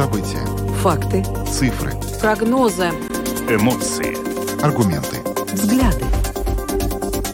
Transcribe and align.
События. 0.00 0.46
Факты. 0.76 1.22
Цифры. 1.46 1.92
Прогнозы. 2.22 2.88
Эмоции. 3.50 4.16
Аргументы. 4.64 5.18
Взгляды. 5.52 6.06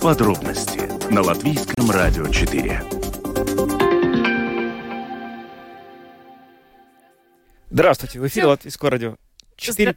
Подробности 0.03 0.80
на 1.12 1.22
Латвийском 1.22 1.88
радио 1.92 2.26
4. 2.26 2.82
Здравствуйте, 7.71 8.19
в 8.19 8.26
эфире 8.26 8.47
Латвийского 8.47 8.90
радио 8.90 9.17
4. 9.54 9.94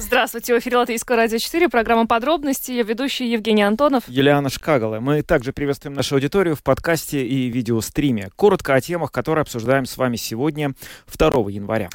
Здравствуйте, 0.00 0.54
в 0.54 0.58
эфире 0.60 0.76
Латвийского 0.76 1.16
радио 1.16 1.38
4, 1.38 1.68
программа 1.68 2.06
«Подробности», 2.06 2.70
ее 2.70 2.84
ведущий 2.84 3.26
Евгений 3.26 3.64
Антонов. 3.64 4.04
Юлиана 4.06 4.48
Шкагала. 4.48 5.00
Мы 5.00 5.22
также 5.22 5.52
приветствуем 5.52 5.96
нашу 5.96 6.14
аудиторию 6.14 6.54
в 6.54 6.62
подкасте 6.62 7.26
и 7.26 7.48
видеостриме. 7.48 8.30
Коротко 8.36 8.74
о 8.74 8.80
темах, 8.80 9.10
которые 9.10 9.42
обсуждаем 9.42 9.86
с 9.86 9.96
вами 9.96 10.14
сегодня, 10.14 10.72
2 11.12 11.50
января. 11.50 11.90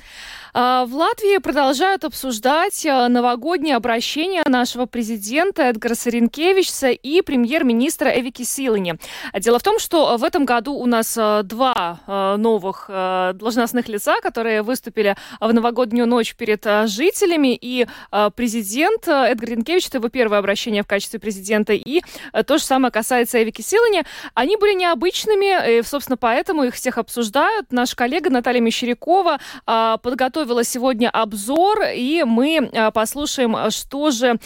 А, 0.55 0.85
в 0.85 0.93
Латвии 0.93 1.39
продолжают 1.39 2.03
обсуждать 2.03 2.85
а, 2.85 3.09
новогоднее 3.09 3.75
обращение 3.75 4.43
нашего 4.45 4.85
президента 4.85 5.63
Эдгара 5.63 5.95
Саренкевича 5.95 6.89
и 6.89 7.21
премьер-министра 7.23 8.09
Эвики 8.09 8.43
Силани. 8.43 8.95
Дело 9.33 9.57
в 9.57 9.63
том, 9.63 9.79
что 9.79 10.15
в 10.17 10.23
этом 10.23 10.45
году 10.45 10.73
у 10.75 10.85
нас 10.85 11.17
а, 11.17 11.41
два 11.41 11.99
новых 12.37 12.89
должностных 12.89 13.87
лица, 13.87 14.19
которые 14.21 14.61
выступили 14.61 15.15
в 15.39 15.51
новогоднюю 15.51 16.05
ночь 16.07 16.35
перед 16.35 16.63
жителями. 16.85 17.57
И 17.59 17.87
президент 18.35 19.07
Эдгар 19.07 19.49
Ренкевич, 19.49 19.87
это 19.87 19.97
его 19.97 20.09
первое 20.09 20.39
обращение 20.39 20.83
в 20.83 20.87
качестве 20.87 21.19
президента, 21.19 21.73
и 21.73 22.01
то 22.45 22.57
же 22.57 22.63
самое 22.63 22.91
касается 22.91 23.41
Эвики 23.41 23.61
Силани. 23.61 24.03
Они 24.33 24.57
были 24.57 24.73
необычными, 24.73 25.79
и, 25.79 25.83
собственно, 25.83 26.17
поэтому 26.17 26.63
их 26.63 26.75
всех 26.75 26.97
обсуждают. 26.97 27.71
Наш 27.71 27.95
коллега 27.95 28.29
Наталья 28.29 28.61
Мещерякова 28.61 29.39
подготовила 29.65 30.63
сегодня 30.63 31.09
обзор, 31.09 31.83
и 31.93 32.23
мы 32.23 32.71
послушаем, 32.93 33.71
что 33.71 34.11
же 34.11 34.39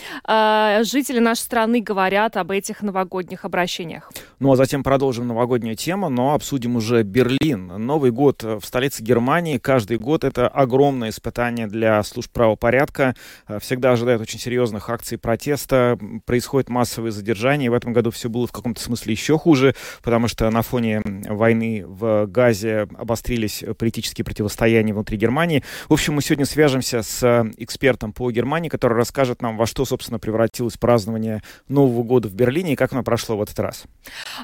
жители 0.83 1.19
нашей 1.19 1.41
страны 1.41 1.81
говорят 1.81 2.37
об 2.37 2.51
этих 2.51 2.81
новогодних 2.81 3.45
обращениях. 3.45 4.11
Ну 4.39 4.51
а 4.51 4.55
затем 4.55 4.83
продолжим 4.83 5.27
новогоднюю 5.27 5.75
тему, 5.75 6.09
но 6.09 6.33
обсудим 6.33 6.75
уже 6.75 7.03
Берлин. 7.03 7.67
Новый 7.67 8.11
год 8.11 8.43
в 8.43 8.61
столице 8.63 9.03
Германии. 9.03 9.57
Каждый 9.57 9.97
год 9.97 10.23
это 10.23 10.47
огромное 10.47 11.09
испытание 11.09 11.67
для 11.67 12.03
служб 12.03 12.31
правопорядка. 12.31 13.15
Всегда 13.59 13.91
ожидают 13.91 14.21
очень 14.21 14.39
серьезных 14.39 14.89
акций 14.89 15.17
протеста. 15.17 15.97
Происходят 16.25 16.69
массовые 16.69 17.11
задержания. 17.11 17.71
В 17.71 17.73
этом 17.73 17.93
году 17.93 18.11
все 18.11 18.29
было 18.29 18.47
в 18.47 18.51
каком-то 18.51 18.81
смысле 18.81 19.13
еще 19.13 19.37
хуже, 19.37 19.75
потому 20.03 20.27
что 20.27 20.49
на 20.49 20.61
фоне 20.61 21.01
войны 21.03 21.83
в 21.85 22.25
Газе 22.27 22.87
обострились 22.97 23.63
политические 23.77 24.25
противостояния 24.25 24.93
внутри 24.93 25.17
Германии. 25.17 25.63
В 25.89 25.93
общем, 25.93 26.13
мы 26.13 26.21
сегодня 26.21 26.45
свяжемся 26.45 27.01
с 27.01 27.23
э, 27.23 27.51
экспертом 27.57 28.13
по 28.13 28.31
Германии, 28.31 28.69
который 28.69 28.97
расскажет 28.97 29.41
нам, 29.41 29.57
во 29.57 29.65
что, 29.65 29.85
собственно, 29.85 30.19
превратилось 30.19 30.77
празднование 30.77 31.41
Нового 31.67 32.03
года 32.03 32.27
в 32.27 32.33
Берлине 32.33 32.73
и 32.73 32.75
как 32.75 32.93
оно 32.93 33.03
прошло 33.03 33.37
в 33.37 33.41
этот 33.41 33.59
раз. 33.59 33.83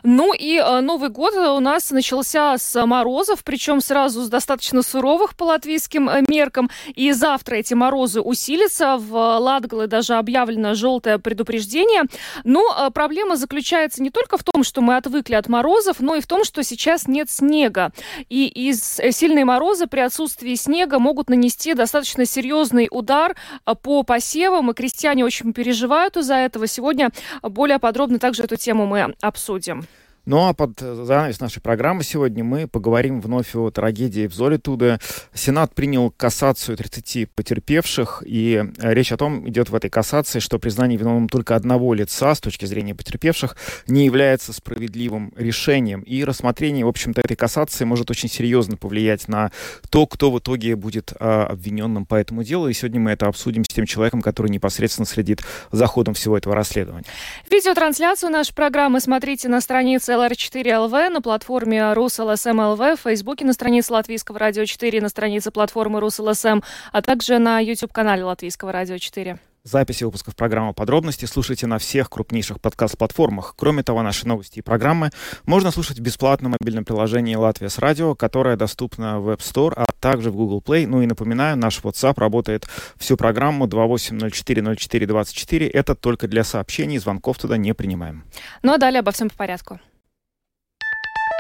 Ну 0.03 0.33
и 0.33 0.57
э, 0.57 0.81
Новый 0.81 1.09
год 1.09 1.33
у 1.33 1.59
нас 1.59 1.91
начался 1.91 2.57
с 2.57 2.85
морозов, 2.85 3.43
причем 3.43 3.81
сразу 3.81 4.23
с 4.23 4.29
достаточно 4.29 4.81
суровых 4.81 5.35
по 5.35 5.45
латвийским 5.45 6.09
э, 6.09 6.23
меркам. 6.27 6.69
И 6.95 7.11
завтра 7.11 7.55
эти 7.55 7.73
морозы 7.73 8.21
усилятся. 8.21 8.82
В 8.83 9.39
Латгале 9.39 9.87
даже 9.87 10.15
объявлено 10.15 10.73
желтое 10.73 11.19
предупреждение. 11.19 12.03
Но 12.43 12.91
проблема 12.93 13.35
заключается 13.35 14.01
не 14.01 14.09
только 14.09 14.37
в 14.37 14.43
том, 14.43 14.63
что 14.63 14.81
мы 14.81 14.97
отвыкли 14.97 15.35
от 15.35 15.47
морозов, 15.47 15.99
но 15.99 16.15
и 16.15 16.21
в 16.21 16.27
том, 16.27 16.43
что 16.43 16.63
сейчас 16.63 17.07
нет 17.07 17.29
снега. 17.29 17.91
И 18.29 18.47
из 18.47 18.99
сильные 19.11 19.45
морозы 19.45 19.87
при 19.87 20.01
отсутствии 20.01 20.55
снега 20.55 20.99
могут 20.99 21.29
нанести 21.29 21.73
достаточно 21.73 22.25
серьезный 22.25 22.87
удар 22.91 23.35
а, 23.65 23.75
по 23.75 24.03
посевам, 24.03 24.71
и 24.71 24.73
крестьяне 24.73 25.25
очень 25.25 25.53
переживают 25.53 26.17
из-за 26.17 26.35
этого. 26.35 26.67
Сегодня 26.67 27.11
более 27.41 27.79
подробно 27.79 28.19
также 28.19 28.43
эту 28.43 28.55
тему 28.55 28.85
мы 28.85 29.15
обсудим. 29.21 29.85
Ну 30.25 30.47
а 30.47 30.53
под 30.53 30.79
занавес 30.79 31.41
нашей 31.41 31.61
программы 31.61 32.01
сегодня 32.05 32.45
мы 32.45 32.65
поговорим 32.65 33.19
вновь 33.19 33.55
о 33.55 33.69
трагедии 33.71 34.27
в 34.27 34.33
Золитуде. 34.33 34.99
Сенат 35.33 35.75
принял 35.75 36.11
кассацию 36.11 36.77
30 36.77 37.29
потерпевших, 37.29 38.23
и 38.25 38.63
речь 38.79 39.11
о 39.11 39.17
том 39.17 39.49
идет 39.49 39.69
в 39.69 39.75
этой 39.75 39.89
кассации, 39.89 40.39
что 40.39 40.59
признание 40.59 40.97
виновным 40.97 41.27
только 41.27 41.57
одного 41.57 41.93
лица 41.93 42.33
с 42.33 42.39
точки 42.39 42.63
зрения 42.63 42.95
потерпевших 42.95 43.57
не 43.87 44.05
является 44.05 44.53
справедливым 44.53 45.33
решением. 45.35 46.03
И 46.03 46.23
рассмотрение, 46.23 46.85
в 46.85 46.89
общем-то, 46.89 47.19
этой 47.19 47.35
кассации 47.35 47.83
может 47.83 48.09
очень 48.09 48.29
серьезно 48.29 48.77
повлиять 48.77 49.27
на 49.27 49.51
то, 49.89 50.07
кто 50.07 50.31
в 50.31 50.39
итоге 50.39 50.77
будет 50.77 51.11
а, 51.19 51.47
обвиненным 51.47 52.05
по 52.05 52.15
этому 52.15 52.43
делу. 52.43 52.69
И 52.69 52.73
сегодня 52.73 53.01
мы 53.01 53.11
это 53.11 53.27
обсудим 53.27 53.65
с 53.65 53.67
тем 53.67 53.85
человеком, 53.85 54.21
который 54.21 54.47
непосредственно 54.47 55.05
следит 55.05 55.41
за 55.73 55.85
ходом 55.85 56.13
всего 56.13 56.37
этого 56.37 56.55
расследования. 56.55 57.07
Видеотрансляцию 57.51 58.31
нашей 58.31 58.55
программы 58.55 59.01
смотрите 59.01 59.49
на 59.49 59.59
странице 59.59 60.12
LR4LV, 60.13 61.09
на 61.09 61.21
платформе 61.21 61.79
RusLSM.LV, 61.79 62.95
в 62.95 63.01
Фейсбуке 63.01 63.45
на 63.45 63.53
странице 63.53 63.93
Латвийского 63.93 64.39
радио 64.39 64.65
4, 64.65 65.01
на 65.01 65.09
странице 65.09 65.51
платформы 65.51 65.99
RusLSM, 65.99 66.63
а 66.91 67.01
также 67.01 67.39
на 67.39 67.59
YouTube-канале 67.59 68.23
Латвийского 68.23 68.71
радио 68.71 68.97
4. 68.97 69.39
Записи 69.65 70.03
выпусков 70.03 70.35
программы 70.35 70.73
«Подробности» 70.73 71.23
слушайте 71.23 71.67
на 71.67 71.77
всех 71.77 72.09
крупнейших 72.09 72.59
подкаст-платформах. 72.59 73.53
Кроме 73.55 73.81
того, 73.81 74.03
наши 74.03 74.27
новости 74.27 74.59
и 74.59 74.61
программы 74.61 75.11
можно 75.45 75.71
слушать 75.71 75.99
в 75.99 76.01
бесплатном 76.01 76.51
мобильном 76.51 76.83
приложении 76.83 77.35
«Латвия 77.35 77.69
с 77.69 77.77
радио», 77.77 78.13
которое 78.13 78.57
доступно 78.57 79.21
в 79.21 79.29
App 79.29 79.39
Store, 79.39 79.71
а 79.73 79.85
также 80.01 80.31
в 80.31 80.35
Google 80.35 80.61
Play. 80.61 80.85
Ну 80.85 81.01
и 81.01 81.05
напоминаю, 81.05 81.55
наш 81.55 81.79
WhatsApp 81.79 82.19
работает 82.19 82.67
всю 82.97 83.15
программу 83.15 83.65
28040424. 83.67 85.69
Это 85.69 85.95
только 85.95 86.27
для 86.27 86.43
сообщений, 86.43 86.97
звонков 86.97 87.37
туда 87.37 87.55
не 87.55 87.73
принимаем. 87.73 88.25
Ну 88.63 88.73
а 88.73 88.77
далее 88.77 88.99
обо 88.99 89.13
всем 89.13 89.29
по 89.29 89.37
порядку. 89.37 89.79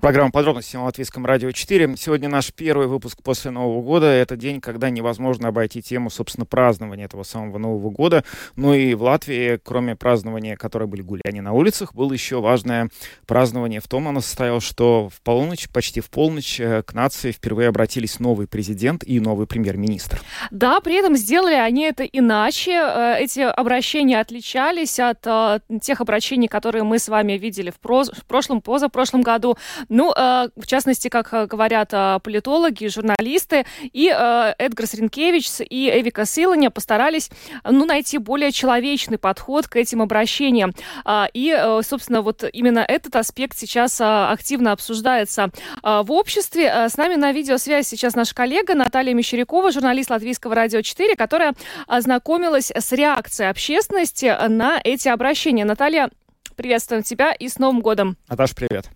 Программа 0.00 0.30
«Подробности» 0.30 0.76
на 0.76 0.84
Латвийском 0.84 1.26
радио 1.26 1.50
4. 1.50 1.94
Сегодня 1.98 2.30
наш 2.30 2.54
первый 2.54 2.86
выпуск 2.86 3.18
после 3.22 3.50
Нового 3.50 3.82
года. 3.82 4.06
Это 4.06 4.34
день, 4.34 4.62
когда 4.62 4.88
невозможно 4.88 5.48
обойти 5.48 5.82
тему, 5.82 6.08
собственно, 6.08 6.46
празднования 6.46 7.04
этого 7.04 7.22
самого 7.22 7.58
Нового 7.58 7.90
года. 7.90 8.24
Ну 8.56 8.72
и 8.72 8.94
в 8.94 9.02
Латвии, 9.02 9.60
кроме 9.62 9.96
празднования, 9.96 10.56
которое 10.56 10.86
были 10.86 11.02
гуляния 11.02 11.42
на 11.42 11.52
улицах, 11.52 11.94
было 11.94 12.14
еще 12.14 12.40
важное 12.40 12.88
празднование. 13.26 13.80
В 13.80 13.88
том 13.88 14.08
оно 14.08 14.22
состояло, 14.22 14.62
что 14.62 15.10
в 15.10 15.20
полночь, 15.20 15.68
почти 15.68 16.00
в 16.00 16.08
полночь, 16.08 16.58
э, 16.58 16.82
к 16.82 16.94
нации 16.94 17.30
впервые 17.30 17.68
обратились 17.68 18.20
новый 18.20 18.46
президент 18.46 19.04
и 19.04 19.20
новый 19.20 19.46
премьер-министр. 19.46 20.22
Да, 20.50 20.80
при 20.80 20.94
этом 20.94 21.14
сделали 21.14 21.56
они 21.56 21.82
это 21.82 22.04
иначе. 22.04 22.72
Э, 22.72 23.16
эти 23.18 23.40
обращения 23.40 24.18
отличались 24.18 24.98
от 24.98 25.26
э, 25.26 25.60
тех 25.82 26.00
обращений, 26.00 26.48
которые 26.48 26.84
мы 26.84 26.98
с 26.98 27.08
вами 27.08 27.34
видели 27.34 27.70
в 27.70 27.78
прошлом, 27.78 28.62
позапрошлом 28.62 29.20
году. 29.20 29.58
Ну, 29.90 30.12
э, 30.16 30.48
в 30.56 30.66
частности, 30.66 31.08
как 31.08 31.34
э, 31.34 31.46
говорят 31.46 31.92
э, 31.92 32.20
политологи, 32.22 32.86
журналисты, 32.86 33.66
и 33.82 34.06
Эдгар 34.06 34.86
Сринкевич, 34.86 35.48
и 35.68 35.90
Эвика 35.90 36.24
Силаня 36.24 36.70
постарались 36.70 37.28
ну, 37.64 37.84
найти 37.84 38.18
более 38.18 38.52
человечный 38.52 39.18
подход 39.18 39.66
к 39.66 39.74
этим 39.74 40.00
обращениям. 40.00 40.72
А, 41.04 41.28
и, 41.34 41.80
собственно, 41.82 42.22
вот 42.22 42.44
именно 42.52 42.78
этот 42.78 43.16
аспект 43.16 43.58
сейчас 43.58 44.00
активно 44.00 44.72
обсуждается 44.72 45.50
в 45.82 46.12
обществе. 46.12 46.88
С 46.88 46.96
нами 46.96 47.16
на 47.16 47.32
видеосвязи 47.32 47.86
сейчас 47.86 48.14
наша 48.14 48.34
коллега 48.34 48.74
Наталья 48.74 49.12
Мещерякова, 49.12 49.72
журналист 49.72 50.10
Латвийского 50.10 50.54
радио 50.54 50.82
4, 50.82 51.16
которая 51.16 51.54
ознакомилась 51.88 52.70
с 52.70 52.92
реакцией 52.92 53.50
общественности 53.50 54.36
на 54.48 54.80
эти 54.82 55.08
обращения. 55.08 55.64
Наталья, 55.64 56.10
приветствуем 56.54 57.02
тебя 57.02 57.32
и 57.32 57.48
с 57.48 57.58
Новым 57.58 57.80
годом. 57.80 58.16
Наташа, 58.28 58.54
привет. 58.54 58.90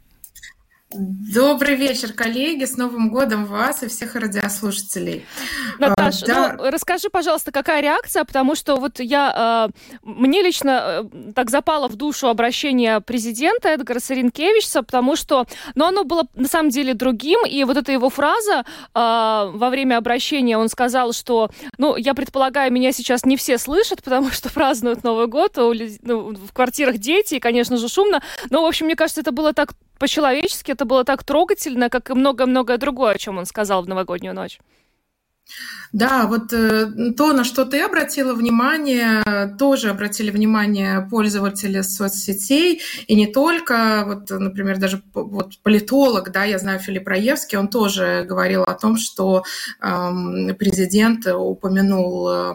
Добрый 0.96 1.74
вечер, 1.74 2.12
коллеги. 2.12 2.64
С 2.64 2.76
Новым 2.76 3.10
годом 3.10 3.46
вас 3.46 3.82
и 3.82 3.88
всех 3.88 4.14
радиослушателей. 4.14 5.24
Наташа, 5.80 6.24
а, 6.24 6.26
да. 6.26 6.56
ну, 6.56 6.70
расскажи, 6.70 7.10
пожалуйста, 7.10 7.50
какая 7.50 7.82
реакция, 7.82 8.24
потому 8.24 8.54
что 8.54 8.76
вот 8.76 9.00
я, 9.00 9.68
э, 9.68 9.98
мне 10.04 10.40
лично 10.40 11.08
э, 11.12 11.32
так 11.34 11.50
запало 11.50 11.88
в 11.88 11.96
душу 11.96 12.28
обращение 12.28 13.00
президента 13.00 13.70
Эдгара 13.70 13.98
Саренкевича, 13.98 14.82
потому 14.84 15.16
что, 15.16 15.46
ну, 15.74 15.86
оно 15.86 16.04
было 16.04 16.28
на 16.34 16.46
самом 16.46 16.70
деле 16.70 16.94
другим, 16.94 17.44
и 17.44 17.64
вот 17.64 17.76
эта 17.76 17.90
его 17.90 18.08
фраза 18.08 18.60
э, 18.60 18.64
во 18.94 19.70
время 19.70 19.96
обращения, 19.96 20.56
он 20.56 20.68
сказал, 20.68 21.12
что, 21.12 21.50
ну, 21.76 21.96
я 21.96 22.14
предполагаю, 22.14 22.72
меня 22.72 22.92
сейчас 22.92 23.24
не 23.24 23.36
все 23.36 23.58
слышат, 23.58 24.00
потому 24.02 24.30
что 24.30 24.48
празднуют 24.52 25.02
Новый 25.02 25.26
год, 25.26 25.58
у, 25.58 25.74
ну, 26.02 26.34
в 26.34 26.52
квартирах 26.52 26.98
дети, 26.98 27.34
и, 27.34 27.40
конечно 27.40 27.78
же, 27.78 27.88
шумно, 27.88 28.22
но, 28.50 28.62
в 28.62 28.66
общем, 28.66 28.86
мне 28.86 28.94
кажется, 28.94 29.22
это 29.22 29.32
было 29.32 29.52
так 29.52 29.72
по-человечески, 29.98 30.72
это 30.72 30.84
было 30.84 31.04
так 31.04 31.24
трогательно, 31.24 31.90
как 31.90 32.10
и 32.10 32.14
много-многое 32.14 32.78
другое, 32.78 33.14
о 33.14 33.18
чем 33.18 33.38
он 33.38 33.46
сказал 33.46 33.82
в 33.82 33.88
новогоднюю 33.88 34.34
ночь. 34.34 34.58
Да, 35.92 36.26
вот 36.26 36.52
э, 36.52 37.12
то, 37.16 37.32
на 37.32 37.44
что 37.44 37.64
ты 37.64 37.80
обратила 37.82 38.34
внимание, 38.34 39.22
тоже 39.58 39.90
обратили 39.90 40.30
внимание 40.30 41.06
пользователи 41.08 41.82
соцсетей, 41.82 42.80
и 43.06 43.14
не 43.14 43.26
только, 43.26 44.04
вот, 44.06 44.30
например, 44.30 44.78
даже 44.78 45.02
вот 45.12 45.58
политолог, 45.62 46.32
да, 46.32 46.44
я 46.44 46.58
знаю 46.58 46.80
Филипп 46.80 47.06
Раевский, 47.06 47.58
он 47.58 47.68
тоже 47.68 48.24
говорил 48.28 48.62
о 48.64 48.74
том, 48.74 48.96
что 48.96 49.44
э, 49.80 50.54
президент 50.58 51.26
упомянул 51.26 52.28
э, 52.28 52.54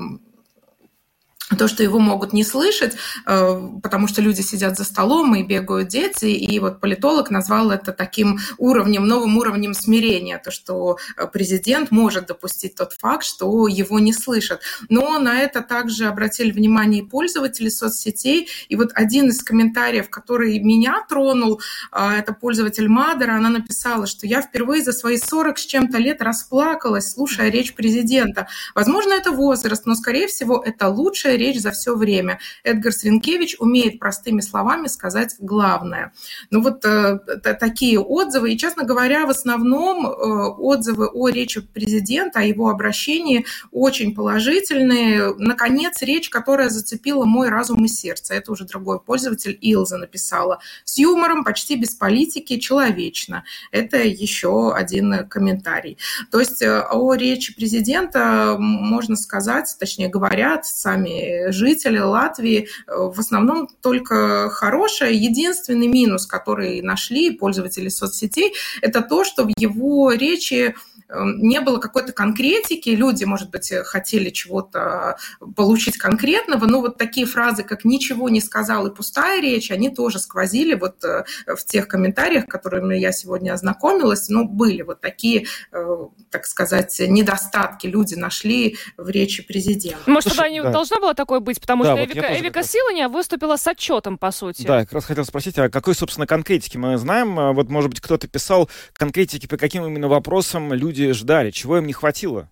то, 1.57 1.67
что 1.67 1.83
его 1.83 1.99
могут 1.99 2.33
не 2.33 2.43
слышать, 2.43 2.95
э, 3.25 3.61
потому 3.81 4.07
что 4.07 4.21
люди 4.21 4.41
сидят 4.41 4.77
за 4.77 4.83
столом 4.83 5.35
и 5.35 5.43
бегают 5.43 5.87
дети, 5.89 6.25
и 6.25 6.59
вот 6.59 6.79
политолог 6.79 7.31
назвал 7.31 7.71
это 7.71 7.91
таким 7.91 8.39
уровнем, 8.57 9.05
новым 9.05 9.37
уровнем 9.37 9.73
смирения, 9.73 10.37
то, 10.37 10.51
что 10.51 10.97
э, 11.17 11.27
президент 11.27 11.91
может 11.91 12.27
допустить 12.27 12.75
тот 12.75 12.93
факт, 12.93 13.25
что 13.25 13.67
его 13.67 13.99
не 13.99 14.13
слышат. 14.13 14.61
Но 14.89 15.19
на 15.19 15.39
это 15.39 15.61
также 15.61 16.05
обратили 16.05 16.51
внимание 16.51 17.01
и 17.01 17.05
пользователи 17.05 17.69
соцсетей, 17.69 18.47
и 18.67 18.75
вот 18.75 18.91
один 18.93 19.29
из 19.29 19.43
комментариев, 19.43 20.09
который 20.09 20.59
меня 20.59 21.03
тронул, 21.09 21.61
э, 21.91 22.11
это 22.19 22.33
пользователь 22.33 22.87
Мадера, 22.87 23.33
она 23.33 23.49
написала, 23.49 24.05
что 24.05 24.27
я 24.27 24.41
впервые 24.41 24.83
за 24.83 24.91
свои 24.91 25.17
40 25.17 25.57
с 25.57 25.65
чем-то 25.65 25.97
лет 25.97 26.21
расплакалась, 26.21 27.11
слушая 27.11 27.49
речь 27.49 27.73
президента. 27.73 28.47
Возможно, 28.75 29.13
это 29.13 29.31
возраст, 29.31 29.85
но, 29.85 29.95
скорее 29.95 30.27
всего, 30.27 30.61
это 30.63 30.89
лучшая 30.89 31.38
речь 31.39 31.59
за 31.59 31.71
все 31.71 31.95
время. 31.95 32.39
Эдгар 32.63 32.93
Свинкевич 32.93 33.55
умеет 33.59 33.99
простыми 33.99 34.41
словами 34.41 34.87
сказать 34.87 35.35
главное. 35.39 36.13
Ну 36.51 36.61
вот 36.61 36.85
э, 36.85 37.19
такие 37.59 37.99
отзывы. 37.99 38.53
И, 38.53 38.57
честно 38.57 38.83
говоря, 38.83 39.25
в 39.25 39.29
основном 39.31 40.05
э, 40.05 40.09
отзывы 40.09 41.07
о 41.07 41.29
речи 41.29 41.61
президента, 41.61 42.39
о 42.39 42.43
его 42.43 42.69
обращении 42.69 43.45
очень 43.71 44.13
положительные. 44.13 45.33
Наконец, 45.37 46.01
речь, 46.01 46.29
которая 46.29 46.69
зацепила 46.69 47.25
мой 47.25 47.49
разум 47.49 47.85
и 47.85 47.87
сердце. 47.87 48.35
Это 48.35 48.51
уже 48.51 48.65
другой 48.65 48.99
пользователь 48.99 49.57
Илза 49.59 49.97
написала. 49.97 50.59
С 50.83 50.97
юмором, 50.97 51.43
почти 51.43 51.75
без 51.75 51.95
политики, 51.95 52.59
человечно. 52.59 53.43
Это 53.71 53.97
еще 53.97 54.73
один 54.73 55.27
комментарий. 55.27 55.97
То 56.31 56.39
есть 56.39 56.61
э, 56.61 56.81
о 56.81 57.13
речи 57.13 57.55
президента 57.55 58.57
можно 58.59 59.15
сказать, 59.15 59.75
точнее 59.79 60.09
говорят 60.09 60.65
сами 60.65 61.28
жители 61.49 61.99
Латвии 61.99 62.67
э, 62.87 62.91
в 62.95 63.19
основном 63.19 63.67
только 63.81 64.49
хорошее. 64.49 65.15
Единственный 65.15 65.87
минус, 65.87 66.25
который 66.25 66.81
нашли 66.81 67.31
пользователи 67.31 67.89
соцсетей, 67.89 68.53
это 68.81 69.01
то, 69.01 69.23
что 69.23 69.43
в 69.43 69.51
его 69.57 70.11
речи 70.11 70.75
не 71.09 71.59
было 71.61 71.77
какой-то 71.79 72.13
конкретики, 72.13 72.89
люди, 72.89 73.23
может 73.23 73.49
быть, 73.49 73.73
хотели 73.85 74.29
чего-то 74.29 75.17
получить 75.55 75.97
конкретного, 75.97 76.65
но 76.65 76.81
вот 76.81 76.97
такие 76.97 77.25
фразы, 77.25 77.63
как 77.63 77.83
«ничего 77.83 78.29
не 78.29 78.41
сказал» 78.41 78.87
и 78.87 78.93
«пустая 78.93 79.41
речь», 79.41 79.71
они 79.71 79.89
тоже 79.89 80.19
сквозили 80.19 80.75
вот 80.75 81.03
э, 81.03 81.25
в 81.47 81.65
тех 81.65 81.87
комментариях, 81.87 82.45
которыми 82.45 82.95
я 82.95 83.11
сегодня 83.11 83.53
ознакомилась, 83.53 84.29
ну, 84.29 84.47
были 84.47 84.83
вот 84.83 85.01
такие, 85.01 85.45
э, 85.71 85.97
так 86.29 86.45
сказать, 86.45 86.95
недостатки 86.99 87.87
люди 87.87 88.15
нашли 88.15 88.77
в 88.97 89.09
речи 89.09 89.43
президента. 89.43 90.09
Может, 90.09 90.29
тогда 90.29 90.49
не 90.49 90.61
да. 90.61 90.71
должно 90.71 90.99
было 90.99 91.15
такое 91.15 91.39
быть, 91.39 91.59
потому 91.59 91.83
да, 91.83 91.95
что 91.95 92.01
вот 92.01 92.11
Эвика, 92.11 92.39
Эвика 92.39 92.63
Силаня 92.63 93.09
выступила 93.09 93.57
с 93.57 93.65
отчетом, 93.67 94.17
по 94.17 94.31
сути. 94.31 94.63
Да, 94.63 94.79
я 94.79 94.85
как 94.85 94.93
раз 94.93 95.05
хотел 95.05 95.25
спросить, 95.25 95.57
а 95.57 95.69
какой, 95.69 95.95
собственно, 95.95 96.27
конкретики 96.27 96.77
мы 96.77 96.97
знаем? 96.97 97.39
А 97.39 97.53
вот, 97.53 97.69
может 97.69 97.89
быть, 97.89 97.99
кто-то 97.99 98.27
писал 98.27 98.69
конкретики, 98.93 99.47
по 99.47 99.57
каким 99.57 99.85
именно 99.85 100.07
вопросам 100.07 100.73
люди 100.73 100.98
люди 100.99 101.13
ждали, 101.13 101.51
чего 101.51 101.77
им 101.77 101.85
не 101.87 101.93
хватило? 101.93 102.49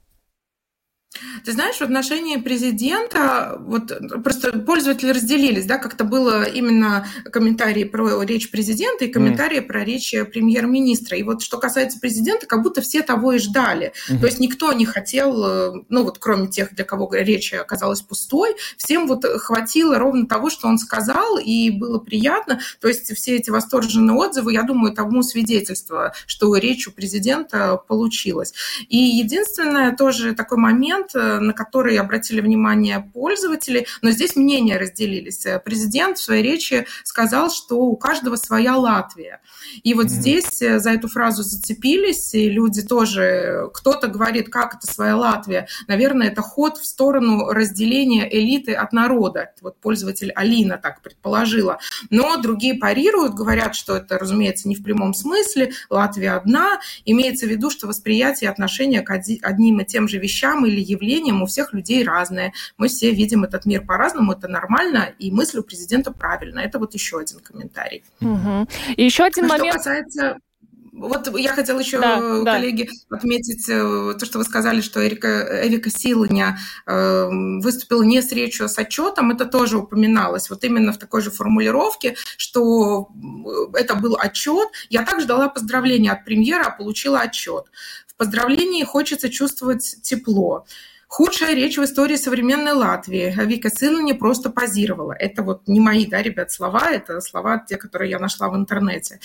Ты 1.46 1.54
знаешь, 1.54 1.78
в 1.78 1.82
отношении 1.82 2.38
президента, 2.38 3.58
вот 3.62 3.92
просто 4.24 4.60
пользователи 4.60 5.12
разделились, 5.12 5.66
да, 5.66 5.78
как-то 5.78 6.04
было 6.04 6.44
именно 6.44 7.08
комментарии 7.32 7.86
про 7.86 8.24
речь 8.24 8.52
президента 8.52 9.06
и 9.06 9.12
комментарии 9.12 9.60
mm. 9.60 9.68
про 9.68 9.84
речь 9.84 10.12
премьер-министра. 10.12 11.18
И 11.18 11.24
вот 11.24 11.42
что 11.42 11.58
касается 11.58 12.00
президента, 12.00 12.46
как 12.46 12.62
будто 12.62 12.82
все 12.82 13.02
того 13.02 13.34
и 13.34 13.40
ждали. 13.40 13.94
Mm-hmm. 14.10 14.20
То 14.20 14.26
есть 14.26 14.40
никто 14.40 14.74
не 14.74 14.86
хотел, 14.86 15.44
э, 15.46 15.84
ну 15.90 16.04
вот 16.04 16.20
кроме 16.20 16.48
тех, 16.48 16.76
для 16.76 16.84
кого 16.84 17.10
речь 17.14 17.54
оказалась 17.54 18.02
пустой, 18.02 18.56
всем 18.78 19.08
вот 19.08 19.24
хватило 19.26 19.98
ровно 19.98 20.28
того, 20.28 20.50
что 20.50 20.68
он 20.68 20.78
сказал, 20.78 21.38
и 21.38 21.72
было 21.72 22.00
приятно. 22.00 22.60
То 22.82 22.88
есть 22.88 23.16
все 23.16 23.38
эти 23.38 23.50
восторженные 23.50 24.16
отзывы, 24.16 24.54
я 24.54 24.64
думаю, 24.64 24.94
тому 24.94 25.24
свидетельство, 25.24 26.14
что 26.26 26.56
речь 26.58 26.88
у 26.88 26.92
президента 26.92 27.78
получилась. 27.78 28.54
И 28.90 28.98
единственное 28.98 29.96
тоже 29.96 30.34
такой 30.34 30.58
момент, 30.58 31.07
момент, 31.08 31.16
э, 31.16 31.40
на 31.40 31.54
который 31.54 31.98
обратили 31.98 32.42
внимание 32.42 33.10
пользователи, 33.14 33.88
но 34.02 34.12
здесь 34.12 34.36
мнения 34.36 34.78
разделились. 34.78 35.46
Э, 35.46 35.60
президент 35.64 36.18
в 36.18 36.24
своей 36.24 36.44
речи 36.44 36.86
сказал, 37.04 37.50
что 37.50 37.80
у 37.80 37.96
каждого 37.96 38.36
своя 38.36 38.76
Латвия. 38.76 39.42
И 39.84 39.94
вот 39.94 40.06
mm-hmm. 40.06 40.10
здесь 40.10 40.62
э, 40.62 40.80
за 40.80 40.92
эту 40.92 41.08
фразу 41.08 41.44
зацепились, 41.44 42.34
и 42.34 42.50
люди 42.50 42.82
тоже, 42.82 43.70
кто-то 43.74 44.08
говорит, 44.08 44.50
как 44.50 44.76
это 44.76 44.92
своя 44.92 45.16
Латвия. 45.16 45.68
Наверное, 45.88 46.28
это 46.28 46.42
ход 46.42 46.78
в 46.78 46.86
сторону 46.86 47.50
разделения 47.50 48.28
элиты 48.32 48.74
от 48.74 48.94
народа. 48.94 49.52
Вот 49.62 49.80
пользователь 49.80 50.32
Алина 50.32 50.78
так 50.78 51.02
предположила. 51.02 51.80
Но 52.10 52.38
другие 52.38 52.76
парируют, 52.76 53.34
говорят, 53.34 53.76
что 53.76 53.96
это, 53.96 54.18
разумеется, 54.18 54.68
не 54.68 54.76
в 54.76 54.84
прямом 54.84 55.14
смысле. 55.14 55.72
Латвия 55.90 56.32
одна. 56.32 56.80
Имеется 57.06 57.46
в 57.46 57.50
виду, 57.50 57.70
что 57.70 57.88
восприятие 57.88 58.50
отношения 58.50 59.02
к 59.02 59.12
одним 59.12 59.80
и 59.80 59.86
тем 59.86 60.08
же 60.08 60.18
вещам 60.18 60.66
или 60.66 60.80
явлениям 60.90 61.42
у 61.42 61.46
всех 61.46 61.74
людей 61.74 62.04
разное. 62.04 62.54
Мы 62.78 62.88
все 62.88 63.12
видим 63.12 63.44
этот 63.44 63.66
мир 63.66 63.86
по-разному, 63.86 64.34
это 64.34 64.48
нормально, 64.48 65.10
и 65.20 65.32
мысль 65.32 65.60
у 65.60 65.64
президента 65.64 66.12
правильно. 66.12 66.60
Это 66.60 66.80
вот 66.80 66.94
еще 66.94 67.20
один 67.20 67.40
комментарий. 67.40 68.04
Угу. 68.22 68.68
И 68.96 69.04
еще 69.04 69.24
один 69.24 69.46
а 69.46 69.48
момент. 69.50 69.82
Что 69.82 69.90
касается 69.90 70.38
вот 70.98 71.38
я 71.38 71.54
хотела 71.54 71.80
еще, 71.80 72.00
да, 72.00 72.44
коллеги, 72.44 72.90
да. 73.10 73.18
отметить 73.18 73.70
э, 73.70 74.16
то, 74.20 74.26
что 74.26 74.40
вы 74.40 74.44
сказали, 74.44 74.82
что 74.82 75.06
Эрика, 75.06 75.64
Эрика 75.64 75.92
Силаня 75.92 76.58
э, 76.88 77.28
выступила 77.62 78.02
не 78.02 78.22
с 78.22 78.32
речью, 78.32 78.66
а 78.66 78.70
с 78.70 78.78
отчетом. 78.80 79.32
Это 79.32 79.46
тоже 79.46 79.78
упоминалось. 79.78 80.50
Вот 80.50 80.64
именно 80.64 80.92
в 80.92 80.98
такой 80.98 81.22
же 81.22 81.30
формулировке, 81.30 82.16
что 82.38 83.10
э, 83.74 83.78
это 83.78 83.96
был 83.96 84.18
отчет. 84.20 84.70
Я 84.90 85.04
также 85.04 85.28
дала 85.28 85.50
поздравления 85.50 86.12
от 86.12 86.26
премьера, 86.26 86.64
а 86.64 86.72
получила 86.72 87.20
отчет. 87.20 87.66
Поздравлении 88.18 88.84
хочется 88.84 89.30
чувствовать 89.30 89.98
тепло. 90.02 90.66
Худшая 91.10 91.56
речь 91.56 91.78
в 91.78 91.84
истории 91.84 92.18
современной 92.18 92.74
Латвии. 92.74 93.34
Вика 93.46 93.70
Силани 93.70 94.12
просто 94.12 94.50
позировала. 94.50 95.14
Это 95.14 95.42
вот 95.42 95.66
не 95.66 95.80
мои, 95.80 96.06
да, 96.06 96.22
ребят, 96.22 96.52
слова, 96.52 96.92
это 96.92 97.22
слова 97.22 97.60
те, 97.60 97.78
которые 97.78 98.12
я 98.12 98.20
нашла 98.20 98.50
в 98.50 98.58
интернете. 98.58 99.22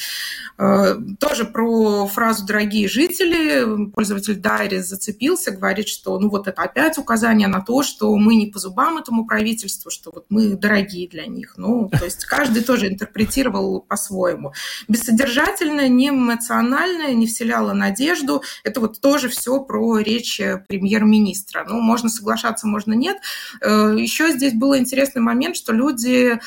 Э, 0.58 0.94
тоже 1.18 1.44
про 1.44 2.06
фразу 2.06 2.46
«дорогие 2.46 2.86
жители» 2.86 3.90
пользователь 3.90 4.36
Дайри 4.36 4.78
зацепился, 4.78 5.50
говорит, 5.50 5.88
что 5.88 6.18
ну 6.20 6.30
вот 6.30 6.46
это 6.46 6.62
опять 6.62 6.98
указание 6.98 7.48
на 7.48 7.60
то, 7.60 7.82
что 7.82 8.14
мы 8.16 8.36
не 8.36 8.46
по 8.46 8.60
зубам 8.60 8.98
этому 8.98 9.26
правительству, 9.26 9.90
что 9.90 10.12
вот 10.14 10.26
мы 10.28 10.54
дорогие 10.54 11.08
для 11.08 11.26
них. 11.26 11.54
Ну, 11.56 11.88
то 11.88 12.04
есть 12.04 12.24
каждый 12.26 12.62
тоже 12.62 12.88
интерпретировал 12.88 13.80
по-своему. 13.80 14.52
Бессодержательное, 14.86 15.88
не 15.88 16.10
эмоциональное, 16.10 17.12
не 17.12 17.26
вселяло 17.26 17.72
надежду. 17.72 18.42
Это 18.62 18.80
вот 18.80 19.00
тоже 19.00 19.28
все 19.28 19.60
про 19.60 19.98
речь 19.98 20.40
премьер-министра. 20.68 21.66
Ну, 21.72 21.80
можно 21.80 22.08
соглашаться, 22.08 22.66
можно 22.66 22.92
нет. 22.92 23.18
Э, 23.60 23.94
Еще 23.96 24.30
здесь 24.32 24.54
был 24.54 24.76
интересный 24.76 25.22
момент, 25.22 25.56
что 25.56 25.72
люди 25.72 26.40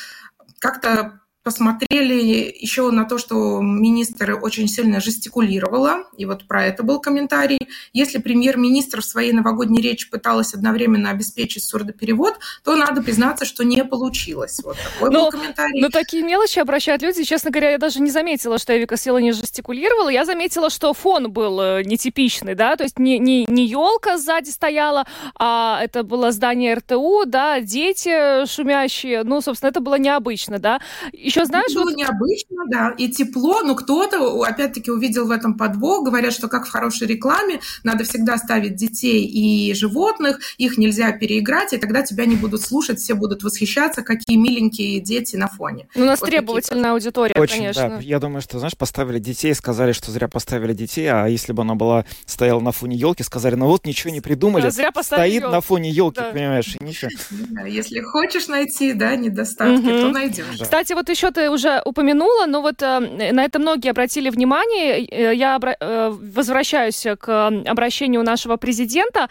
как-то 0.58 1.20
посмотрели 1.46 2.52
еще 2.58 2.90
на 2.90 3.04
то, 3.04 3.18
что 3.18 3.60
министр 3.60 4.36
очень 4.42 4.66
сильно 4.66 4.98
жестикулировала, 4.98 6.08
и 6.16 6.26
вот 6.26 6.48
про 6.48 6.66
это 6.66 6.82
был 6.82 7.00
комментарий. 7.00 7.60
Если 7.92 8.18
премьер-министр 8.18 9.00
в 9.00 9.04
своей 9.04 9.30
новогодней 9.30 9.80
речи 9.80 10.10
пыталась 10.10 10.54
одновременно 10.54 11.08
обеспечить 11.08 11.62
сурдоперевод, 11.62 12.34
то 12.64 12.74
надо 12.74 13.00
признаться, 13.00 13.44
что 13.44 13.64
не 13.64 13.84
получилось. 13.84 14.60
Вот 14.64 14.76
такой 14.76 15.12
но, 15.12 15.26
был 15.26 15.30
комментарий. 15.30 15.80
Но 15.80 15.88
такие 15.88 16.24
мелочи 16.24 16.58
обращают 16.58 17.02
люди. 17.02 17.22
Честно 17.22 17.52
говоря, 17.52 17.70
я 17.70 17.78
даже 17.78 18.00
не 18.00 18.10
заметила, 18.10 18.58
что 18.58 18.76
Эвика 18.76 18.96
Сила 18.96 19.18
не 19.18 19.30
жестикулировала. 19.30 20.08
Я 20.08 20.24
заметила, 20.24 20.68
что 20.68 20.92
фон 20.94 21.30
был 21.30 21.60
э, 21.60 21.84
нетипичный, 21.84 22.56
да, 22.56 22.74
то 22.74 22.82
есть 22.82 22.98
не, 22.98 23.20
не, 23.20 23.46
не 23.48 23.66
елка 23.66 24.18
сзади 24.18 24.50
стояла, 24.50 25.06
а 25.38 25.78
это 25.80 26.02
было 26.02 26.32
здание 26.32 26.74
РТУ, 26.74 27.22
да, 27.24 27.60
дети 27.60 28.46
шумящие. 28.46 29.22
Ну, 29.22 29.40
собственно, 29.40 29.70
это 29.70 29.78
было 29.78 29.94
необычно, 29.94 30.58
да. 30.58 30.80
Еще 31.12 31.35
Еще 31.36 31.46
знаешь... 31.46 31.74
Было 31.74 31.84
вот... 31.84 31.96
необычно, 31.96 32.64
да, 32.68 32.94
и 32.96 33.08
тепло, 33.08 33.60
но 33.62 33.74
кто-то, 33.74 34.42
опять-таки, 34.42 34.90
увидел 34.90 35.26
в 35.26 35.30
этом 35.30 35.56
подвох, 35.56 36.04
говорят, 36.04 36.32
что 36.32 36.48
как 36.48 36.66
в 36.66 36.70
хорошей 36.70 37.06
рекламе, 37.06 37.60
надо 37.84 38.04
всегда 38.04 38.38
ставить 38.38 38.76
детей 38.76 39.24
и 39.24 39.74
животных, 39.74 40.40
их 40.56 40.78
нельзя 40.78 41.12
переиграть, 41.12 41.72
и 41.72 41.78
тогда 41.78 42.02
тебя 42.02 42.24
не 42.24 42.36
будут 42.36 42.62
слушать, 42.62 42.98
все 42.98 43.14
будут 43.14 43.42
восхищаться, 43.42 44.02
какие 44.02 44.36
миленькие 44.36 45.00
дети 45.00 45.36
на 45.36 45.48
фоне. 45.48 45.88
Ну, 45.94 46.04
у 46.04 46.06
нас 46.06 46.20
вот 46.20 46.30
требовательная 46.30 46.82
такие. 46.82 46.92
аудитория, 46.92 47.34
Очень, 47.38 47.56
конечно. 47.56 47.88
Да. 47.88 47.98
Я 48.00 48.18
думаю, 48.18 48.40
что, 48.40 48.58
знаешь, 48.58 48.76
поставили 48.76 49.18
детей, 49.18 49.54
сказали, 49.54 49.92
что 49.92 50.10
зря 50.10 50.28
поставили 50.28 50.72
детей, 50.72 51.06
а 51.06 51.26
если 51.26 51.52
бы 51.52 51.62
она 51.62 51.74
была 51.74 52.04
стояла 52.24 52.60
на 52.60 52.72
фоне 52.72 52.96
елки, 52.96 53.22
сказали, 53.22 53.54
ну 53.54 53.66
вот 53.66 53.84
ничего 53.84 54.12
не 54.12 54.20
придумали, 54.20 54.62
да, 54.62 54.70
зря 54.70 54.90
стоит 55.02 55.42
елку. 55.42 55.52
на 55.54 55.60
фоне 55.60 55.90
елки, 55.90 56.20
да. 56.20 56.30
понимаешь, 56.32 56.76
и 56.80 56.84
ничего. 56.84 57.10
если 57.66 58.00
хочешь 58.00 58.48
найти, 58.48 58.94
да, 58.94 59.14
недостатки, 59.16 59.86
то 59.86 60.08
найдешь. 60.08 60.60
Кстати, 60.60 60.92
вот 60.94 61.08
еще 61.08 61.25
ты 61.30 61.50
уже 61.50 61.82
упомянула, 61.84 62.46
но 62.46 62.62
вот 62.62 62.82
э, 62.82 63.00
на 63.32 63.44
это 63.44 63.58
многие 63.58 63.90
обратили 63.90 64.30
внимание. 64.30 65.04
Э, 65.04 65.34
я 65.34 65.58
э, 65.58 66.10
возвращаюсь 66.10 67.06
к 67.18 67.46
обращению 67.66 68.22
нашего 68.22 68.56
президента. 68.56 69.28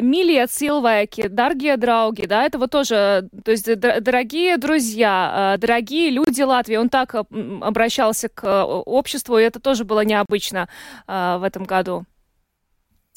Милия 0.00 0.46
Цилвайки, 0.46 1.28
дорогие 1.28 1.76
драуги, 1.76 2.26
да, 2.26 2.44
это 2.44 2.58
вот 2.58 2.70
тоже, 2.70 3.28
то 3.44 3.50
есть 3.50 3.78
дорогие 3.78 4.56
друзья, 4.56 5.56
дорогие 5.58 6.10
люди 6.10 6.42
Латвии. 6.42 6.76
Он 6.76 6.88
так 6.88 7.14
обращался 7.14 8.28
к 8.28 8.64
обществу, 8.64 9.38
и 9.38 9.42
это 9.42 9.60
тоже 9.60 9.84
было 9.84 10.04
необычно 10.04 10.68
в 11.06 11.42
этом 11.44 11.64
году. 11.64 12.04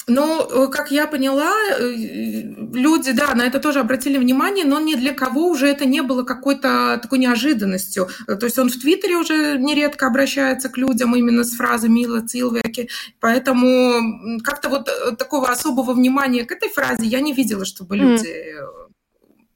Ну, 0.08 0.68
как 0.68 0.90
я 0.90 1.06
поняла, 1.06 1.52
люди, 1.78 3.12
да, 3.12 3.34
на 3.34 3.42
это 3.42 3.60
тоже 3.60 3.80
обратили 3.80 4.18
внимание, 4.18 4.64
но 4.64 4.80
ни 4.80 4.94
для 4.94 5.12
кого 5.12 5.48
уже 5.48 5.68
это 5.68 5.84
не 5.84 6.02
было 6.02 6.24
какой-то 6.24 6.98
такой 7.00 7.18
неожиданностью. 7.18 8.08
То 8.26 8.46
есть 8.46 8.58
он 8.58 8.68
в 8.68 8.78
Твиттере 8.80 9.16
уже 9.16 9.58
нередко 9.58 10.06
обращается 10.06 10.68
к 10.68 10.76
людям 10.76 11.14
именно 11.14 11.44
с 11.44 11.54
фразой 11.54 11.88
«Мила 11.88 12.20
Цилвеки», 12.20 12.88
поэтому 13.20 14.40
как-то 14.42 14.68
вот 14.68 14.90
такого 15.18 15.48
особого 15.48 15.92
внимания 15.94 16.44
к 16.44 16.52
этой 16.52 16.68
фразе 16.68 17.06
я 17.06 17.20
не 17.20 17.32
видела, 17.32 17.64
чтобы 17.64 17.96
люди 17.96 18.26
mm 18.26 18.81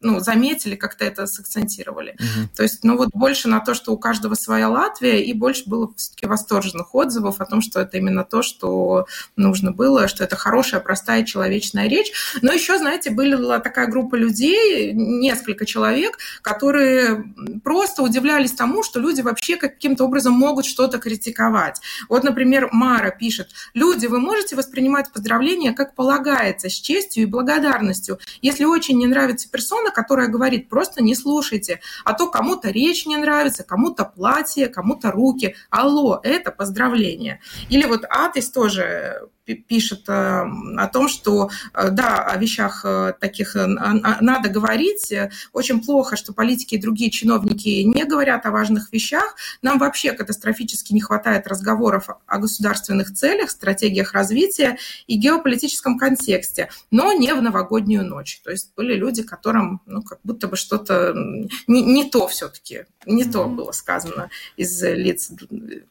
ну, 0.06 0.20
заметили, 0.20 0.76
как-то 0.76 1.04
это 1.04 1.26
сакцентировали. 1.26 2.12
Угу. 2.12 2.48
То 2.56 2.62
есть, 2.62 2.84
ну 2.84 2.96
вот 2.96 3.10
больше 3.12 3.48
на 3.48 3.60
то, 3.60 3.74
что 3.74 3.92
у 3.92 3.98
каждого 3.98 4.34
своя 4.34 4.68
Латвия, 4.68 5.22
и 5.22 5.32
больше 5.32 5.64
было 5.66 5.90
все-таки 5.96 6.26
восторженных 6.26 6.94
отзывов 6.94 7.40
о 7.40 7.44
том, 7.44 7.60
что 7.60 7.80
это 7.80 7.96
именно 7.98 8.24
то, 8.24 8.42
что 8.42 9.06
нужно 9.36 9.72
было, 9.72 10.08
что 10.08 10.24
это 10.24 10.36
хорошая, 10.36 10.80
простая, 10.80 11.24
человечная 11.24 11.88
речь. 11.88 12.12
Но 12.42 12.52
еще, 12.52 12.78
знаете, 12.78 13.10
была 13.10 13.58
такая 13.58 13.88
группа 13.88 14.14
людей, 14.14 14.92
несколько 14.92 15.66
человек, 15.66 16.18
которые 16.42 17.24
просто 17.64 18.02
удивлялись 18.02 18.52
тому, 18.52 18.82
что 18.82 19.00
люди 19.00 19.20
вообще 19.22 19.56
каким-то 19.56 20.04
образом 20.04 20.34
могут 20.34 20.66
что-то 20.66 20.98
критиковать. 20.98 21.80
Вот, 22.08 22.24
например, 22.24 22.68
Мара 22.72 23.10
пишет, 23.10 23.50
люди, 23.74 24.06
вы 24.06 24.20
можете 24.20 24.56
воспринимать 24.56 25.12
поздравления 25.12 25.72
как 25.72 25.94
полагается, 25.94 26.68
с 26.68 26.74
честью 26.74 27.24
и 27.24 27.26
благодарностью. 27.26 28.18
Если 28.42 28.64
очень 28.64 28.98
не 28.98 29.06
нравится 29.06 29.48
персона, 29.50 29.90
которая 29.96 30.28
говорит, 30.28 30.68
просто 30.68 31.02
не 31.02 31.14
слушайте, 31.14 31.80
а 32.04 32.12
то 32.12 32.30
кому-то 32.30 32.70
речь 32.70 33.06
не 33.06 33.16
нравится, 33.16 33.64
кому-то 33.64 34.04
платье, 34.04 34.68
кому-то 34.68 35.10
руки. 35.10 35.56
Алло, 35.70 36.20
это 36.22 36.52
поздравление. 36.52 37.40
Или 37.70 37.86
вот 37.86 38.04
Атис 38.10 38.50
тоже 38.50 39.30
пишет 39.54 40.08
э, 40.08 40.12
о 40.12 40.88
том, 40.92 41.08
что 41.08 41.50
э, 41.72 41.90
да, 41.90 42.24
о 42.24 42.36
вещах 42.36 42.84
э, 42.84 43.14
таких 43.20 43.54
надо 43.54 44.48
говорить. 44.48 45.12
Очень 45.52 45.82
плохо, 45.82 46.16
что 46.16 46.32
политики 46.32 46.74
и 46.74 46.80
другие 46.80 47.10
чиновники 47.10 47.82
не 47.82 48.04
говорят 48.04 48.44
о 48.46 48.50
важных 48.50 48.92
вещах. 48.92 49.36
Нам 49.62 49.78
вообще 49.78 50.12
катастрофически 50.12 50.92
не 50.92 51.00
хватает 51.00 51.46
разговоров 51.46 52.08
о 52.26 52.38
государственных 52.38 53.12
целях, 53.12 53.50
стратегиях 53.50 54.12
развития 54.12 54.78
и 55.06 55.16
геополитическом 55.16 55.98
контексте, 55.98 56.68
но 56.90 57.12
не 57.12 57.32
в 57.32 57.42
новогоднюю 57.42 58.04
ночь. 58.04 58.40
То 58.44 58.50
есть 58.50 58.72
были 58.76 58.94
люди, 58.94 59.22
которым 59.22 59.80
ну, 59.86 60.02
как 60.02 60.18
будто 60.24 60.48
бы 60.48 60.56
что-то 60.56 61.14
не, 61.66 61.82
не 61.82 62.10
то 62.10 62.26
все-таки, 62.28 62.84
не 63.04 63.24
mm-hmm. 63.24 63.32
то 63.32 63.44
было 63.44 63.72
сказано 63.72 64.30
из 64.56 64.82
лиц, 64.82 65.30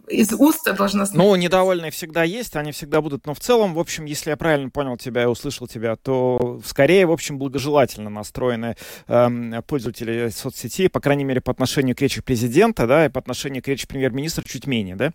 из 0.08 0.34
уст 0.34 0.66
должностных. 0.66 1.18
Ну, 1.18 1.36
недовольные 1.36 1.92
всегда 1.92 2.24
есть, 2.24 2.56
они 2.56 2.72
всегда 2.72 3.02
будут, 3.02 3.26
но 3.26 3.34
в 3.34 3.40
целом, 3.46 3.76
в 3.76 3.80
общем, 3.80 4.06
если 4.06 4.32
я 4.32 4.38
правильно 4.38 4.70
понял 4.70 4.98
тебя 4.98 5.24
и 5.24 5.26
услышал 5.26 5.68
тебя, 5.68 5.96
то 5.96 6.60
скорее, 6.66 7.06
в 7.06 7.12
общем, 7.12 7.38
благожелательно 7.38 8.10
настроены 8.10 8.76
э, 9.08 9.62
пользователи 9.68 10.30
соцсетей, 10.30 10.90
по 10.90 11.00
крайней 11.00 11.26
мере, 11.26 11.42
по 11.42 11.52
отношению 11.52 11.96
к 11.96 12.02
речи 12.02 12.22
президента, 12.22 12.88
да, 12.88 13.06
и 13.06 13.10
по 13.10 13.20
отношению 13.20 13.62
к 13.62 13.68
речи 13.68 13.88
премьер-министра 13.88 14.44
чуть 14.44 14.66
менее, 14.66 14.96
да? 14.96 15.12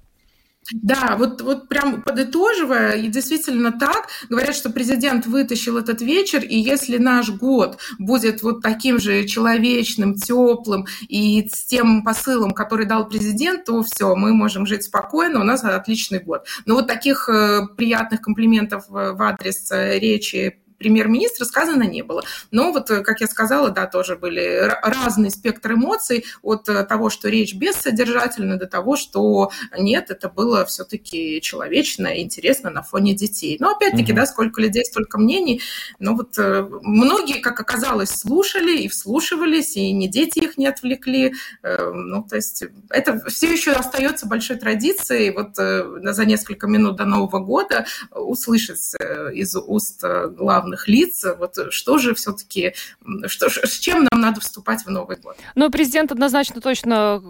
Да, 0.73 1.17
вот, 1.19 1.41
вот 1.41 1.69
прям 1.69 2.03
подытоживая, 2.03 2.93
и 2.97 3.09
действительно 3.09 3.73
так, 3.73 4.09
говорят, 4.29 4.55
что 4.55 4.71
президент 4.71 5.27
вытащил 5.27 5.79
этот 5.79 6.01
вечер, 6.03 6.43
и 6.43 6.55
если 6.57 6.99
наш 6.99 7.31
год 7.31 7.79
будет 7.99 8.43
вот 8.43 8.63
таким 8.63 9.01
же 9.01 9.27
человечным, 9.27 10.15
теплым 10.15 10.87
и 11.09 11.49
с 11.49 11.65
тем 11.65 12.05
посылом, 12.05 12.53
который 12.53 12.87
дал 12.87 13.09
президент, 13.09 13.65
то 13.65 13.83
все, 13.83 14.15
мы 14.15 14.33
можем 14.33 14.67
жить 14.67 14.85
спокойно, 14.85 15.41
у 15.41 15.45
нас 15.45 15.65
отличный 15.65 16.21
год. 16.21 16.47
Но 16.67 16.75
вот 16.75 16.87
таких 16.87 17.29
э, 17.29 17.67
приятных 17.77 18.21
комплиментов 18.21 18.85
в 18.89 19.23
адрес 19.23 19.71
э, 19.73 19.99
речи 19.99 20.61
премьер-министра 20.81 21.45
сказано 21.45 21.85
не 21.85 22.03
было. 22.03 22.23
Но 22.51 22.73
вот, 22.73 22.91
э, 22.91 23.03
как 23.03 23.21
я 23.21 23.27
сказала, 23.29 23.71
да, 23.71 23.87
тоже 23.87 24.17
были 24.17 24.73
разный 24.83 25.31
спектр 25.31 25.75
эмоций 25.75 26.25
от 26.43 26.69
э, 26.69 26.85
того, 26.85 27.11
что 27.11 27.29
речь 27.29 27.55
бессодержательна, 27.55 28.57
до 28.57 28.67
того, 28.67 28.97
что 28.97 29.51
нет, 29.79 30.11
это 30.11 30.29
было 30.29 30.65
все-таки 30.65 31.41
человечно 31.43 32.07
и 32.07 32.23
интересно 32.23 32.71
на 32.71 32.83
фоне 32.83 33.15
детей. 33.15 33.59
Но 33.61 33.73
опять-таки, 33.73 34.13
mm-hmm. 34.13 34.17
да, 34.17 34.27
сколько 34.27 34.61
людей, 34.63 34.85
столько 34.85 35.19
мнений. 35.19 35.61
Но 35.99 36.17
вот 36.17 36.39
э, 36.39 36.67
многие, 36.83 37.41
как 37.41 37.61
оказалось, 37.61 38.11
слушали 38.11 38.79
и 38.79 38.89
вслушивались, 38.89 39.77
и 39.77 39.93
не 39.93 40.09
дети 40.09 40.39
их 40.39 40.57
не 40.57 40.67
отвлекли. 40.67 41.35
Ну, 41.63 42.23
то 42.23 42.37
есть 42.37 42.65
это 42.89 43.21
все 43.29 43.53
еще 43.53 43.73
остается 43.73 44.27
большой 44.27 44.57
традицией 44.57 45.31
вот 45.31 45.57
за 45.57 46.25
несколько 46.25 46.67
минут 46.67 46.97
до 46.97 47.05
Нового 47.05 47.41
года 47.41 47.85
услышать 48.11 48.95
из 49.35 49.55
уст 49.57 50.03
главных 50.03 50.70
главных 50.71 50.89
лиц. 50.89 51.25
Вот 51.39 51.73
что 51.73 51.99
же 51.99 52.15
все-таки, 52.15 52.75
что, 53.27 53.49
с 53.49 53.79
чем 53.79 54.07
нам 54.11 54.21
надо 54.21 54.41
вступать 54.41 54.85
в 54.85 54.91
Новый 54.91 55.17
год? 55.17 55.37
Ну, 55.55 55.71
президент 55.71 56.13
однозначно 56.13 56.61
точно 56.61 57.23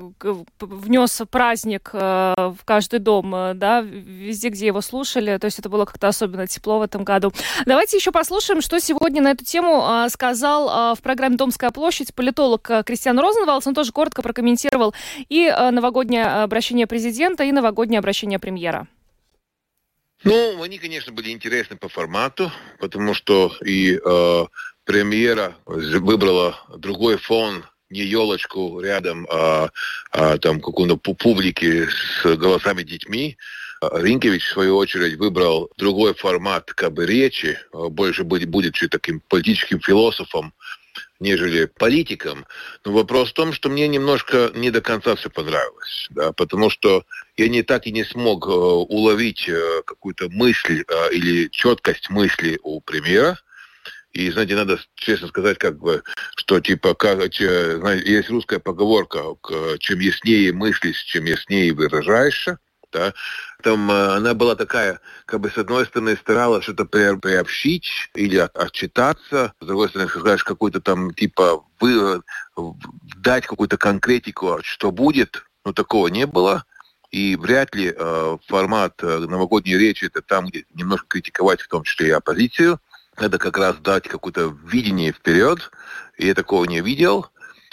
внес 0.60 1.22
праздник 1.30 1.90
э, 1.92 2.34
в 2.36 2.58
каждый 2.64 2.98
дом, 2.98 3.34
э, 3.34 3.54
да, 3.54 3.80
везде, 3.80 4.48
где 4.48 4.66
его 4.66 4.80
слушали. 4.80 5.38
То 5.38 5.46
есть 5.46 5.58
это 5.58 5.68
было 5.68 5.84
как-то 5.84 6.08
особенно 6.08 6.46
тепло 6.46 6.78
в 6.78 6.82
этом 6.82 7.04
году. 7.04 7.32
Давайте 7.66 7.96
еще 7.96 8.12
послушаем, 8.12 8.60
что 8.60 8.78
сегодня 8.80 9.22
на 9.22 9.30
эту 9.32 9.44
тему 9.44 9.84
э, 9.88 10.08
сказал 10.10 10.94
в 10.94 11.00
программе 11.02 11.36
«Домская 11.36 11.70
площадь» 11.70 12.14
политолог 12.14 12.68
Кристиан 12.84 13.18
Розенвалдс. 13.18 13.66
Он 13.66 13.74
тоже 13.74 13.92
коротко 13.92 14.22
прокомментировал 14.22 14.94
и 15.28 15.50
новогоднее 15.72 16.26
обращение 16.42 16.86
президента, 16.86 17.44
и 17.44 17.52
новогоднее 17.52 17.98
обращение 17.98 18.38
премьера. 18.38 18.86
Ну, 20.22 20.62
они, 20.62 20.78
конечно, 20.78 21.12
были 21.12 21.30
интересны 21.30 21.76
по 21.76 21.88
формату, 21.88 22.52
потому 22.78 23.14
что 23.14 23.56
и 23.64 23.98
э, 23.98 24.44
премьера 24.84 25.56
выбрала 25.64 26.58
другой 26.76 27.16
фон, 27.16 27.64
не 27.88 28.02
елочку 28.02 28.80
рядом, 28.80 29.26
а, 29.30 29.70
а 30.12 30.38
там 30.38 30.60
какую-то 30.60 30.96
публики 30.96 31.88
с 31.88 32.36
голосами 32.36 32.82
детьми. 32.82 33.36
Ринкевич, 33.80 34.44
в 34.44 34.52
свою 34.52 34.76
очередь, 34.76 35.16
выбрал 35.16 35.70
другой 35.76 36.14
формат 36.14 36.72
как 36.72 36.92
бы 36.92 37.06
речи, 37.06 37.58
больше 37.72 38.24
будет, 38.24 38.48
будет 38.48 38.74
таким 38.90 39.20
политическим 39.28 39.80
философом, 39.80 40.52
нежели 41.20 41.66
политикам. 41.66 42.46
Но 42.84 42.92
вопрос 42.92 43.30
в 43.30 43.34
том, 43.34 43.52
что 43.52 43.68
мне 43.68 43.86
немножко 43.86 44.50
не 44.54 44.70
до 44.70 44.80
конца 44.80 45.14
все 45.14 45.30
понравилось, 45.30 46.08
да, 46.10 46.32
потому 46.32 46.70
что 46.70 47.04
я 47.36 47.48
не 47.48 47.62
так 47.62 47.86
и 47.86 47.92
не 47.92 48.04
смог 48.04 48.46
э, 48.46 48.50
уловить 48.50 49.48
э, 49.48 49.82
какую-то 49.86 50.28
мысль 50.30 50.84
э, 50.88 51.12
или 51.12 51.48
четкость 51.50 52.10
мысли 52.10 52.58
у 52.62 52.80
премьера. 52.80 53.38
И, 54.12 54.28
знаете, 54.30 54.56
надо 54.56 54.80
честно 54.96 55.28
сказать, 55.28 55.58
как 55.58 55.78
бы, 55.78 56.02
что, 56.36 56.58
типа, 56.60 56.94
как, 56.94 57.30
че, 57.30 57.76
знаете, 57.76 58.10
есть 58.10 58.28
русская 58.28 58.58
поговорка, 58.58 59.22
чем 59.78 60.00
яснее 60.00 60.52
мыслишь, 60.52 61.04
чем 61.04 61.26
яснее 61.26 61.72
выражаешься 61.72 62.58
да, 62.92 63.14
там 63.62 63.90
э, 63.90 64.16
она 64.16 64.34
была 64.34 64.54
такая, 64.56 65.00
как 65.26 65.40
бы 65.40 65.50
с 65.50 65.58
одной 65.58 65.86
стороны 65.86 66.16
старалась 66.16 66.64
что-то 66.64 66.84
приобщить 66.84 68.10
или 68.14 68.36
отчитаться, 68.36 69.54
с 69.60 69.66
другой 69.66 69.88
стороны, 69.88 70.10
сказать 70.10 70.42
какую-то 70.42 70.80
там 70.80 71.12
типа 71.14 71.64
вы, 71.78 72.22
дать 73.16 73.46
какую-то 73.46 73.76
конкретику, 73.76 74.58
что 74.62 74.90
будет, 74.90 75.44
но 75.64 75.72
такого 75.72 76.08
не 76.08 76.26
было. 76.26 76.64
И 77.10 77.34
вряд 77.36 77.74
ли 77.74 77.92
э, 77.96 78.38
формат 78.46 79.02
э, 79.02 79.18
новогодней 79.18 79.76
речи 79.76 80.04
это 80.04 80.22
там, 80.22 80.46
где 80.46 80.64
немножко 80.74 81.06
критиковать, 81.08 81.60
в 81.60 81.68
том 81.68 81.82
числе 81.82 82.08
и 82.08 82.12
оппозицию. 82.12 82.78
Надо 83.18 83.38
как 83.38 83.58
раз 83.58 83.76
дать 83.78 84.06
какое-то 84.06 84.56
видение 84.64 85.12
вперед. 85.12 85.70
И 86.16 86.26
я 86.26 86.34
такого 86.34 86.64
не 86.66 86.80
видел. 86.80 87.26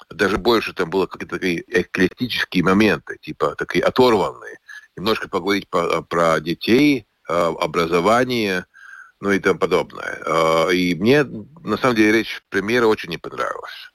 даже 0.10 0.38
больше 0.38 0.74
там 0.74 0.90
было 0.90 1.06
какие-то 1.06 1.38
такие 1.38 1.64
эклектические 1.68 2.64
моменты, 2.64 3.18
типа 3.22 3.56
такие 3.56 3.84
оторванные. 3.84 4.58
Немножко 4.98 5.30
поговорить 5.30 5.70
по, 5.70 6.02
про 6.02 6.40
детей, 6.40 7.06
образование, 7.28 8.66
ну 9.20 9.32
и 9.32 9.40
тому 9.40 9.60
подобное. 9.60 10.70
И 10.72 10.96
мне, 10.96 11.24
на 11.24 11.78
самом 11.78 11.96
деле, 11.96 12.12
речь 12.12 12.42
премьера 12.50 12.88
очень 12.88 13.10
не 13.10 13.18
понравилась. 13.18 13.92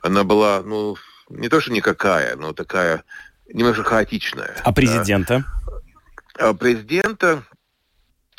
Она 0.00 0.24
была, 0.24 0.62
ну, 0.64 0.96
не 1.28 1.48
то 1.48 1.60
что 1.60 1.72
никакая, 1.72 2.36
но 2.36 2.52
такая 2.52 3.04
немножко 3.52 3.82
хаотичная. 3.84 4.56
А 4.62 4.72
президента? 4.72 5.44
А 6.38 6.54
президента 6.54 7.42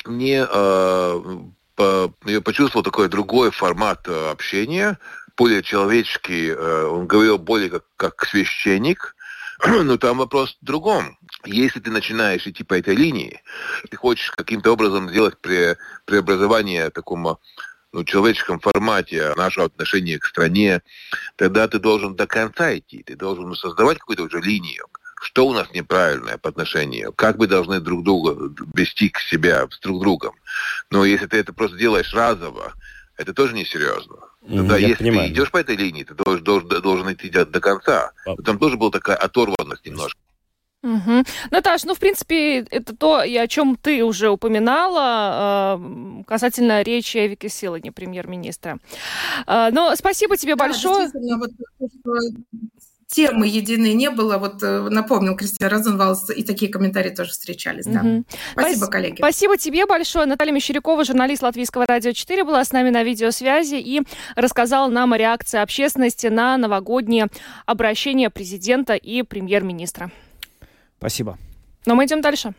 мне 0.04 0.46
э, 0.50 2.08
я 2.24 2.40
почувствовал 2.40 2.82
такой 2.82 3.08
другой 3.08 3.50
формат 3.50 4.06
э, 4.08 4.30
общения, 4.30 4.98
более 5.36 5.62
человеческий. 5.62 6.48
Э, 6.48 6.84
он 6.84 7.06
говорил 7.06 7.38
более 7.38 7.70
как, 7.70 7.84
как 7.96 8.24
священник. 8.26 9.14
Но 9.84 9.98
там 9.98 10.18
вопрос 10.18 10.56
в 10.60 10.64
другом. 10.64 11.18
Если 11.44 11.80
ты 11.80 11.90
начинаешь 11.90 12.46
идти 12.46 12.64
по 12.64 12.74
этой 12.74 12.94
линии, 12.94 13.42
ты 13.90 13.96
хочешь 13.96 14.30
каким-то 14.30 14.72
образом 14.72 15.08
сделать 15.10 15.38
пре, 15.38 15.76
преобразование 16.06 16.90
такому 16.90 17.40
ну, 17.92 18.04
человеческом 18.04 18.60
формате 18.60 19.34
нашего 19.36 19.66
отношения 19.66 20.18
к 20.18 20.26
стране, 20.26 20.82
тогда 21.36 21.68
ты 21.68 21.78
должен 21.78 22.14
до 22.14 22.26
конца 22.26 22.76
идти, 22.76 23.02
ты 23.02 23.16
должен 23.16 23.54
создавать 23.54 23.98
какую-то 23.98 24.24
уже 24.24 24.40
линию, 24.40 24.86
что 25.20 25.46
у 25.46 25.52
нас 25.52 25.70
неправильное 25.72 26.38
по 26.38 26.48
отношению, 26.48 27.12
как 27.12 27.36
мы 27.36 27.46
должны 27.46 27.80
друг 27.80 28.04
друга 28.04 28.54
вести 28.74 29.10
к 29.10 29.18
себя 29.18 29.66
с 29.70 29.78
друг 29.80 30.00
другом. 30.00 30.34
Но 30.90 31.04
если 31.04 31.26
ты 31.26 31.38
это 31.38 31.52
просто 31.52 31.76
делаешь 31.76 32.14
разово, 32.14 32.74
это 33.16 33.34
тоже 33.34 33.54
несерьезно. 33.54 34.29
Тогда, 34.48 34.76
Я 34.78 34.88
если 34.88 35.04
понимаю. 35.04 35.28
ты 35.28 35.34
идешь 35.34 35.50
по 35.50 35.58
этой 35.58 35.76
линии, 35.76 36.04
ты 36.04 36.14
должен, 36.14 36.42
должен, 36.42 36.82
должен 36.82 37.12
идти 37.12 37.28
до, 37.28 37.44
до 37.44 37.60
конца. 37.60 38.12
Там 38.44 38.58
тоже 38.58 38.76
была 38.76 38.90
такая 38.90 39.16
оторванность 39.16 39.84
немножко. 39.84 40.18
Угу. 40.82 41.24
Наташ, 41.50 41.84
ну, 41.84 41.94
в 41.94 41.98
принципе, 41.98 42.60
это 42.60 42.96
то, 42.96 43.18
о 43.18 43.48
чем 43.48 43.76
ты 43.76 44.02
уже 44.02 44.30
упоминала 44.30 45.78
э, 45.78 46.22
касательно 46.26 46.80
речи 46.80 47.18
Эвики 47.18 47.48
Силани, 47.48 47.90
премьер-министра. 47.90 48.78
Э, 49.46 49.68
но 49.72 49.94
спасибо 49.94 50.38
тебе 50.38 50.56
да, 50.56 50.64
большое. 50.64 51.10
Вот, 51.12 51.50
темы 53.10 53.46
единой 53.46 53.94
не 53.94 54.10
было. 54.10 54.38
Вот 54.38 54.62
э, 54.62 54.88
напомнил 54.88 55.36
Кристина 55.36 55.68
Розенвалс, 55.68 56.30
и 56.30 56.42
такие 56.42 56.70
комментарии 56.70 57.10
тоже 57.10 57.30
встречались. 57.30 57.86
Да. 57.86 58.00
Угу. 58.00 58.24
Спасибо, 58.52 58.76
Спас- 58.76 58.88
коллеги. 58.88 59.16
Спасибо 59.16 59.56
тебе 59.56 59.86
большое. 59.86 60.26
Наталья 60.26 60.52
Мещерякова, 60.52 61.04
журналист 61.04 61.42
Латвийского 61.42 61.84
радио 61.86 62.12
4, 62.12 62.44
была 62.44 62.64
с 62.64 62.72
нами 62.72 62.90
на 62.90 63.02
видеосвязи 63.02 63.76
и 63.76 64.02
рассказала 64.36 64.88
нам 64.88 65.12
о 65.12 65.18
реакции 65.18 65.58
общественности 65.58 66.28
на 66.28 66.56
новогоднее 66.56 67.28
обращение 67.66 68.30
президента 68.30 68.94
и 68.94 69.22
премьер-министра. 69.22 70.10
Спасибо. 70.98 71.38
Но 71.86 71.94
мы 71.94 72.06
идем 72.06 72.20
дальше. 72.20 72.52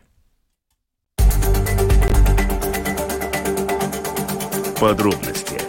Подробности 4.80 5.62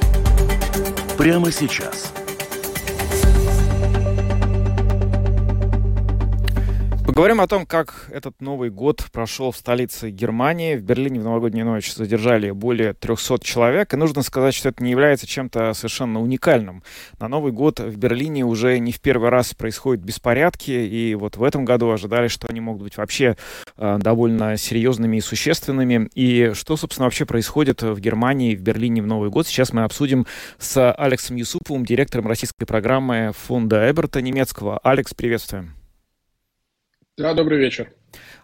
прямо 1.18 1.52
сейчас. 1.52 2.14
Поговорим 7.22 7.40
о 7.40 7.46
том, 7.46 7.66
как 7.66 8.10
этот 8.10 8.40
Новый 8.40 8.68
год 8.68 9.06
прошел 9.12 9.52
в 9.52 9.56
столице 9.56 10.10
Германии. 10.10 10.74
В 10.74 10.82
Берлине 10.82 11.20
в 11.20 11.22
новогоднюю 11.22 11.64
ночь 11.64 11.94
задержали 11.94 12.50
более 12.50 12.94
300 12.94 13.38
человек. 13.44 13.94
И 13.94 13.96
нужно 13.96 14.22
сказать, 14.22 14.56
что 14.56 14.70
это 14.70 14.82
не 14.82 14.90
является 14.90 15.28
чем-то 15.28 15.72
совершенно 15.72 16.20
уникальным. 16.20 16.82
На 17.20 17.28
Новый 17.28 17.52
год 17.52 17.78
в 17.78 17.96
Берлине 17.96 18.44
уже 18.44 18.76
не 18.80 18.90
в 18.90 19.00
первый 19.00 19.28
раз 19.28 19.54
происходят 19.54 20.04
беспорядки. 20.04 20.72
И 20.72 21.14
вот 21.14 21.36
в 21.36 21.44
этом 21.44 21.64
году 21.64 21.92
ожидали, 21.92 22.26
что 22.26 22.48
они 22.48 22.58
могут 22.58 22.82
быть 22.82 22.96
вообще 22.96 23.36
э, 23.76 23.98
довольно 24.00 24.56
серьезными 24.56 25.18
и 25.18 25.20
существенными. 25.20 26.10
И 26.16 26.50
что, 26.54 26.76
собственно, 26.76 27.06
вообще 27.06 27.24
происходит 27.24 27.82
в 27.82 28.00
Германии, 28.00 28.56
в 28.56 28.62
Берлине 28.62 29.00
в 29.00 29.06
Новый 29.06 29.30
год, 29.30 29.46
сейчас 29.46 29.72
мы 29.72 29.84
обсудим 29.84 30.26
с 30.58 30.92
Алексом 30.92 31.36
Юсуповым, 31.36 31.86
директором 31.86 32.26
российской 32.26 32.64
программы 32.64 33.30
фонда 33.46 33.88
Эберта 33.88 34.20
немецкого. 34.20 34.78
Алекс, 34.78 35.14
приветствуем. 35.14 35.81
Да, 37.18 37.34
добрый 37.34 37.58
вечер. 37.58 37.92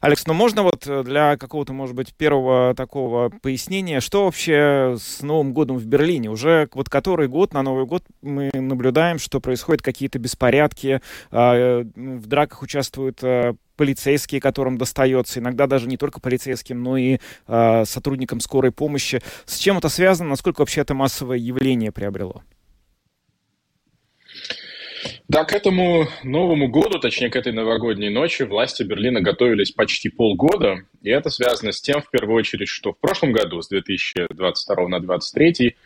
Алекс, 0.00 0.26
ну 0.26 0.34
можно 0.34 0.62
вот 0.62 0.86
э, 0.86 1.02
для 1.02 1.38
какого-то, 1.38 1.72
может 1.72 1.96
быть, 1.96 2.14
первого 2.14 2.74
такого 2.74 3.30
пояснения, 3.30 4.00
что 4.00 4.26
вообще 4.26 4.96
с 4.98 5.22
Новым 5.22 5.54
годом 5.54 5.78
в 5.78 5.86
Берлине? 5.86 6.28
Уже 6.28 6.68
вот 6.74 6.90
который 6.90 7.28
год, 7.28 7.54
на 7.54 7.62
Новый 7.62 7.86
год 7.86 8.04
мы 8.20 8.50
наблюдаем, 8.52 9.18
что 9.18 9.40
происходят 9.40 9.80
какие-то 9.80 10.18
беспорядки, 10.18 11.00
а, 11.30 11.54
э, 11.54 11.82
в 11.82 12.26
драках 12.26 12.60
участвуют 12.60 13.24
э, 13.24 13.54
полицейские, 13.76 14.42
которым 14.42 14.76
достается, 14.76 15.40
иногда 15.40 15.66
даже 15.66 15.88
не 15.88 15.96
только 15.96 16.20
полицейским, 16.20 16.82
но 16.82 16.96
и 16.96 17.18
сотрудникам 17.46 18.40
скорой 18.40 18.72
помощи. 18.72 19.22
С 19.44 19.56
чем 19.56 19.78
это 19.78 19.88
связано? 19.88 20.30
Насколько 20.30 20.60
вообще 20.60 20.80
это 20.80 20.94
массовое 20.94 21.38
явление 21.38 21.92
приобрело? 21.92 22.42
Да, 25.28 25.44
к 25.44 25.52
этому 25.52 26.08
Новому 26.24 26.68
году, 26.68 26.98
точнее, 26.98 27.28
к 27.28 27.36
этой 27.36 27.52
новогодней 27.52 28.08
ночи 28.08 28.44
власти 28.44 28.82
Берлина 28.82 29.20
готовились 29.20 29.72
почти 29.72 30.08
полгода, 30.08 30.84
и 31.02 31.10
это 31.10 31.28
связано 31.28 31.72
с 31.72 31.82
тем, 31.82 32.00
в 32.00 32.08
первую 32.08 32.38
очередь, 32.38 32.68
что 32.68 32.92
в 32.92 32.98
прошлом 32.98 33.32
году, 33.32 33.60
с 33.60 33.68
2022 33.68 34.88
на 34.88 35.00
2023, 35.00 35.76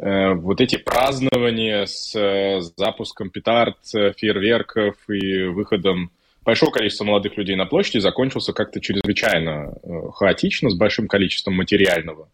э, 0.00 0.34
вот 0.34 0.60
эти 0.60 0.76
празднования 0.76 1.86
с 1.86 2.14
э, 2.14 2.60
запуском 2.76 3.30
петард, 3.30 3.78
э, 3.94 4.12
фейерверков 4.14 4.96
и 5.08 5.44
выходом 5.44 6.10
большого 6.44 6.70
количества 6.70 7.04
молодых 7.04 7.38
людей 7.38 7.56
на 7.56 7.64
площади 7.64 8.00
закончился 8.00 8.52
как-то 8.52 8.82
чрезвычайно 8.82 9.78
хаотично, 10.12 10.68
с 10.68 10.76
большим 10.76 11.08
количеством 11.08 11.54
материального 11.54 12.28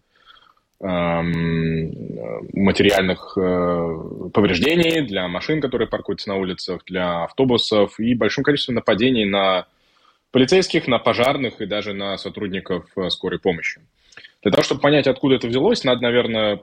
материальных 2.53 3.37
э, 3.37 4.31
повреждений 4.33 5.03
для 5.07 5.29
машин, 5.29 5.61
которые 5.61 5.89
паркуются 5.89 6.29
на 6.29 6.37
улицах, 6.37 6.83
для 6.87 7.25
автобусов 7.25 7.99
и 7.99 8.15
большим 8.15 8.45
количеством 8.45 8.75
нападений 8.77 9.25
на 9.25 9.67
полицейских, 10.31 10.89
на 10.89 10.99
пожарных 10.99 11.61
и 11.61 11.67
даже 11.67 11.93
на 11.95 12.19
сотрудников 12.19 12.87
э, 12.97 13.09
скорой 13.11 13.39
помощи. 13.39 13.81
Для 14.43 14.51
того, 14.51 14.63
чтобы 14.63 14.81
понять, 14.81 15.07
откуда 15.07 15.37
это 15.37 15.47
взялось, 15.47 15.85
надо, 15.85 16.03
наверное, 16.03 16.61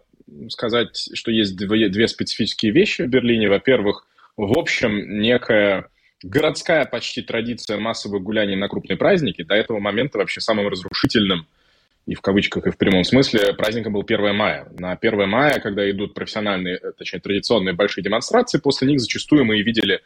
сказать, 0.50 1.10
что 1.14 1.32
есть 1.32 1.56
две, 1.56 1.90
две 1.90 2.08
специфические 2.08 2.72
вещи 2.74 3.02
в 3.04 3.08
Берлине. 3.08 3.50
Во-первых, 3.50 4.06
в 4.38 4.58
общем, 4.58 5.20
некая 5.20 5.88
городская 6.22 6.86
почти 6.86 7.22
традиция 7.24 7.80
массовых 7.80 8.22
гуляний 8.22 8.56
на 8.56 8.68
крупные 8.68 8.98
праздники. 8.98 9.42
До 9.42 9.56
этого 9.56 9.80
момента 9.80 10.20
вообще 10.20 10.42
самым 10.42 10.68
разрушительным– 10.68 11.48
и 12.06 12.16
в 12.16 12.22
кавычках, 12.22 12.68
и 12.68 12.72
в 12.72 12.78
прямом 12.78 13.04
смысле, 13.04 13.54
праздником 13.54 13.94
был 13.94 14.04
1 14.04 14.36
мая. 14.36 14.68
На 14.78 14.94
1 14.94 15.30
мая, 15.30 15.60
когда 15.60 15.90
идут 15.90 16.14
профессиональные, 16.14 16.78
э, 16.78 16.92
точнее, 16.98 17.20
традиционные 17.20 17.74
большие 17.74 18.04
демонстрации, 18.04 18.60
после 18.60 18.88
них 18.88 19.00
зачастую 19.00 19.46
мы 19.46 19.60
и 19.60 19.64
видели 19.64 20.02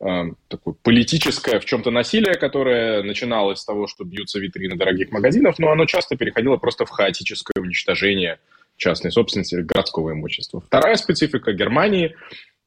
э, 0.00 0.22
такое 0.48 0.74
политическое 0.82 1.60
в 1.60 1.64
чем-то 1.64 1.90
насилие, 1.90 2.34
которое 2.34 3.02
начиналось 3.02 3.60
с 3.60 3.64
того, 3.64 3.86
что 3.86 4.04
бьются 4.04 4.40
витрины 4.40 4.76
дорогих 4.76 5.12
магазинов, 5.12 5.58
но 5.58 5.70
оно 5.70 5.86
часто 5.86 6.16
переходило 6.16 6.56
просто 6.56 6.84
в 6.84 6.90
хаотическое 6.90 7.62
уничтожение 7.62 8.38
частной 8.76 9.10
собственности 9.10 9.54
или 9.54 9.62
городского 9.62 10.12
имущества. 10.12 10.60
Вторая 10.60 10.96
специфика 10.96 11.52
Германии 11.52 12.16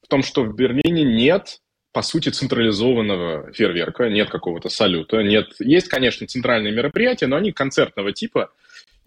в 0.01 0.07
том, 0.07 0.23
что 0.23 0.43
в 0.43 0.55
Берлине 0.55 1.03
нет 1.03 1.59
по 1.91 2.03
сути, 2.03 2.29
централизованного 2.29 3.51
фейерверка, 3.51 4.09
нет 4.09 4.29
какого-то 4.29 4.69
салюта, 4.69 5.23
нет... 5.23 5.55
Есть, 5.59 5.87
конечно, 5.87 6.27
центральные 6.27 6.71
мероприятия, 6.71 7.25
но 7.25 7.35
они 7.35 7.51
концертного 7.51 8.13
типа, 8.13 8.51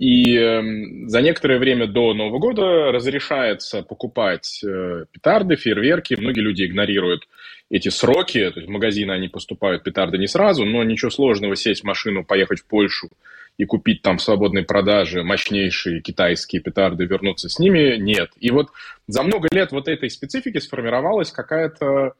и 0.02 0.36
э, 0.36 1.06
за 1.06 1.22
некоторое 1.22 1.60
время 1.60 1.86
до 1.86 2.12
Нового 2.12 2.40
года 2.40 2.90
разрешается 2.90 3.84
покупать 3.84 4.60
э, 4.64 5.04
петарды, 5.12 5.54
фейерверки. 5.54 6.16
Многие 6.18 6.40
люди 6.40 6.66
игнорируют 6.66 7.28
эти 7.70 7.88
сроки. 7.88 8.50
То 8.50 8.58
есть 8.58 8.66
в 8.66 8.72
магазины 8.72 9.12
они 9.12 9.28
поступают 9.28 9.84
петарды 9.84 10.18
не 10.18 10.26
сразу, 10.26 10.64
но 10.64 10.82
ничего 10.82 11.12
сложного 11.12 11.54
сесть 11.54 11.82
в 11.82 11.86
машину, 11.86 12.24
поехать 12.24 12.62
в 12.62 12.66
Польшу 12.66 13.10
и 13.58 13.64
купить 13.64 14.02
там 14.02 14.18
в 14.18 14.22
свободной 14.22 14.64
продаже 14.64 15.22
мощнейшие 15.22 16.00
китайские 16.00 16.60
петарды, 16.60 17.04
вернуться 17.04 17.48
с 17.48 17.60
ними, 17.60 17.94
нет. 17.96 18.32
И 18.40 18.50
вот 18.50 18.70
за 19.06 19.22
много 19.22 19.46
лет 19.52 19.70
вот 19.70 19.86
этой 19.86 20.10
специфики 20.10 20.58
сформировалась 20.58 21.30
какая-то 21.30 22.14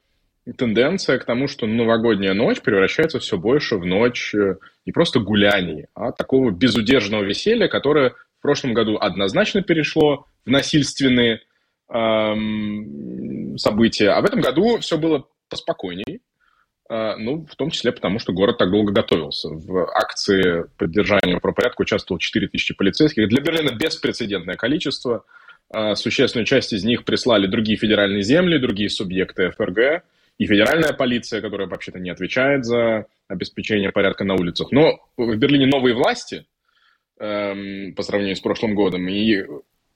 тенденция 0.57 1.19
к 1.19 1.25
тому, 1.25 1.47
что 1.47 1.67
новогодняя 1.67 2.35
ночь 2.35 2.61
превращается 2.61 3.21
все 3.21 3.39
больше 3.39 3.77
в 3.77 3.87
ночь 3.87 4.35
э, 4.35 4.57
не 4.85 4.93
просто 4.93 5.21
гуляний, 5.21 5.87
а 5.95 6.13
такого 6.13 6.51
безудержного 6.51 7.23
веселья, 7.23 7.69
которое 7.69 8.11
в 8.11 8.43
прошлом 8.43 8.75
году 8.75 8.97
однозначно 9.01 9.63
перешло 9.63 10.27
в 10.45 10.51
насильственные 10.51 11.43
эм, 11.89 13.57
события, 13.57 14.11
а 14.11 14.21
в 14.21 14.25
этом 14.25 14.41
году 14.41 14.79
все 14.79 14.99
было 14.99 15.29
поспокойнее, 15.49 16.19
э, 16.91 17.17
ну, 17.19 17.47
в 17.49 17.55
том 17.55 17.71
числе 17.71 17.93
потому, 17.93 18.19
что 18.19 18.33
город 18.33 18.59
так 18.59 18.73
долго 18.73 18.93
готовился. 18.93 19.49
В 19.49 19.89
акции 19.95 20.65
поддержания 20.77 21.39
правопорядка 21.39 21.83
участвовало 21.83 22.21
4 22.21 22.49
тысячи 22.49 22.75
полицейских. 22.75 23.29
Для 23.29 23.41
Берлина 23.41 23.77
беспрецедентное 23.77 24.57
количество. 24.57 25.25
Э, 25.73 25.95
существенную 25.95 26.47
часть 26.47 26.73
из 26.73 26.83
них 26.83 27.05
прислали 27.05 27.47
другие 27.47 27.79
федеральные 27.79 28.23
земли, 28.23 28.59
другие 28.59 28.91
субъекты 28.91 29.53
ФРГ. 29.53 30.03
И 30.39 30.47
федеральная 30.47 30.93
полиция, 30.93 31.41
которая 31.41 31.69
вообще-то 31.69 31.99
не 31.99 32.11
отвечает 32.11 32.65
за 32.65 33.07
обеспечение 33.29 33.93
порядка 33.93 34.25
на 34.25 34.35
улицах. 34.35 34.73
Но 34.73 34.99
в 35.17 35.37
Берлине 35.37 35.67
новые 35.67 35.95
власти 35.95 36.47
эм, 37.19 37.95
по 37.95 38.03
сравнению 38.03 38.37
с 38.37 38.41
прошлым 38.41 38.75
годом, 38.75 39.09
и 39.09 39.45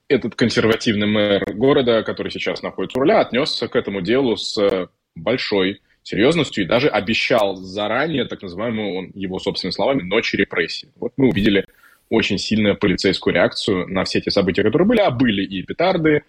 этот 0.08 0.36
консервативный 0.36 1.06
мэр 1.06 1.52
города, 1.54 2.02
который 2.02 2.30
сейчас 2.30 2.62
находится 2.62 2.98
у 2.98 3.02
руля, 3.02 3.20
отнесся 3.20 3.68
к 3.68 3.76
этому 3.76 4.02
делу 4.02 4.36
с 4.36 4.88
большой 5.16 5.80
серьезностью 6.02 6.64
и 6.64 6.66
даже 6.68 6.88
обещал 6.88 7.56
заранее 7.56 8.26
так 8.26 8.42
называемую, 8.42 8.94
он, 8.94 9.10
его 9.14 9.40
собственными 9.40 9.72
словами, 9.72 10.02
ночь 10.02 10.32
репрессий. 10.34 10.90
Вот 10.96 11.12
мы 11.16 11.28
увидели 11.28 11.66
очень 12.08 12.38
сильную 12.38 12.76
полицейскую 12.76 13.34
реакцию 13.34 13.88
на 13.88 14.04
все 14.04 14.20
эти 14.20 14.28
события, 14.28 14.62
которые 14.62 14.86
были, 14.86 15.00
а 15.00 15.10
были 15.10 15.42
и 15.44 15.62
петарды, 15.62 16.22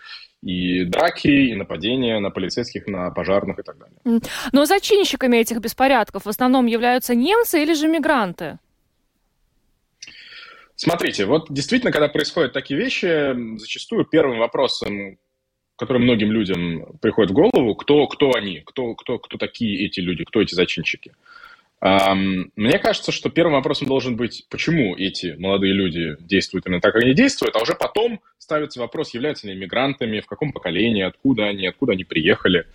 и 0.44 0.86
драки, 0.86 1.28
и 1.28 1.56
нападения 1.56 2.20
на 2.20 2.30
полицейских, 2.30 2.88
на 2.88 3.10
пожарных 3.12 3.60
и 3.60 3.64
так 3.64 3.78
далее. 3.78 4.22
Но 4.52 4.66
зачинщиками 4.66 5.38
этих 5.38 5.60
беспорядков 5.60 6.26
в 6.26 6.30
основном 6.30 6.68
являются 6.68 7.16
немцы 7.16 7.62
или 7.62 7.74
же 7.74 7.88
мигранты? 7.88 8.60
Смотрите, 10.76 11.26
вот 11.26 11.48
действительно, 11.50 11.92
когда 11.92 12.08
происходят 12.08 12.54
такие 12.54 12.80
вещи, 12.80 13.58
зачастую 13.58 14.06
первым 14.06 14.38
вопросом, 14.38 15.18
который 15.76 16.02
многим 16.02 16.32
людям 16.32 16.98
приходит 17.02 17.32
в 17.32 17.34
голову, 17.34 17.76
кто, 17.76 18.06
кто 18.08 18.34
они, 18.36 18.62
кто, 18.66 18.94
кто, 18.94 19.18
кто 19.18 19.38
такие 19.38 19.86
эти 19.86 20.00
люди, 20.00 20.24
кто 20.24 20.42
эти 20.42 20.54
зачинщики. 20.54 21.14
Мне 21.80 22.80
кажется, 22.80 23.12
что 23.12 23.30
первым 23.30 23.54
вопросом 23.54 23.88
должен 23.88 24.16
быть, 24.16 24.46
почему 24.50 24.96
эти 24.96 25.36
молодые 25.38 25.74
люди 25.74 26.16
действуют 26.20 26.66
именно 26.66 26.82
так, 26.82 26.94
как 26.94 27.04
они 27.04 27.14
действуют, 27.14 27.56
а 27.56 27.62
уже 27.62 27.76
потом 27.76 28.20
ставится 28.40 28.80
вопрос, 28.80 29.14
являются 29.14 29.48
ли 29.48 29.56
мигрантами, 29.56 30.22
в 30.22 30.26
каком 30.26 30.54
поколении, 30.54 31.04
откуда 31.04 31.46
они, 31.46 31.68
откуда 31.68 31.92
они 31.92 32.04
приехали. 32.06 32.66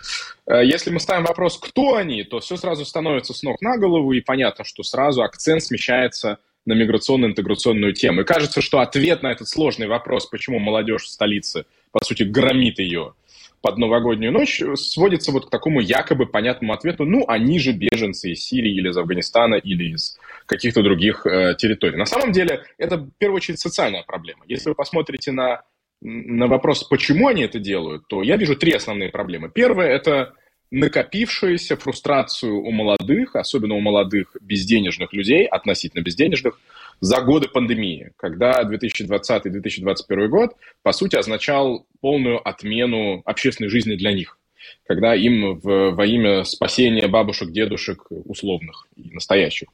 Э, 0.47 0.65
если 0.65 0.91
мы 0.91 1.01
ставим 1.01 1.25
вопрос, 1.25 1.59
кто 1.59 1.97
они, 1.97 2.23
то 2.25 2.41
все 2.41 2.57
сразу 2.57 2.85
становится 2.85 3.33
с 3.33 3.43
ног 3.43 3.61
на 3.62 3.79
голову, 3.79 4.12
и 4.12 4.21
понятно, 4.21 4.65
что 4.65 4.83
сразу 4.83 5.23
акцент 5.23 5.62
смещается 5.62 6.38
на 6.67 6.75
миграционно-интеграционную 6.75 7.95
тему. 7.95 8.21
И 8.21 8.25
кажется, 8.25 8.61
что 8.61 8.81
ответ 8.81 9.23
на 9.23 9.33
этот 9.33 9.49
сложный 9.49 9.88
вопрос, 9.88 10.27
почему 10.27 10.59
молодежь 10.59 11.05
в 11.05 11.09
столице, 11.09 11.65
по 11.91 12.05
сути, 12.05 12.23
громит 12.23 12.79
ее, 12.79 13.15
под 13.62 13.79
новогоднюю 13.79 14.33
ночь 14.33 14.61
сводится 14.75 15.31
вот 15.33 15.46
к 15.46 15.51
такому 15.51 15.81
якобы 15.81 16.27
понятному 16.27 16.75
ответу, 16.75 17.05
ну, 17.05 17.25
они 17.29 17.59
же 17.61 17.72
беженцы 17.72 18.33
из 18.33 18.44
Сирии 18.44 18.75
или 18.75 18.90
из 18.90 18.96
Афганистана 18.96 19.55
или 19.55 19.94
из 19.94 20.18
каких-то 20.46 20.83
других 20.83 21.25
э, 21.25 21.55
территорий. 21.57 21.96
На 21.96 22.07
самом 22.07 22.33
деле 22.33 22.64
это, 22.77 22.98
в 22.98 23.11
первую 23.18 23.37
очередь, 23.37 23.61
социальная 23.61 24.03
проблема. 24.03 24.44
Если 24.48 24.68
вы 24.68 24.75
посмотрите 24.75 25.31
на, 25.31 25.62
на 26.01 26.48
вопрос, 26.48 26.83
почему 26.83 27.29
они 27.29 27.42
это 27.42 27.61
делают, 27.61 28.09
то 28.09 28.22
я 28.22 28.37
вижу 28.37 28.57
три 28.57 28.72
основные 28.72 29.11
проблемы. 29.11 29.48
Первое– 29.48 29.87
это 29.88 30.35
накопившуюся 30.73 31.77
фрустрацию 31.77 32.59
у 32.59 32.71
молодых, 32.71 33.37
особенно 33.37 33.75
у 33.75 33.81
молодых 33.81 34.35
безденежных 34.41 35.13
людей, 35.13 35.45
относительно 35.45 36.01
безденежных, 36.01 36.59
за 36.99 37.21
годы 37.21 37.49
пандемии, 37.49 38.13
когда 38.17 38.63
2020-2021 38.63 40.29
год, 40.29 40.57
по 40.83 40.93
сути, 40.93 41.17
означал 41.17 41.87
полную 42.01 42.41
отмену 42.49 43.21
общественной 43.27 43.69
жизни 43.69 43.97
для 43.97 44.13
них, 44.13 44.39
когда 44.87 45.15
им 45.15 45.59
в, 45.59 45.91
во 45.91 46.07
имя 46.07 46.45
спасения 46.45 47.07
бабушек, 47.07 47.51
дедушек 47.51 48.07
условных 48.09 48.87
и 48.97 49.11
настоящих 49.13 49.69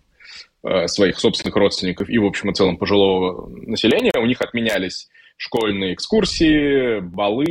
э, 0.64 0.88
своих 0.88 1.20
собственных 1.20 1.54
родственников 1.54 2.08
и, 2.10 2.18
в 2.18 2.26
общем 2.26 2.50
и 2.50 2.54
целом, 2.54 2.76
пожилого 2.76 3.48
населения, 3.48 4.12
у 4.18 4.26
них 4.26 4.40
отменялись 4.40 5.08
школьные 5.36 5.94
экскурсии, 5.94 6.98
балы, 6.98 7.44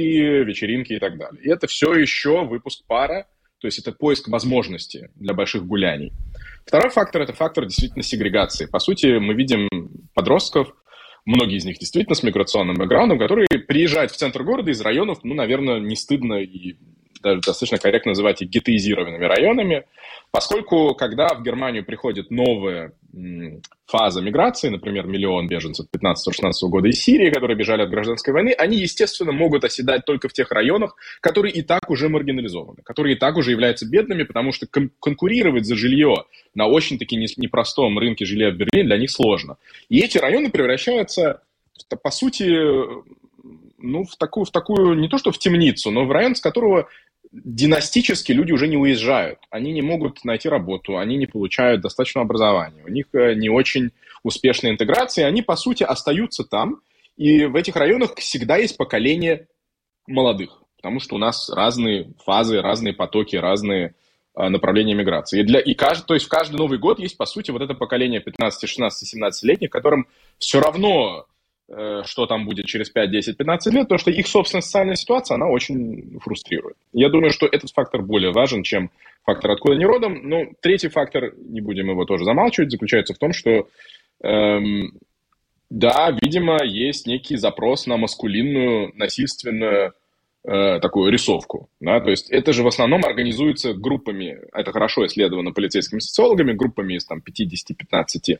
вечеринки 0.44 0.92
и 0.92 1.00
так 1.00 1.18
далее. 1.18 1.42
И 1.42 1.50
это 1.50 1.68
все 1.68 1.94
еще 1.94 2.44
выпуск 2.44 2.84
пара, 2.86 3.26
то 3.60 3.68
есть 3.68 3.80
это 3.80 3.92
поиск 3.92 4.28
возможности 4.28 5.10
для 5.16 5.34
больших 5.34 5.66
гуляний. 5.66 6.14
Второй 6.66 6.90
фактор– 6.90 7.22
это 7.24 7.34
фактор 7.34 7.66
действительно 7.66 8.04
сегрегации. 8.04 8.66
По 8.66 8.80
сути, 8.80 9.18
мы 9.20 9.34
видим 9.34 9.68
подростков, 10.14 10.76
многие 11.26 11.58
из 11.58 11.66
них 11.66 11.78
действительно 11.78 12.16
с 12.16 12.24
миграционным 12.24 12.76
бэкграундом, 12.76 13.20
которые 13.20 13.48
приезжают 13.68 14.12
в 14.12 14.18
центр 14.18 14.44
города 14.44 14.72
из 14.72 14.82
районов, 14.82 15.20
ну, 15.24 15.34
наверное, 15.34 15.80
не 15.80 15.96
стыдно 15.96 16.36
и 16.36 16.78
даже 17.28 17.42
достаточно 17.42 17.78
корректно 17.78 18.12
называть 18.12 18.42
их 18.42 18.50
гетеизированными 18.50 19.26
районами, 19.26 19.86
поскольку 20.32 20.96
когда 20.96 21.28
в 21.30 21.44
Германию 21.44 21.86
приходит 21.86 22.32
новая 22.32 22.94
фаза 23.86 24.22
миграции, 24.22 24.70
например, 24.70 25.08
миллион 25.08 25.48
беженцев 25.48 25.88
15-16 25.96 26.52
года 26.70 26.90
из 26.90 27.02
Сирии, 27.02 27.30
которые 27.30 27.58
бежали 27.58 27.82
от 27.82 27.90
гражданской 27.90 28.34
войны, 28.34 28.54
они, 28.58 28.78
естественно, 28.78 29.32
могут 29.32 29.64
оседать 29.64 30.06
только 30.06 30.28
в 30.28 30.34
тех 30.34 30.52
районах, 30.52 30.96
которые 31.22 31.54
и 31.54 31.62
так 31.62 31.90
уже 31.90 32.10
маргинализованы, 32.10 32.82
которые 32.84 33.16
и 33.16 33.20
так 33.20 33.38
уже 33.38 33.52
являются 33.52 33.88
бедными, 33.88 34.24
потому 34.24 34.52
что 34.52 34.68
кон- 34.68 34.92
конкурировать 35.00 35.66
за 35.66 35.76
жилье 35.76 36.26
на 36.54 36.68
очень-таки 36.68 37.16
непростом 37.16 37.98
рынке 37.98 38.26
жилья 38.26 38.52
в 38.52 38.56
Берлине 38.56 38.86
для 38.86 38.98
них 38.98 39.10
сложно. 39.10 39.58
И 39.90 40.00
эти 40.00 40.18
районы 40.18 40.50
превращаются, 40.50 41.42
по 42.04 42.12
сути, 42.12 42.44
ну, 43.78 44.04
в 44.04 44.16
такую, 44.18 44.46
в 44.46 44.52
такую, 44.52 44.96
не 44.96 45.08
то 45.08 45.18
что 45.18 45.32
в 45.32 45.38
темницу, 45.38 45.92
но 45.92 46.06
в 46.06 46.12
район, 46.12 46.36
с 46.36 46.42
которого 46.42 46.88
династически 47.32 48.32
люди 48.32 48.52
уже 48.52 48.68
не 48.68 48.78
уезжают. 48.78 49.40
Они 49.50 49.72
не 49.72 49.82
могут 49.82 50.24
найти 50.24 50.50
работу, 50.50 50.98
они 50.98 51.18
не 51.18 51.28
получают 51.28 51.82
достаточного 51.82 52.26
образования, 52.26 52.84
у 52.86 52.90
них 52.90 53.08
э, 53.14 53.34
не 53.36 53.50
очень 53.50 53.92
успешная 54.24 54.72
интеграция, 54.72 55.28
они, 55.28 55.42
по 55.42 55.56
сути, 55.56 55.84
остаются 55.84 56.44
там, 56.44 56.82
и 57.16 57.46
в 57.46 57.56
этих 57.56 57.76
районах 57.76 58.16
всегда 58.16 58.58
есть 58.58 58.78
поколение 58.78 59.48
молодых, 60.08 60.62
потому 60.78 61.00
что 61.00 61.16
у 61.16 61.18
нас 61.18 61.50
разные 61.50 62.14
фазы, 62.24 62.62
разные 62.62 62.94
потоки, 62.94 63.36
разные 63.36 63.96
э, 64.36 64.50
направления 64.50 64.94
миграции. 64.94 65.42
И, 65.42 65.44
для, 65.44 65.60
и 65.60 65.74
каждый, 65.74 66.06
то 66.06 66.14
есть 66.14 66.28
в 66.28 66.30
каждый 66.30 66.58
Новый 66.58 66.78
год 66.78 67.00
есть, 67.00 67.18
по 67.18 67.26
сути, 67.26 67.52
вот 67.52 67.62
это 67.62 67.74
поколение 67.74 68.20
15, 68.20 68.70
16, 68.70 69.16
17-летних, 69.16 69.70
которым 69.70 70.08
все 70.38 70.60
равно 70.60 71.26
что 71.70 72.26
там 72.28 72.46
будет 72.46 72.66
через 72.66 72.90
5, 72.90 73.12
10, 73.12 73.38
15 73.38 73.74
лет, 73.74 73.84
потому 73.84 74.00
что 74.00 74.10
их, 74.12 74.26
собственно, 74.28 74.62
социальная 74.62 74.96
ситуация, 74.96 75.36
она 75.36 75.48
очень 75.48 76.18
фрустрирует. 76.22 76.78
Я 76.94 77.10
думаю, 77.10 77.32
что 77.32 77.46
этот 77.46 77.72
фактор 77.72 78.02
более 78.02 78.32
важен, 78.32 78.64
чем 78.64 78.90
фактор 79.26 79.52
откуда 79.52 79.76
они 79.76 79.86
родом. 79.86 80.22
Но 80.24 80.46
третий 80.62 80.88
фактор, 80.88 81.34
не 81.36 81.60
будем 81.60 81.90
его 81.90 82.06
тоже 82.06 82.24
замалчивать, 82.24 82.72
заключается 82.72 83.14
в 83.14 83.18
том, 83.18 83.34
что 83.34 83.68
эм, 84.24 84.98
да, 85.70 86.18
видимо, 86.22 86.64
есть 86.64 87.08
некий 87.08 87.36
запрос 87.36 87.88
на 87.88 87.98
маскулинную, 87.98 88.94
насильственную 88.96 89.94
э, 90.48 90.80
такую 90.80 91.12
рисовку. 91.12 91.70
Да? 91.80 92.00
То 92.00 92.10
есть 92.10 92.30
это 92.32 92.54
же 92.54 92.64
в 92.64 92.68
основном 92.68 93.04
организуется 93.06 93.74
группами, 93.74 94.40
это 94.54 94.72
хорошо 94.72 95.06
исследовано 95.06 95.52
полицейскими 95.52 96.00
социологами, 96.00 96.54
группами 96.54 96.96
из 96.96 97.06
там, 97.06 97.20
50-15 97.20 98.40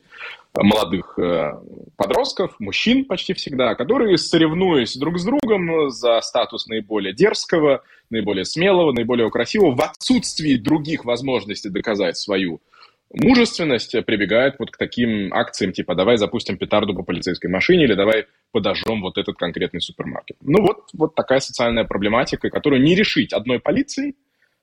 молодых 0.54 1.18
э, 1.18 1.52
подростков, 1.96 2.58
мужчин 2.58 3.04
почти 3.04 3.34
всегда, 3.34 3.74
которые, 3.74 4.16
соревнуясь 4.16 4.96
друг 4.96 5.18
с 5.18 5.24
другом 5.24 5.90
за 5.90 6.20
статус 6.22 6.66
наиболее 6.66 7.14
дерзкого, 7.14 7.82
наиболее 8.10 8.46
смелого, 8.46 8.92
наиболее 8.92 9.30
красивого, 9.30 9.76
в 9.76 9.80
отсутствии 9.82 10.56
других 10.56 11.04
возможностей 11.04 11.68
доказать 11.68 12.16
свою 12.16 12.60
мужественность 13.12 13.94
прибегает 14.04 14.56
вот 14.58 14.70
к 14.70 14.76
таким 14.76 15.32
акциям, 15.32 15.72
типа 15.72 15.94
давай 15.94 16.16
запустим 16.16 16.58
петарду 16.58 16.94
по 16.94 17.02
полицейской 17.02 17.50
машине 17.50 17.84
или 17.84 17.94
давай 17.94 18.26
подожжем 18.52 19.00
вот 19.02 19.18
этот 19.18 19.36
конкретный 19.36 19.80
супермаркет. 19.80 20.36
Ну 20.40 20.62
вот, 20.62 20.88
вот 20.92 21.14
такая 21.14 21.40
социальная 21.40 21.84
проблематика, 21.84 22.50
которую 22.50 22.82
не 22.82 22.94
решить 22.94 23.32
одной 23.32 23.60
полицией, 23.60 24.16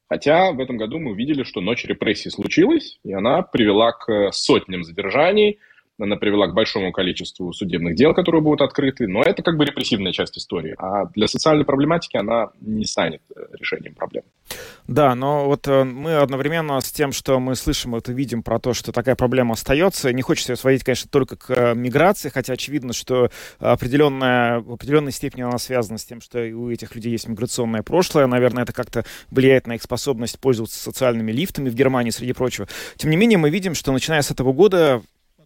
хотя 0.08 0.52
в 0.52 0.60
этом 0.60 0.78
году 0.78 1.00
мы 1.00 1.12
увидели, 1.12 1.44
что 1.44 1.62
ночь 1.62 1.86
репрессий 1.86 2.30
случилась, 2.30 3.00
и 3.04 3.14
она 3.14 3.42
привела 3.42 3.92
к 3.92 4.32
сотням 4.32 4.84
задержаний, 4.84 5.60
она 6.00 6.18
привела 6.18 6.48
к 6.48 6.54
большому 6.54 6.92
количеству 6.92 7.54
судебных 7.54 7.96
дел, 7.96 8.14
которые 8.14 8.42
будут 8.42 8.62
открыты, 8.62 9.08
но 9.08 9.22
это 9.22 9.44
как 9.44 9.58
бы 9.58 9.66
репрессивная 9.66 10.12
часть 10.12 10.38
истории, 10.38 10.76
а 10.78 11.06
для 11.08 11.28
социальной 11.28 11.66
проблематики 11.66 12.18
она 12.18 12.50
не 12.60 12.86
станет 12.86 13.22
э, 13.36 13.40
решением 13.58 13.96
проблем. 13.96 14.24
Да, 14.88 15.16
но 15.16 15.46
вот 15.46 15.68
э, 15.68 15.84
мы 15.84 16.16
одновременно 16.16 16.80
с 16.82 16.92
тем, 16.92 17.12
что 17.12 17.40
мы 17.40 17.56
слышим 17.56 17.96
это, 17.96 18.12
видим 18.12 18.44
про 18.44 18.60
то, 18.60 18.74
что 18.74 18.92
такая 18.92 19.16
проблема 19.16 19.54
остается, 19.54 20.12
не 20.12 20.22
хочется 20.22 20.54
ее 20.54 20.58
сводить, 20.58 20.84
конечно, 20.84 21.10
только 21.10 21.38
к 21.38 21.50
э, 21.50 21.74
миграции, 21.76 22.30
хотя 22.30 22.54
очевидно, 22.54 22.94
что 22.94 23.30
определенная, 23.60 24.60
в 24.60 24.74
определенной 24.74 25.12
степени 25.12 25.44
она 25.44 25.58
связана 25.58 25.98
с 25.98 26.06
тем, 26.06 26.20
что 26.20 26.40
у 26.40 26.70
этих 26.70 26.94
людей 26.96 27.12
есть 27.12 27.28
миграционное 27.28 27.84
прошлое, 27.84 28.28
наверное, 28.28 28.64
это 28.64 28.74
как-то 28.74 29.06
влияет 29.32 29.66
на 29.68 29.76
их 29.76 29.82
способность 29.82 30.40
пользоваться 30.40 30.78
социальными 30.78 31.32
лифтами 31.32 31.70
в 31.70 31.76
Германии, 31.76 32.12
среди 32.12 32.34
прочего. 32.34 32.68
Тем 32.98 33.12
не 33.12 33.18
менее, 33.18 33.38
мы 33.38 33.50
видим, 33.50 33.76
что 33.76 33.92
начиная 33.92 34.22
с 34.22 34.32
этого 34.32 34.54
года 34.54 35.02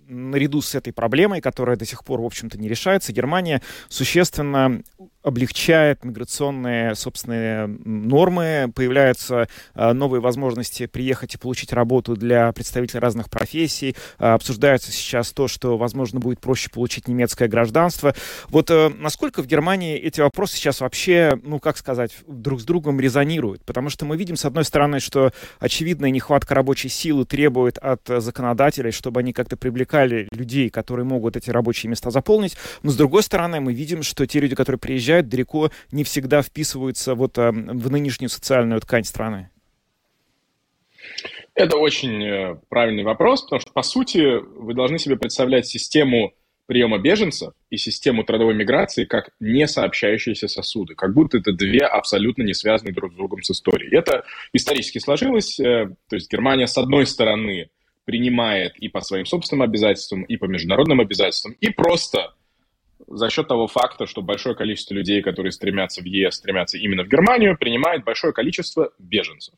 наряду 0.09 0.61
с 0.61 0.75
этой 0.75 0.91
проблемой, 0.91 1.39
которая 1.39 1.77
до 1.77 1.85
сих 1.85 2.03
пор, 2.03 2.21
в 2.21 2.25
общем-то, 2.25 2.57
не 2.57 2.67
решается, 2.67 3.13
Германия 3.13 3.61
существенно 3.87 4.81
облегчает 5.21 6.03
миграционные 6.05 6.95
собственные 6.95 7.67
нормы, 7.67 8.71
появляются 8.73 9.49
э, 9.75 9.91
новые 9.91 10.21
возможности 10.21 10.85
приехать 10.85 11.35
и 11.35 11.37
получить 11.37 11.73
работу 11.73 12.15
для 12.15 12.51
представителей 12.53 13.01
разных 13.01 13.29
профессий, 13.29 13.95
э, 14.17 14.25
обсуждается 14.25 14.91
сейчас 14.91 15.33
то, 15.33 15.47
что, 15.47 15.77
возможно, 15.77 16.19
будет 16.19 16.39
проще 16.39 16.69
получить 16.69 17.07
немецкое 17.07 17.49
гражданство. 17.49 18.15
Вот 18.47 18.71
э, 18.71 18.89
насколько 18.97 19.43
в 19.43 19.47
Германии 19.47 19.97
эти 19.97 20.21
вопросы 20.21 20.55
сейчас 20.55 20.79
вообще, 20.79 21.37
ну, 21.43 21.59
как 21.59 21.77
сказать, 21.77 22.11
друг 22.25 22.61
с 22.61 22.63
другом 22.63 22.99
резонируют? 22.99 23.63
Потому 23.65 23.89
что 23.89 24.05
мы 24.05 24.15
видим, 24.15 24.37
с 24.37 24.45
одной 24.45 24.63
стороны, 24.63 25.01
что 25.01 25.33
очевидная 25.59 26.11
нехватка 26.11 26.55
рабочей 26.55 26.89
силы 26.89 27.25
требует 27.25 27.77
от 27.77 28.01
законодателей, 28.07 28.91
чтобы 28.91 29.19
они 29.19 29.33
как-то 29.33 29.57
привлекали 29.57 30.29
людей, 30.31 30.69
которые 30.69 31.05
могут 31.05 31.35
эти 31.35 31.49
рабочие 31.49 31.89
места 31.89 32.09
заполнить, 32.09 32.55
но 32.83 32.91
с 32.91 32.95
другой 32.95 33.23
стороны, 33.23 33.59
мы 33.59 33.73
видим, 33.73 34.01
что 34.01 34.25
те 34.25 34.39
люди, 34.39 34.55
которые 34.55 34.79
приезжают, 34.79 35.08
далеко 35.21 35.71
не 35.91 36.03
всегда 36.03 36.41
вписываются 36.41 37.15
вот 37.15 37.37
а, 37.37 37.51
в 37.51 37.91
нынешнюю 37.91 38.29
социальную 38.29 38.81
ткань 38.81 39.03
страны? 39.03 39.49
Это 41.55 41.77
очень 41.77 42.23
э, 42.23 42.55
правильный 42.69 43.03
вопрос, 43.03 43.43
потому 43.43 43.59
что, 43.59 43.71
по 43.73 43.81
сути, 43.81 44.39
вы 44.39 44.73
должны 44.73 44.97
себе 44.99 45.17
представлять 45.17 45.67
систему 45.67 46.33
приема 46.67 46.99
беженцев 46.99 47.53
и 47.71 47.77
систему 47.77 48.23
трудовой 48.23 48.53
миграции 48.53 49.03
как 49.03 49.31
не 49.39 49.67
сообщающиеся 49.67 50.47
сосуды, 50.47 50.93
как 50.93 51.15
будто 51.15 51.39
это 51.39 51.51
две 51.51 51.79
абсолютно 51.79 52.43
не 52.43 52.53
связанные 52.53 52.93
друг 52.93 53.11
с 53.11 53.15
другом 53.15 53.41
с 53.41 53.49
историей. 53.49 53.95
Это 53.97 54.23
исторически 54.53 54.99
сложилось, 54.99 55.59
э, 55.59 55.89
то 56.07 56.15
есть 56.15 56.31
Германия, 56.31 56.67
с 56.67 56.77
одной 56.77 57.07
стороны, 57.07 57.69
принимает 58.05 58.77
и 58.77 58.87
по 58.87 59.01
своим 59.01 59.25
собственным 59.25 59.63
обязательствам, 59.63 60.23
и 60.23 60.37
по 60.37 60.45
международным 60.45 60.99
обязательствам, 60.99 61.55
и 61.59 61.69
просто 61.69 62.33
за 63.07 63.29
счет 63.29 63.47
того 63.47 63.67
факта, 63.67 64.05
что 64.05 64.21
большое 64.21 64.55
количество 64.55 64.93
людей, 64.93 65.21
которые 65.21 65.51
стремятся 65.51 66.01
в 66.01 66.05
ЕС, 66.05 66.35
стремятся 66.35 66.77
именно 66.77 67.03
в 67.03 67.07
Германию, 67.07 67.57
принимает 67.57 68.03
большое 68.03 68.33
количество 68.33 68.91
беженцев. 68.99 69.55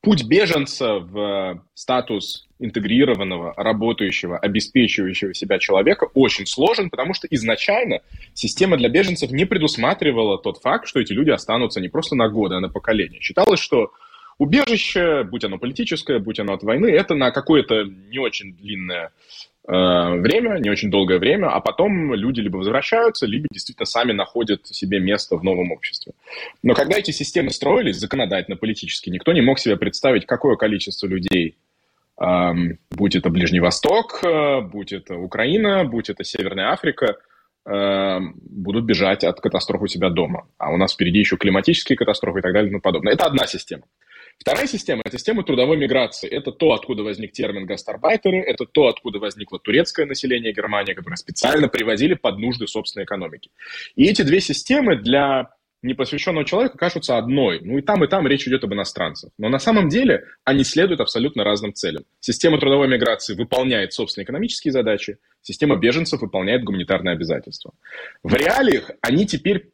Путь 0.00 0.24
беженца 0.24 0.98
в 0.98 1.64
статус 1.74 2.48
интегрированного, 2.58 3.54
работающего, 3.56 4.36
обеспечивающего 4.36 5.32
себя 5.32 5.60
человека 5.60 6.08
очень 6.14 6.46
сложен, 6.46 6.90
потому 6.90 7.14
что 7.14 7.28
изначально 7.30 8.00
система 8.34 8.76
для 8.76 8.88
беженцев 8.88 9.30
не 9.30 9.44
предусматривала 9.44 10.38
тот 10.38 10.58
факт, 10.58 10.88
что 10.88 10.98
эти 10.98 11.12
люди 11.12 11.30
останутся 11.30 11.80
не 11.80 11.88
просто 11.88 12.16
на 12.16 12.28
годы, 12.28 12.56
а 12.56 12.60
на 12.60 12.68
поколение. 12.68 13.20
Считалось, 13.20 13.60
что 13.60 13.92
убежище, 14.38 15.22
будь 15.22 15.44
оно 15.44 15.58
политическое, 15.58 16.18
будь 16.18 16.40
оно 16.40 16.54
от 16.54 16.64
войны, 16.64 16.86
это 16.86 17.14
на 17.14 17.30
какое-то 17.30 17.84
не 17.84 18.18
очень 18.18 18.56
длинное 18.56 19.12
Э, 19.12 19.51
время, 19.64 20.58
не 20.58 20.70
очень 20.70 20.90
долгое 20.90 21.18
время, 21.18 21.48
а 21.48 21.60
потом 21.60 22.14
люди 22.14 22.40
либо 22.40 22.56
возвращаются, 22.56 23.26
либо 23.26 23.46
действительно 23.50 23.86
сами 23.86 24.12
находят 24.12 24.66
себе 24.66 24.98
место 24.98 25.36
в 25.36 25.44
новом 25.44 25.70
обществе. 25.70 26.14
Но 26.62 26.74
когда 26.74 26.98
эти 26.98 27.12
системы 27.12 27.50
строились 27.50 27.96
законодательно, 27.96 28.56
политически, 28.56 29.10
никто 29.10 29.32
не 29.32 29.40
мог 29.40 29.58
себе 29.58 29.76
представить, 29.76 30.26
какое 30.26 30.56
количество 30.56 31.06
людей, 31.06 31.56
эм, 32.20 32.78
будь 32.90 33.14
это 33.14 33.30
Ближний 33.30 33.60
Восток, 33.60 34.20
э, 34.24 34.60
будь 34.62 34.92
это 34.92 35.16
Украина, 35.16 35.84
будь 35.84 36.10
это 36.10 36.24
Северная 36.24 36.72
Африка, 36.72 37.18
эм, 37.64 38.34
будут 38.42 38.84
бежать 38.84 39.22
от 39.22 39.40
катастрофы 39.40 39.84
у 39.84 39.88
себя 39.88 40.10
дома. 40.10 40.48
А 40.58 40.72
у 40.72 40.76
нас 40.76 40.94
впереди 40.94 41.20
еще 41.20 41.36
климатические 41.36 41.96
катастрофы 41.96 42.40
и 42.40 42.42
так 42.42 42.52
далее 42.52 42.68
и 42.68 42.72
тому 42.72 42.80
подобное. 42.80 43.12
Это 43.12 43.26
одна 43.26 43.46
система. 43.46 43.84
Вторая 44.38 44.66
система– 44.66 45.02
это 45.04 45.18
система 45.18 45.44
трудовой 45.44 45.76
миграции. 45.76 46.28
Это 46.28 46.52
то, 46.52 46.72
откуда 46.72 47.02
возник 47.02 47.32
термин 47.32 47.66
«гастарбайтеры», 47.66 48.38
это 48.38 48.66
то, 48.66 48.88
откуда 48.88 49.18
возникло 49.18 49.58
турецкое 49.58 50.06
население 50.06 50.52
Германии, 50.52 50.94
которое 50.94 51.16
специально 51.16 51.68
привозили 51.68 52.14
под 52.14 52.38
нужды 52.38 52.66
собственной 52.66 53.04
экономики. 53.04 53.50
И 53.94 54.04
эти 54.04 54.22
две 54.22 54.40
системы 54.40 54.96
для 54.96 55.50
непосвященного 55.82 56.44
человека 56.44 56.78
кажутся 56.78 57.18
одной. 57.18 57.60
Ну 57.60 57.78
и 57.78 57.82
там, 57.82 58.04
и 58.04 58.08
там 58.08 58.26
речь 58.26 58.46
идет 58.46 58.64
об 58.64 58.72
иностранцах. 58.72 59.30
Но 59.38 59.48
на 59.48 59.58
самом 59.58 59.88
деле 59.88 60.24
они 60.44 60.64
следуют 60.64 61.00
абсолютно 61.00 61.44
разным 61.44 61.74
целям. 61.74 62.04
Система 62.20 62.58
трудовой 62.58 62.88
миграции 62.88 63.34
выполняет 63.34 63.92
собственные 63.92 64.24
экономические 64.24 64.72
задачи, 64.72 65.18
система 65.42 65.76
беженцев 65.76 66.20
выполняет 66.20 66.64
гуманитарные 66.64 67.14
обязательства. 67.14 67.72
В 68.22 68.34
реалиях 68.34 68.90
они 69.00 69.26
теперь 69.26 69.70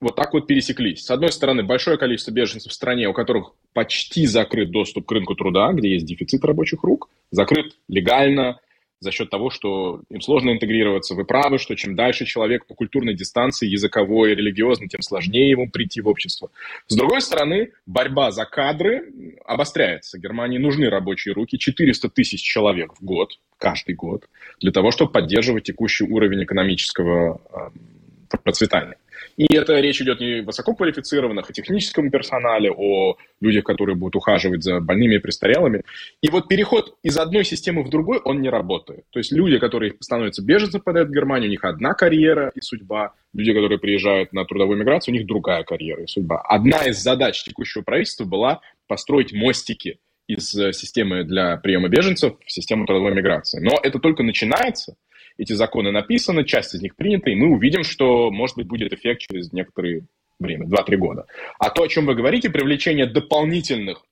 вот 0.00 0.16
так 0.16 0.32
вот 0.32 0.46
пересеклись. 0.46 1.04
С 1.04 1.10
одной 1.10 1.30
стороны, 1.30 1.62
большое 1.62 1.98
количество 1.98 2.30
беженцев 2.30 2.72
в 2.72 2.74
стране, 2.74 3.08
у 3.08 3.12
которых 3.12 3.52
почти 3.72 4.26
закрыт 4.26 4.70
доступ 4.70 5.06
к 5.06 5.12
рынку 5.12 5.34
труда, 5.34 5.72
где 5.72 5.92
есть 5.92 6.06
дефицит 6.06 6.44
рабочих 6.44 6.82
рук, 6.82 7.08
закрыт 7.30 7.76
легально, 7.88 8.58
за 9.00 9.12
счет 9.12 9.30
того, 9.30 9.48
что 9.48 10.02
им 10.10 10.20
сложно 10.20 10.50
интегрироваться. 10.50 11.14
Вы 11.14 11.24
правы, 11.24 11.58
что 11.58 11.74
чем 11.74 11.96
дальше 11.96 12.26
человек 12.26 12.66
по 12.66 12.74
культурной 12.74 13.14
дистанции, 13.14 13.66
языковой 13.66 14.34
религиозной, 14.34 14.88
тем 14.88 15.00
сложнее 15.00 15.50
ему 15.50 15.70
прийти 15.70 16.02
в 16.02 16.08
общество. 16.08 16.50
С 16.86 16.94
другой 16.94 17.22
стороны, 17.22 17.72
борьба 17.86 18.30
за 18.30 18.44
кадры 18.44 19.10
обостряется. 19.46 20.18
Германии 20.18 20.58
нужны 20.58 20.90
рабочие 20.90 21.32
руки, 21.32 21.58
400 21.58 22.10
тысяч 22.10 22.42
человек 22.42 22.92
в 23.00 23.02
год, 23.02 23.38
каждый 23.56 23.94
год, 23.94 24.28
для 24.60 24.70
того, 24.70 24.90
чтобы 24.90 25.12
поддерживать 25.12 25.64
текущий 25.64 26.04
уровень 26.04 26.44
экономического 26.44 27.40
э, 27.52 28.36
процветания. 28.44 28.98
И 29.36 29.54
это 29.54 29.78
речь 29.80 30.00
идет 30.00 30.20
не 30.20 30.40
о 30.40 30.42
высококвалифицированных, 30.44 31.48
о 31.48 31.52
техническом 31.52 32.10
персонале, 32.10 32.70
о 32.70 33.16
людях, 33.40 33.64
которые 33.64 33.96
будут 33.96 34.16
ухаживать 34.16 34.62
за 34.62 34.80
больными 34.80 35.16
и 35.16 35.18
престарелыми. 35.18 35.82
И 36.20 36.28
вот 36.30 36.48
переход 36.48 36.96
из 37.02 37.16
одной 37.16 37.44
системы 37.44 37.82
в 37.82 37.90
другую, 37.90 38.20
он 38.24 38.40
не 38.42 38.48
работает. 38.48 39.04
То 39.10 39.18
есть 39.18 39.32
люди, 39.32 39.58
которые 39.58 39.94
становятся 40.00 40.42
беженцами, 40.42 40.80
попадают 40.80 41.08
в 41.08 41.12
Германию, 41.12 41.48
у 41.48 41.50
них 41.50 41.64
одна 41.64 41.94
карьера 41.94 42.52
и 42.54 42.60
судьба. 42.60 43.14
Люди, 43.32 43.52
которые 43.52 43.78
приезжают 43.78 44.32
на 44.32 44.44
трудовую 44.44 44.78
миграцию, 44.78 45.14
у 45.14 45.16
них 45.16 45.26
другая 45.26 45.62
карьера 45.62 46.02
и 46.02 46.06
судьба. 46.06 46.40
Одна 46.42 46.84
из 46.86 46.98
задач 46.98 47.42
текущего 47.44 47.82
правительства 47.82 48.24
была 48.24 48.60
построить 48.88 49.32
мостики 49.32 49.98
из 50.26 50.54
э, 50.54 50.72
системы 50.72 51.24
для 51.24 51.56
приема 51.56 51.88
беженцев 51.88 52.34
в 52.44 52.52
систему 52.52 52.86
трудовой 52.86 53.14
миграции. 53.14 53.60
Но 53.60 53.78
это 53.82 53.98
только 53.98 54.22
начинается– 54.22 54.96
эти 55.38 55.52
законы 55.52 55.90
написаны, 55.90 56.44
часть 56.44 56.74
из 56.74 56.82
них 56.82 56.96
принята, 56.96 57.30
и 57.30 57.34
мы 57.34 57.48
увидим, 57.48 57.82
что, 57.82 58.30
может 58.30 58.56
быть, 58.56 58.66
будет 58.66 58.92
эффект 58.92 59.22
через 59.22 59.52
некоторое 59.52 60.02
время, 60.38 60.66
2-3 60.66 60.96
года. 60.96 61.26
А 61.58 61.70
то, 61.70 61.82
о 61.82 61.88
чем 61.88 62.06
вы 62.06 62.14
говорите, 62.14 62.50
привлечение 62.50 63.06
дополнительных 63.06 64.02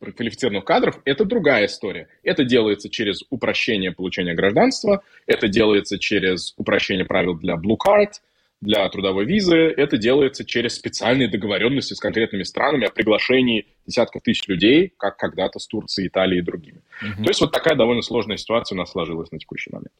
квалифицированных 0.00 0.64
кадров, 0.64 1.00
это 1.04 1.24
другая 1.24 1.66
история. 1.66 2.08
Это 2.22 2.44
делается 2.44 2.88
через 2.88 3.24
упрощение 3.30 3.92
получения 3.92 4.34
гражданства, 4.34 5.02
это 5.26 5.48
делается 5.48 5.98
через 5.98 6.54
упрощение 6.56 7.04
правил 7.04 7.34
для 7.34 7.54
Blue 7.54 7.76
Card, 7.76 8.12
для 8.60 8.88
трудовой 8.88 9.24
визы, 9.24 9.56
это 9.56 9.98
делается 9.98 10.44
через 10.44 10.74
специальные 10.74 11.28
договоренности 11.28 11.94
с 11.94 12.00
конкретными 12.00 12.42
странами 12.42 12.86
о 12.86 12.90
приглашении 12.90 13.66
десятков 13.86 14.22
тысяч 14.22 14.48
людей, 14.48 14.92
как 14.96 15.16
когда-то 15.16 15.60
с 15.60 15.66
Турцией, 15.66 16.08
Италией 16.08 16.40
и 16.40 16.44
другими. 16.44 16.80
Угу. 17.02 17.22
То 17.22 17.30
есть 17.30 17.40
вот 17.40 17.52
такая 17.52 17.76
довольно 17.76 18.02
сложная 18.02 18.36
ситуация 18.36 18.76
у 18.76 18.78
нас 18.78 18.90
сложилась 18.90 19.30
на 19.30 19.38
текущий 19.38 19.70
момент. 19.70 19.92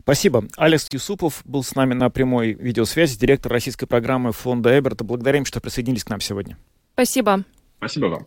Спасибо. 0.00 0.44
Алекс 0.56 0.88
Юсупов 0.92 1.42
был 1.44 1.62
с 1.62 1.74
нами 1.74 1.94
на 1.94 2.10
прямой 2.10 2.52
видеосвязи, 2.52 3.18
директор 3.18 3.52
российской 3.52 3.86
программы 3.86 4.32
фонда 4.32 4.78
Эберта. 4.78 5.04
Благодарим, 5.04 5.44
что 5.44 5.60
присоединились 5.60 6.04
к 6.04 6.10
нам 6.10 6.20
сегодня. 6.20 6.56
Спасибо. 6.94 7.44
Спасибо 7.84 8.06
вам. 8.06 8.26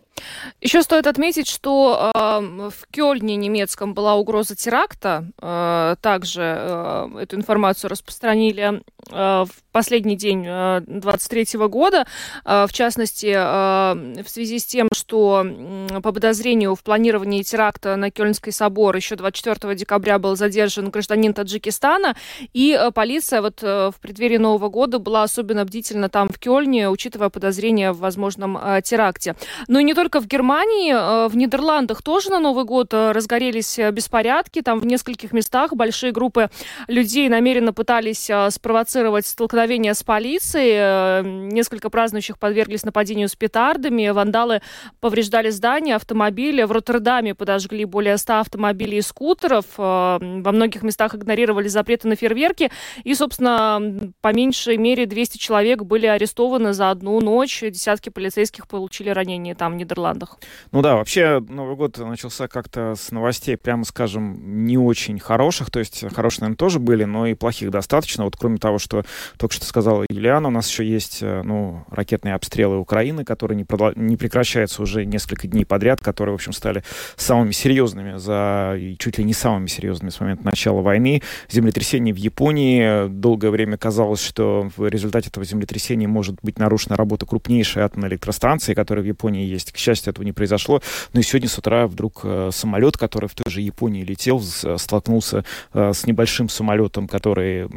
Еще 0.60 0.82
стоит 0.82 1.06
отметить, 1.06 1.48
что 1.48 2.12
э, 2.14 2.40
в 2.70 2.86
Кёльне 2.92 3.36
немецком 3.36 3.94
была 3.94 4.14
угроза 4.14 4.54
теракта. 4.54 5.26
Э, 5.40 5.96
также 6.00 6.42
э, 6.42 7.08
эту 7.22 7.36
информацию 7.36 7.90
распространили 7.90 8.82
э, 9.10 9.44
в 9.44 9.48
последний 9.72 10.16
день 10.16 10.44
э, 10.46 10.80
23 10.86 11.58
года. 11.68 12.06
Э, 12.44 12.66
в 12.68 12.72
частности, 12.72 13.34
э, 13.34 14.22
в 14.22 14.28
связи 14.28 14.58
с 14.58 14.66
тем, 14.66 14.88
что 14.92 15.44
э, 15.44 16.00
по 16.02 16.12
подозрению 16.12 16.74
в 16.74 16.82
планировании 16.82 17.42
теракта 17.42 17.96
на 17.96 18.10
Кёльнский 18.10 18.52
собор 18.52 18.94
еще 18.96 19.16
24 19.16 19.74
декабря 19.74 20.18
был 20.18 20.36
задержан 20.36 20.90
гражданин 20.90 21.34
Таджикистана. 21.34 22.14
И 22.52 22.78
э, 22.78 22.90
полиция 22.92 23.42
вот 23.42 23.62
э, 23.62 23.90
в 23.94 24.00
преддверии 24.00 24.38
Нового 24.38 24.68
года 24.68 24.98
была 24.98 25.22
особенно 25.24 25.64
бдительна 25.64 26.08
там 26.08 26.28
в 26.28 26.38
Кёльне, 26.38 26.90
учитывая 26.90 27.28
подозрения 27.28 27.92
в 27.92 27.98
возможном 27.98 28.56
э, 28.56 28.82
теракте. 28.82 29.34
Ну 29.68 29.78
и 29.78 29.84
не 29.84 29.94
только 29.94 30.20
в 30.20 30.26
Германии, 30.26 30.92
э, 30.92 31.28
в 31.28 31.36
Нидерландах 31.36 32.02
тоже 32.02 32.30
на 32.30 32.38
Новый 32.38 32.64
год 32.64 32.92
э, 32.92 33.12
разгорелись 33.12 33.78
э, 33.78 33.90
беспорядки. 33.90 34.62
Там 34.62 34.80
в 34.80 34.86
нескольких 34.86 35.32
местах 35.32 35.74
большие 35.74 36.12
группы 36.12 36.50
людей 36.86 37.28
намеренно 37.28 37.72
пытались 37.72 38.30
спровоцировать 38.50 39.26
столкновение 39.26 39.94
с 39.94 40.02
полицией. 40.02 41.22
Несколько 41.52 41.90
празднующих 41.90 42.38
подверглись 42.38 42.84
нападению 42.84 43.28
с 43.28 43.36
петардами. 43.36 44.08
Вандалы 44.08 44.60
повреждали 45.00 45.50
здания, 45.50 45.96
автомобили. 45.96 46.62
В 46.62 46.72
Роттердаме 46.72 47.34
подожгли 47.34 47.84
более 47.84 48.16
100 48.16 48.40
автомобилей 48.40 48.98
и 48.98 49.02
скутеров. 49.02 49.64
Во 49.76 50.18
многих 50.20 50.82
местах 50.82 51.14
игнорировали 51.14 51.68
запреты 51.68 52.08
на 52.08 52.16
фейерверки. 52.16 52.70
И, 53.04 53.14
собственно, 53.14 54.12
по 54.20 54.32
меньшей 54.32 54.76
мере 54.76 55.06
200 55.06 55.38
человек 55.38 55.82
были 55.82 56.06
арестованы 56.06 56.72
за 56.72 56.90
одну 56.90 57.20
ночь. 57.20 57.60
Десятки 57.60 58.08
полицейских 58.10 58.66
получили 58.68 59.10
ранения 59.10 59.27
здравоохранения 59.28 59.54
там, 59.54 59.72
в 59.72 59.76
Нидерландах. 59.76 60.38
Ну 60.72 60.82
да, 60.82 60.96
вообще 60.96 61.40
Новый 61.48 61.76
год 61.76 61.98
начался 61.98 62.48
как-то 62.48 62.94
с 62.96 63.10
новостей, 63.10 63.56
прямо 63.56 63.84
скажем, 63.84 64.64
не 64.64 64.78
очень 64.78 65.18
хороших. 65.18 65.70
То 65.70 65.78
есть 65.78 66.04
хорошие, 66.14 66.42
наверное, 66.42 66.56
тоже 66.56 66.78
были, 66.78 67.04
но 67.04 67.26
и 67.26 67.34
плохих 67.34 67.70
достаточно. 67.70 68.24
Вот 68.24 68.36
кроме 68.36 68.58
того, 68.58 68.78
что 68.78 69.04
только 69.36 69.54
что 69.54 69.66
сказала 69.66 70.04
Юлиана, 70.08 70.48
у 70.48 70.50
нас 70.50 70.68
еще 70.68 70.84
есть 70.84 71.18
э, 71.22 71.42
ну, 71.44 71.84
ракетные 71.90 72.34
обстрелы 72.34 72.78
Украины, 72.78 73.24
которые 73.24 73.56
не, 73.56 73.64
продол... 73.64 73.92
не 73.96 74.16
прекращаются 74.16 74.82
уже 74.82 75.04
несколько 75.04 75.46
дней 75.46 75.64
подряд, 75.64 76.00
которые, 76.00 76.32
в 76.32 76.36
общем, 76.36 76.52
стали 76.52 76.82
самыми 77.16 77.52
серьезными 77.52 78.16
за 78.16 78.76
и 78.78 78.96
чуть 78.98 79.18
ли 79.18 79.24
не 79.24 79.34
самыми 79.34 79.66
серьезными 79.66 80.10
с 80.10 80.20
момента 80.20 80.44
начала 80.44 80.80
войны. 80.80 81.22
Землетрясение 81.50 82.14
в 82.14 82.18
Японии. 82.18 83.08
Долгое 83.08 83.50
время 83.50 83.76
казалось, 83.76 84.22
что 84.22 84.70
в 84.76 84.88
результате 84.88 85.28
этого 85.28 85.44
землетрясения 85.44 86.08
может 86.08 86.36
быть 86.42 86.58
нарушена 86.58 86.96
работа 86.96 87.26
крупнейшей 87.26 87.82
атомной 87.82 88.08
электростанции, 88.08 88.74
которая 88.74 89.02
в 89.02 89.06
Японии 89.06 89.17
есть. 89.18 89.72
К 89.72 89.76
счастью, 89.76 90.12
этого 90.12 90.24
не 90.24 90.32
произошло. 90.32 90.80
Но 91.12 91.20
и 91.20 91.22
сегодня 91.22 91.48
с 91.48 91.58
утра 91.58 91.86
вдруг 91.86 92.20
э, 92.24 92.50
самолет, 92.52 92.96
который 92.96 93.28
в 93.28 93.34
той 93.34 93.50
же 93.50 93.60
Японии 93.60 94.02
летел, 94.02 94.40
столкнулся 94.40 95.44
э, 95.72 95.92
с 95.92 96.06
небольшим 96.06 96.48
самолетом, 96.48 97.08
который, 97.08 97.68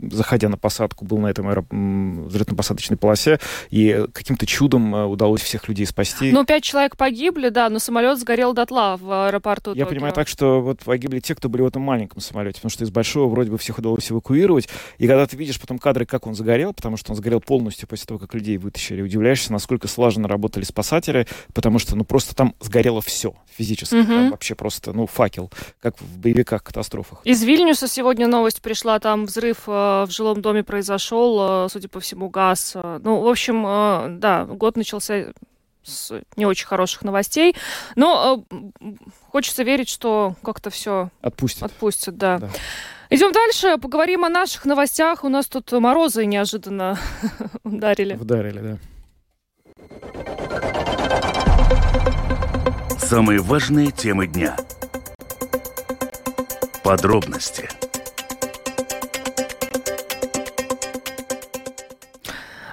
заходя 0.00 0.48
на 0.48 0.56
посадку, 0.56 1.04
был 1.04 1.18
на 1.18 1.28
этом 1.28 1.44
взлетно-посадочной 2.28 2.96
полосе, 2.96 3.38
и 3.70 4.06
каким-то 4.12 4.46
чудом 4.46 4.94
э, 4.94 5.04
удалось 5.04 5.42
всех 5.42 5.68
людей 5.68 5.86
спасти. 5.86 6.32
Ну, 6.32 6.44
пять 6.44 6.64
человек 6.64 6.96
погибли, 6.96 7.48
да, 7.50 7.68
но 7.68 7.78
самолет 7.78 8.18
сгорел 8.18 8.52
дотла 8.54 8.96
в 8.96 9.26
аэропорту 9.28 9.74
Я 9.74 9.84
Токио. 9.84 9.94
понимаю 9.94 10.12
так, 10.14 10.28
что 10.28 10.60
вот 10.60 10.80
погибли 10.80 11.20
те, 11.20 11.34
кто 11.34 11.48
были 11.48 11.62
в 11.62 11.66
этом 11.66 11.82
маленьком 11.82 12.20
самолете, 12.20 12.56
потому 12.56 12.70
что 12.70 12.84
из 12.84 12.90
большого 12.90 13.28
вроде 13.28 13.50
бы 13.50 13.58
всех 13.58 13.78
удалось 13.78 14.10
эвакуировать, 14.10 14.68
и 14.98 15.06
когда 15.06 15.26
ты 15.26 15.36
видишь 15.36 15.60
потом 15.60 15.78
кадры, 15.78 16.06
как 16.06 16.26
он 16.26 16.34
загорел, 16.34 16.72
потому 16.72 16.96
что 16.96 17.12
он 17.12 17.16
сгорел 17.16 17.40
полностью 17.40 17.88
после 17.88 18.06
того, 18.06 18.18
как 18.18 18.34
людей 18.34 18.56
вытащили, 18.56 19.02
удивляешься, 19.02 19.52
насколько 19.52 19.88
слаженно 19.88 20.28
работали 20.54 20.64
спасатели, 20.64 21.26
потому 21.52 21.78
что, 21.78 21.96
ну, 21.96 22.04
просто 22.04 22.34
там 22.34 22.54
сгорело 22.60 23.00
все 23.00 23.34
физически, 23.56 23.96
угу. 23.96 24.06
там 24.06 24.30
вообще 24.30 24.54
просто, 24.54 24.92
ну, 24.92 25.06
факел, 25.06 25.50
как 25.80 26.00
в 26.00 26.18
боевиках, 26.18 26.62
катастрофах. 26.62 27.20
Из 27.24 27.42
Вильнюса 27.42 27.88
сегодня 27.88 28.26
новость 28.26 28.62
пришла, 28.62 28.98
там 28.98 29.26
взрыв 29.26 29.64
э, 29.66 30.04
в 30.04 30.08
жилом 30.10 30.42
доме 30.42 30.62
произошел, 30.62 31.66
э, 31.66 31.68
судя 31.70 31.88
по 31.88 32.00
всему, 32.00 32.28
газ. 32.28 32.72
Э, 32.74 33.00
ну, 33.02 33.20
в 33.20 33.28
общем, 33.28 34.18
да, 34.20 34.44
год 34.44 34.76
начался 34.76 35.32
с 35.82 36.18
не 36.36 36.46
очень 36.46 36.66
хороших 36.66 37.02
новостей. 37.02 37.54
Но 37.94 38.44
э, 38.80 38.86
хочется 39.30 39.62
верить, 39.64 39.88
что 39.88 40.34
как-то 40.42 40.70
все 40.70 41.10
отпустят. 41.20 41.62
Отпустят, 41.64 42.16
да. 42.16 42.38
да. 42.38 42.50
Идем 43.10 43.32
дальше, 43.32 43.76
поговорим 43.76 44.24
о 44.24 44.28
наших 44.28 44.64
новостях. 44.64 45.24
У 45.24 45.28
нас 45.28 45.46
тут 45.46 45.70
морозы 45.72 46.24
неожиданно 46.24 46.98
ударили. 47.64 48.16
Ударили, 48.16 48.60
да. 48.60 48.78
Самые 53.06 53.40
важные 53.40 53.90
темы 53.90 54.26
дня. 54.26 54.56
Подробности. 56.82 57.68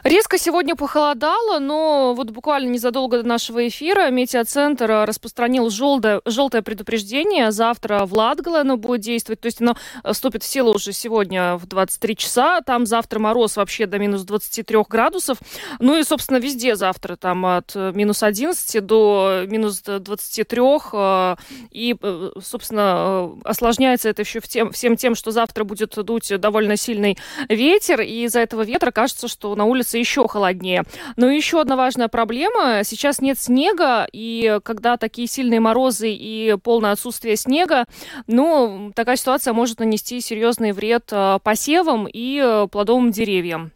Резко 0.04 0.31
сегодня 0.42 0.76
похолодало, 0.76 1.60
но 1.60 2.14
вот 2.16 2.32
буквально 2.32 2.70
незадолго 2.70 3.22
до 3.22 3.28
нашего 3.28 3.68
эфира 3.68 4.10
Метеоцентр 4.10 5.06
распространил 5.06 5.70
желтое, 5.70 6.22
желтое 6.26 6.64
предупреждение. 6.64 7.52
Завтра 7.52 8.06
в 8.06 8.14
Латгале 8.14 8.76
будет 8.76 9.02
действовать, 9.02 9.42
то 9.42 9.46
есть 9.46 9.62
оно 9.62 9.76
вступит 10.12 10.44
в 10.44 10.48
силу 10.48 10.74
уже 10.74 10.94
сегодня 10.94 11.58
в 11.58 11.68
23 11.68 12.16
часа. 12.16 12.62
Там 12.62 12.86
завтра 12.86 13.20
мороз 13.20 13.56
вообще 13.56 13.86
до 13.86 14.00
минус 14.00 14.24
23 14.24 14.78
градусов. 14.90 15.38
Ну 15.80 15.98
и, 15.98 16.04
собственно, 16.04 16.38
везде 16.38 16.76
завтра 16.76 17.16
там 17.16 17.46
от 17.46 17.76
минус 17.76 18.24
11 18.24 18.84
до 18.86 19.44
минус 19.48 19.82
23. 19.82 20.62
Э, 20.94 21.36
и, 21.70 21.96
э, 22.02 22.32
собственно, 22.42 23.36
э, 23.46 23.50
осложняется 23.50 24.10
это 24.10 24.24
еще 24.24 24.40
всем 24.42 24.96
тем, 24.98 25.16
что 25.16 25.32
завтра 25.32 25.64
будет 25.64 25.94
дуть 26.04 26.40
довольно 26.40 26.78
сильный 26.78 27.18
ветер. 27.48 28.02
И 28.02 28.24
из-за 28.24 28.40
этого 28.40 28.64
ветра 28.64 28.92
кажется, 28.92 29.28
что 29.28 29.56
на 29.56 29.66
улице 29.66 29.98
еще 29.98 30.28
холоднее. 30.32 30.84
Но 31.18 31.30
еще 31.30 31.62
одна 31.62 31.76
важная 31.76 32.08
проблема. 32.08 32.84
Сейчас 32.84 33.22
нет 33.22 33.38
снега, 33.40 34.08
и 34.12 34.60
когда 34.64 34.98
такие 34.98 35.28
сильные 35.28 35.60
морозы 35.60 36.12
и 36.12 36.56
полное 36.64 36.94
отсутствие 36.94 37.36
снега, 37.36 37.86
ну, 38.28 38.92
такая 38.96 39.18
ситуация 39.18 39.54
может 39.54 39.80
нанести 39.80 40.22
серьезный 40.22 40.72
вред 40.72 41.10
э, 41.12 41.40
посевам 41.44 42.08
и 42.12 42.42
э, 42.44 42.68
плодовым 42.72 43.12
деревьям. 43.12 43.72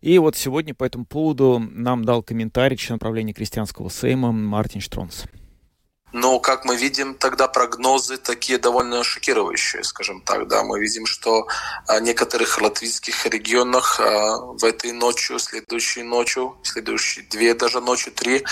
И 0.00 0.18
вот 0.18 0.36
сегодня 0.36 0.74
по 0.74 0.84
этому 0.84 1.06
поводу 1.06 1.62
нам 1.70 2.04
дал 2.04 2.22
комментарий 2.22 2.76
член 2.76 2.98
правления 2.98 3.32
крестьянского 3.32 3.88
сейма 3.88 4.32
Мартин 4.32 4.80
Штронс. 4.80 5.26
Но, 6.12 6.38
как 6.40 6.64
мы 6.64 6.76
видим, 6.76 7.14
тогда 7.14 7.48
прогнозы 7.48 8.16
такие 8.18 8.58
довольно 8.58 9.02
шокирующие, 9.02 9.82
скажем 9.82 10.20
так. 10.20 10.46
Да, 10.46 10.62
мы 10.62 10.78
видим, 10.78 11.06
что 11.06 11.46
в 11.88 12.00
некоторых 12.00 12.60
латвийских 12.60 13.26
регионах 13.26 13.98
в 13.98 14.64
этой 14.64 14.92
ночью, 14.92 15.38
следующей 15.38 16.02
ночью, 16.02 16.56
следующие 16.62 17.24
две 17.26 17.54
даже 17.54 17.80
ночи, 17.80 18.10
три, 18.10 18.44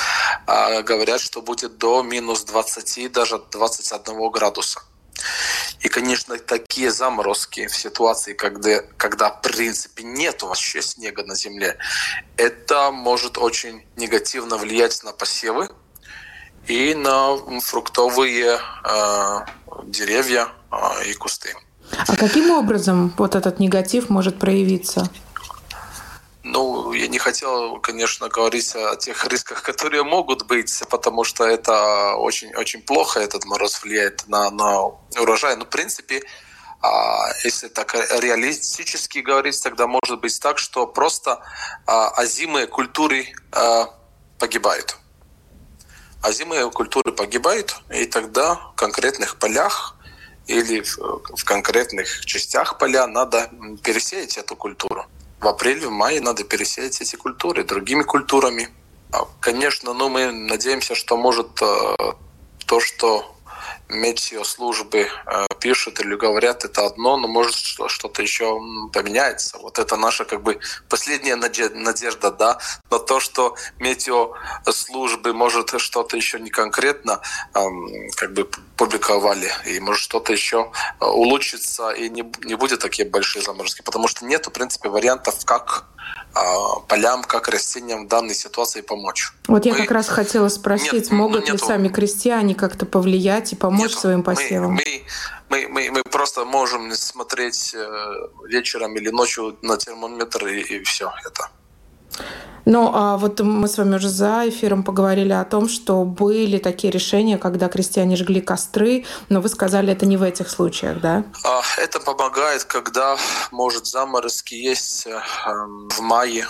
говорят, 0.46 1.20
что 1.20 1.42
будет 1.42 1.78
до 1.78 2.02
минус 2.02 2.44
20, 2.44 3.12
даже 3.12 3.38
21 3.50 4.30
градуса. 4.30 4.80
И, 5.80 5.88
конечно, 5.88 6.38
такие 6.38 6.90
заморозки 6.90 7.66
в 7.66 7.76
ситуации, 7.76 8.32
когда, 8.32 8.82
когда 8.96 9.30
в 9.30 9.42
принципе 9.42 10.02
нет 10.02 10.42
вообще 10.42 10.80
снега 10.80 11.24
на 11.24 11.34
земле, 11.34 11.76
это 12.36 12.90
может 12.90 13.36
очень 13.36 13.86
негативно 13.96 14.56
влиять 14.56 15.02
на 15.04 15.12
посевы, 15.12 15.68
и 16.70 16.94
на 16.94 17.36
фруктовые 17.60 18.60
э, 18.84 19.38
деревья 19.86 20.46
э, 20.70 21.10
и 21.10 21.14
кусты. 21.14 21.56
А 22.06 22.16
каким 22.16 22.50
образом 22.52 23.12
вот 23.18 23.34
этот 23.34 23.58
негатив 23.58 24.08
может 24.08 24.38
проявиться? 24.38 25.10
Ну, 26.44 26.92
я 26.92 27.08
не 27.08 27.18
хотел, 27.18 27.80
конечно, 27.80 28.28
говорить 28.28 28.76
о 28.76 28.94
тех 28.94 29.26
рисках, 29.32 29.64
которые 29.64 30.04
могут 30.04 30.46
быть, 30.46 30.82
потому 30.88 31.24
что 31.24 31.44
это 31.44 32.14
очень-очень 32.14 32.82
плохо, 32.82 33.18
этот 33.18 33.44
мороз 33.46 33.82
влияет 33.82 34.28
на, 34.28 34.50
на 34.50 34.84
урожай. 35.20 35.56
Но, 35.56 35.64
в 35.64 35.70
принципе, 35.70 36.22
а, 36.82 37.30
если 37.42 37.66
так 37.66 37.94
реалистически 37.94 39.18
говорить, 39.18 39.60
тогда 39.60 39.88
может 39.88 40.20
быть 40.20 40.38
так, 40.40 40.58
что 40.58 40.86
просто 40.86 41.40
а, 41.86 42.10
озимые 42.10 42.68
культуры 42.68 43.26
а, 43.50 43.86
погибают 44.38 44.99
а 46.22 46.32
зимые 46.32 46.70
культуры 46.70 47.12
погибают, 47.12 47.76
и 47.92 48.06
тогда 48.06 48.54
в 48.54 48.74
конкретных 48.76 49.36
полях 49.36 49.96
или 50.46 50.82
в, 50.82 50.98
в 51.36 51.44
конкретных 51.44 52.24
частях 52.26 52.78
поля 52.78 53.06
надо 53.06 53.50
пересеять 53.82 54.36
эту 54.36 54.56
культуру. 54.56 55.06
В 55.40 55.48
апреле, 55.48 55.86
в 55.86 55.90
мае 55.90 56.20
надо 56.20 56.44
пересеять 56.44 57.00
эти 57.00 57.16
культуры 57.16 57.64
другими 57.64 58.02
культурами. 58.02 58.68
А, 59.12 59.26
конечно, 59.40 59.94
ну, 59.94 60.08
мы 60.08 60.30
надеемся, 60.30 60.94
что 60.94 61.16
может 61.16 61.62
э, 61.62 61.96
то, 62.66 62.80
что 62.80 63.29
метеослужбы 63.90 65.08
э, 65.26 65.46
пишут 65.60 66.00
или 66.00 66.14
говорят, 66.14 66.64
это 66.64 66.86
одно, 66.86 67.16
но 67.16 67.28
может 67.28 67.54
что-то 67.56 68.22
еще 68.22 68.60
поменяется. 68.92 69.58
Вот 69.58 69.78
это 69.78 69.96
наша 69.96 70.24
как 70.24 70.42
бы 70.42 70.58
последняя 70.88 71.36
надежда, 71.36 72.30
да, 72.30 72.58
на 72.90 72.98
то, 72.98 73.20
что 73.20 73.56
метеослужбы 73.78 75.32
может 75.32 75.80
что-то 75.80 76.16
еще 76.16 76.40
не 76.40 76.50
конкретно 76.50 77.20
э, 77.54 77.60
как 78.16 78.32
бы 78.32 78.48
публиковали, 78.76 79.50
и 79.66 79.80
может 79.80 80.02
что-то 80.02 80.32
еще 80.32 80.72
э, 81.00 81.04
улучшится, 81.04 81.90
и 81.90 82.08
не, 82.08 82.24
не 82.44 82.54
будет 82.54 82.80
такие 82.80 83.08
большие 83.08 83.42
заморозки, 83.42 83.82
потому 83.82 84.08
что 84.08 84.24
нет, 84.24 84.46
в 84.46 84.50
принципе, 84.50 84.88
вариантов, 84.88 85.44
как 85.44 85.86
полям, 86.88 87.22
как 87.24 87.48
растениям 87.48 88.06
в 88.06 88.08
данной 88.08 88.34
ситуации 88.34 88.80
помочь. 88.80 89.32
Вот 89.48 89.66
я 89.66 89.72
мы... 89.72 89.78
как 89.78 89.90
раз 89.90 90.08
хотела 90.08 90.48
спросить, 90.48 90.92
нет, 90.92 91.10
могут 91.10 91.40
нету... 91.42 91.52
ли 91.52 91.58
сами 91.58 91.88
крестьяне 91.88 92.54
как-то 92.54 92.86
повлиять 92.86 93.52
и 93.52 93.56
помочь 93.56 93.90
нету. 93.90 94.00
своим 94.00 94.22
посевам? 94.22 94.74
Мы, 94.74 95.02
мы, 95.48 95.68
мы, 95.68 95.90
мы 95.90 96.02
просто 96.02 96.44
можем 96.44 96.92
смотреть 96.94 97.74
э, 97.74 98.28
вечером 98.48 98.96
или 98.96 99.10
ночью 99.10 99.56
на 99.62 99.76
термометр 99.76 100.46
и, 100.46 100.60
и 100.60 100.84
все 100.84 101.12
это. 101.26 101.50
Ну, 102.64 102.90
а 102.94 103.16
вот 103.16 103.40
мы 103.40 103.68
с 103.68 103.78
вами 103.78 103.96
уже 103.96 104.08
за 104.08 104.48
эфиром 104.48 104.82
поговорили 104.84 105.32
о 105.32 105.44
том, 105.44 105.68
что 105.68 106.04
были 106.04 106.58
такие 106.58 106.92
решения, 106.92 107.38
когда 107.38 107.68
крестьяне 107.68 108.16
жгли 108.16 108.40
костры, 108.40 109.04
но 109.28 109.40
вы 109.40 109.48
сказали, 109.48 109.92
это 109.92 110.06
не 110.06 110.16
в 110.16 110.22
этих 110.22 110.50
случаях, 110.50 111.00
да? 111.00 111.24
А, 111.44 111.62
это 111.78 112.00
помогает, 112.00 112.64
когда, 112.64 113.16
может, 113.50 113.86
заморозки 113.86 114.54
есть 114.54 115.06
э, 115.06 115.20
эм, 115.46 115.88
в 115.88 116.00
мае, 116.00 116.46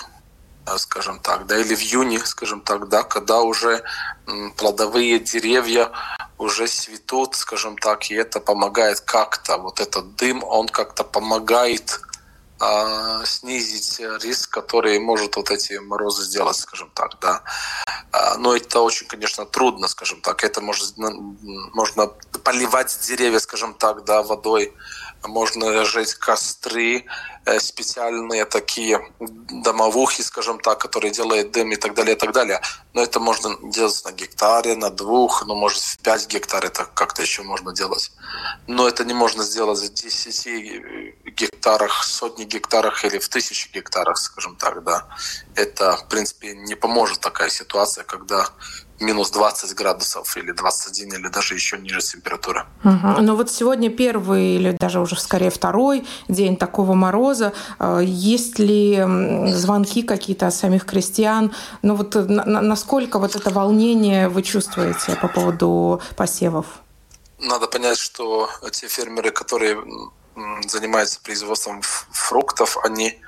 э, 0.66 0.78
скажем 0.78 1.20
так, 1.20 1.46
да, 1.46 1.58
или 1.58 1.74
в 1.74 1.80
июне, 1.80 2.18
скажем 2.18 2.60
так, 2.60 2.88
да, 2.88 3.02
когда 3.02 3.40
уже 3.40 3.82
плодовые 4.56 5.20
деревья 5.20 5.90
уже 6.38 6.66
цветут, 6.66 7.36
скажем 7.36 7.76
так, 7.78 8.10
и 8.10 8.14
это 8.14 8.40
помогает 8.40 9.00
как-то, 9.00 9.58
вот 9.58 9.80
этот 9.80 10.16
дым, 10.16 10.42
он 10.44 10.68
как-то 10.68 11.04
помогает 11.04 12.00
а, 12.60 13.24
снизить 13.24 14.00
риск, 14.22 14.50
который 14.50 14.98
может 14.98 15.36
вот 15.36 15.50
эти 15.50 15.78
морозы 15.78 16.24
сделать, 16.24 16.56
скажем 16.56 16.90
так, 16.94 17.18
да. 17.20 17.42
А, 18.12 18.36
но 18.36 18.54
это 18.54 18.80
очень, 18.80 19.06
конечно, 19.06 19.46
трудно, 19.46 19.88
скажем 19.88 20.20
так. 20.20 20.44
Это 20.44 20.60
можно, 20.60 21.10
можно 21.72 22.08
поливать 22.44 22.98
деревья, 23.06 23.38
скажем 23.38 23.74
так, 23.74 24.04
да, 24.04 24.22
водой, 24.22 24.74
можно 25.24 25.84
жечь 25.84 26.14
костры, 26.14 27.04
э, 27.44 27.60
специальные 27.60 28.44
такие 28.44 29.00
домовухи, 29.18 30.22
скажем 30.22 30.58
так, 30.60 30.78
которые 30.78 31.10
делают 31.10 31.52
дым 31.52 31.72
и 31.72 31.76
так 31.76 31.94
далее, 31.94 32.16
и 32.16 32.18
так 32.18 32.32
далее. 32.32 32.60
Но 32.94 33.02
это 33.02 33.20
можно 33.20 33.56
делать 33.70 34.02
на 34.04 34.12
гектаре, 34.12 34.76
на 34.76 34.90
двух, 34.90 35.44
ну, 35.46 35.54
может, 35.54 35.82
в 35.82 35.98
пять 35.98 36.26
гектар 36.28 36.64
это 36.64 36.84
как-то 36.84 37.22
еще 37.22 37.42
можно 37.42 37.72
делать. 37.72 38.12
Но 38.66 38.88
это 38.88 39.04
не 39.04 39.14
можно 39.14 39.42
сделать 39.42 39.80
в 39.80 39.92
10 39.92 41.24
гектарах, 41.24 42.04
сотни 42.04 42.44
гектарах 42.44 43.04
или 43.04 43.18
в 43.18 43.28
тысячи 43.28 43.70
гектарах, 43.72 44.18
скажем 44.18 44.56
так, 44.56 44.82
да. 44.84 45.06
Это, 45.54 45.96
в 45.96 46.08
принципе, 46.08 46.54
не 46.54 46.74
поможет 46.74 47.20
такая 47.20 47.50
ситуация, 47.50 48.04
когда 48.04 48.48
минус 49.00 49.30
20 49.30 49.74
градусов 49.74 50.36
или 50.36 50.52
21 50.52 51.14
или 51.14 51.28
даже 51.28 51.54
еще 51.54 51.78
ниже 51.78 52.00
температура. 52.00 52.66
Угу. 52.84 53.22
Ну 53.22 53.34
вот 53.34 53.50
сегодня 53.50 53.90
первый 53.90 54.56
или 54.56 54.72
даже 54.72 55.00
уже 55.00 55.18
скорее 55.18 55.50
второй 55.50 56.06
день 56.28 56.56
такого 56.56 56.94
мороза. 56.94 57.52
А, 57.78 58.00
есть 58.00 58.58
ли 58.58 59.02
звонки 59.48 60.02
какие-то 60.02 60.46
от 60.46 60.54
самих 60.54 60.84
крестьян? 60.84 61.52
Ну 61.82 61.94
вот 61.94 62.14
насколько 62.14 63.18
вот 63.18 63.36
это 63.36 63.50
волнение 63.50 64.28
вы 64.28 64.42
чувствуете 64.42 65.16
по 65.16 65.28
поводу 65.28 66.00
посевов? 66.16 66.66
Надо 67.38 67.66
понять, 67.66 67.98
что 67.98 68.50
те 68.70 68.86
фермеры, 68.86 69.30
которые 69.30 69.82
занимаются 70.66 71.20
производством 71.22 71.82
фруктов, 71.82 72.76
они 72.84 73.18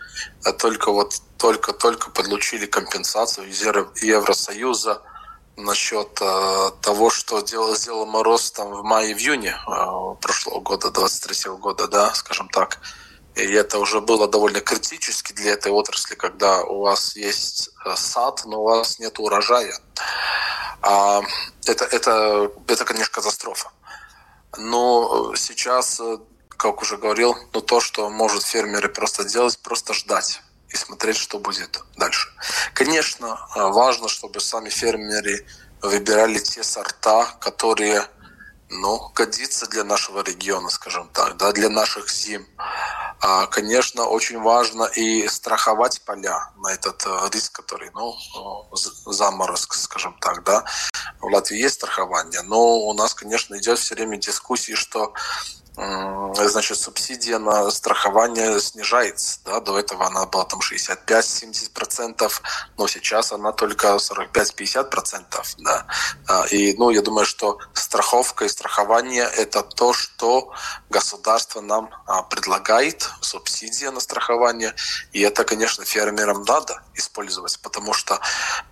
только 0.59 0.93
вот 0.93 1.15
только-только 1.39 2.11
получили 2.11 2.67
компенсацию 2.67 3.49
из 3.49 3.63
Евросоюза– 3.63 5.03
насчет 5.65 6.19
э, 6.21 6.71
того, 6.81 7.11
что 7.11 7.41
делал, 7.41 7.75
сделал 7.75 8.07
Мороз 8.07 8.51
там 8.51 8.69
в 8.73 8.83
мае-июне 8.83 9.51
э, 9.51 10.15
прошлого 10.21 10.61
года, 10.61 10.91
23 10.91 11.53
года, 11.53 11.89
да, 11.89 12.13
скажем 12.15 12.49
так. 12.49 12.79
И 13.35 13.41
это 13.41 13.79
уже 13.79 14.01
было 14.01 14.29
довольно 14.29 14.61
критически 14.61 15.33
для 15.33 15.53
этой 15.53 15.73
отрасли, 15.73 16.15
когда 16.15 16.63
у 16.63 16.81
вас 16.81 17.17
есть 17.17 17.71
э, 17.85 17.95
сад, 17.97 18.43
но 18.45 18.61
у 18.61 18.65
вас 18.65 18.99
нет 18.99 19.19
урожая. 19.19 19.75
А 20.83 21.23
это, 21.67 21.85
это, 21.85 22.51
это, 22.67 22.85
конечно, 22.85 23.13
катастрофа. 23.13 23.71
Но 24.59 25.35
сейчас, 25.37 25.99
э, 26.01 26.19
как 26.49 26.83
уже 26.83 26.99
говорил, 26.99 27.37
ну, 27.55 27.61
то, 27.61 27.81
что 27.81 28.11
может 28.11 28.45
фермеры 28.45 28.89
просто 28.89 29.25
делать, 29.25 29.59
просто 29.61 29.95
ждать 29.95 30.43
и 30.73 30.77
смотреть, 30.77 31.17
что 31.17 31.39
будет 31.39 31.81
дальше. 31.97 32.29
Конечно, 32.75 33.39
э, 33.55 33.61
важно, 33.61 34.09
чтобы 34.09 34.41
сами 34.41 34.69
фермеры 34.69 35.47
выбирали 35.83 36.39
те 36.39 36.63
сорта, 36.63 37.27
которые 37.41 38.07
ну, 38.73 39.11
годится 39.15 39.67
для 39.67 39.85
нашего 39.85 40.23
региона, 40.23 40.71
скажем 40.71 41.09
так, 41.13 41.37
да, 41.37 41.53
для 41.53 41.69
наших 41.69 42.11
зим. 42.11 42.47
А, 43.21 43.47
конечно, 43.47 44.07
очень 44.07 44.41
важно 44.41 44.85
и 44.85 45.29
страховать 45.29 46.01
поля 46.03 46.51
на 46.57 46.73
этот 46.73 47.05
э, 47.07 47.29
риск, 47.33 47.53
который, 47.53 47.91
ну, 47.95 48.17
заморозк, 49.07 49.75
скажем 49.75 50.17
так, 50.21 50.43
да. 50.43 50.65
В 51.21 51.27
Латвии 51.27 51.59
есть 51.59 51.75
страхование, 51.77 52.43
но 52.43 52.79
у 52.79 52.95
нас, 52.95 53.15
конечно, 53.15 53.57
идет 53.59 53.79
все 53.79 53.95
время 53.95 54.17
дискуссии, 54.17 54.73
что 54.73 55.13
значит, 55.75 56.79
субсидия 56.79 57.39
на 57.39 57.71
страхование 57.71 58.61
снижается. 58.61 59.41
Да? 59.45 59.61
До 59.61 59.79
этого 59.79 60.07
она 60.07 60.27
была 60.27 60.45
там 60.45 60.61
65-70%, 60.61 62.31
но 62.77 62.87
сейчас 62.87 63.33
она 63.33 63.53
только 63.53 63.97
45-50%. 63.97 65.25
Да? 65.59 65.87
А, 66.29 66.47
и 66.47 66.75
ну, 66.75 66.91
я 66.91 67.03
думаю, 67.03 67.25
что 67.25 67.59
страховка 67.73 68.45
и 68.45 68.49
страхование– 68.49 69.25
это 69.37 69.63
то, 69.63 69.93
что 69.93 70.53
государство 70.91 71.61
нам 71.61 71.91
а, 72.07 72.23
предлагает, 72.23 73.09
субсидия 73.21 73.91
на 73.91 74.01
страхование. 74.01 74.75
И 75.13 75.21
это, 75.21 75.45
конечно, 75.45 75.85
фермерам 75.85 76.43
надо 76.43 76.83
использовать, 76.95 77.59
потому 77.61 77.93
что 77.93 78.21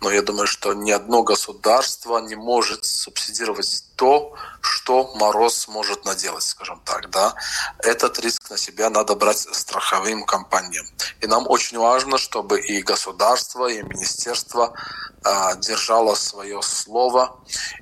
ну, 0.01 0.11
я 0.11 0.23
думаю, 0.23 0.47
что 0.47 0.73
ни 0.75 0.91
одно 0.91 1.23
государство 1.23 2.19
не 2.19 2.37
может 2.37 2.85
субсидировать 2.85 3.85
то, 3.97 4.35
что 4.61 5.15
мороз 5.17 5.69
может 5.69 6.05
наделать, 6.05 6.43
скажем 6.43 6.81
так, 6.85 7.11
да. 7.11 7.35
Этот 7.79 8.19
риск 8.21 8.51
на 8.51 8.57
себя 8.57 8.91
надо 8.91 9.15
брать 9.15 9.47
страховым 9.53 10.25
компаниям. 10.25 10.87
И 11.21 11.27
нам 11.27 11.45
очень 11.49 11.79
важно, 11.79 12.19
чтобы 12.19 12.61
и 12.61 12.83
государство, 12.83 13.67
и 13.67 13.83
министерство 13.83 14.75
э, 15.25 15.57
держало 15.59 16.15
свое 16.15 16.63
слово 16.63 17.37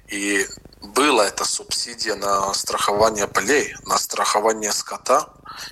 и 0.08 0.46
была 0.82 1.26
эта 1.26 1.44
субсидия 1.44 2.14
на 2.14 2.52
страхование 2.54 3.26
полей, 3.26 3.74
на 3.84 3.98
страхование 3.98 4.72
скота, 4.72 5.28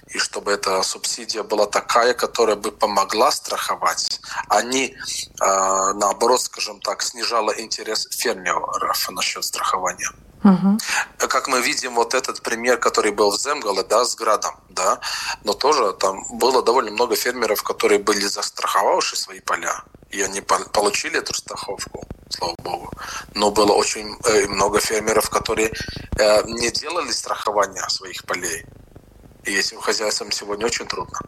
и 0.09 0.19
чтобы 0.19 0.53
эта 0.53 0.83
субсидия 0.83 1.43
была 1.43 1.67
такая, 1.67 2.15
которая 2.15 2.57
бы 2.57 2.73
помогла 2.73 3.31
страховать, 3.31 4.21
а 4.49 4.63
не, 4.63 4.89
э, 4.89 4.95
наоборот, 5.41 6.41
скажем 6.41 6.81
так, 6.81 7.03
снижала 7.03 7.53
интерес 7.59 8.09
фермеров 8.11 9.11
насчет 9.11 9.45
страхования. 9.45 10.11
Угу. 10.45 10.79
Как 11.29 11.49
мы 11.49 11.61
видим, 11.61 11.95
вот 11.95 12.15
этот 12.15 12.43
пример, 12.43 12.79
который 12.79 13.11
был 13.11 13.31
в 13.31 13.41
Земгале, 13.41 13.83
да, 13.83 14.05
с 14.05 14.15
градом, 14.15 14.55
да, 14.69 15.01
но 15.45 15.55
тоже 15.55 15.93
там 15.95 16.25
было 16.39 16.63
довольно 16.63 16.93
много 16.93 17.17
фермеров, 17.17 17.63
которые 17.63 17.99
были 17.99 18.27
застраховавшие 18.27 19.19
свои 19.19 19.41
поля, 19.41 19.83
и 20.11 20.23
они 20.23 20.41
получили 20.41 21.19
эту 21.19 21.35
страховку, 21.35 22.07
слава 22.29 22.55
богу. 22.63 22.93
Но 23.35 23.51
было 23.51 23.73
очень 23.73 24.17
э, 24.25 24.47
много 24.47 24.79
фермеров, 24.79 25.31
которые 25.31 25.73
э, 26.19 26.43
не 26.47 26.71
делали 26.71 27.11
страхования 27.11 27.89
своих 27.89 28.25
полей. 28.25 28.65
И 29.47 29.55
этим 29.55 29.81
хозяйствам 29.81 30.33
сегодня 30.33 30.67
очень 30.67 30.87
трудно. 30.87 31.21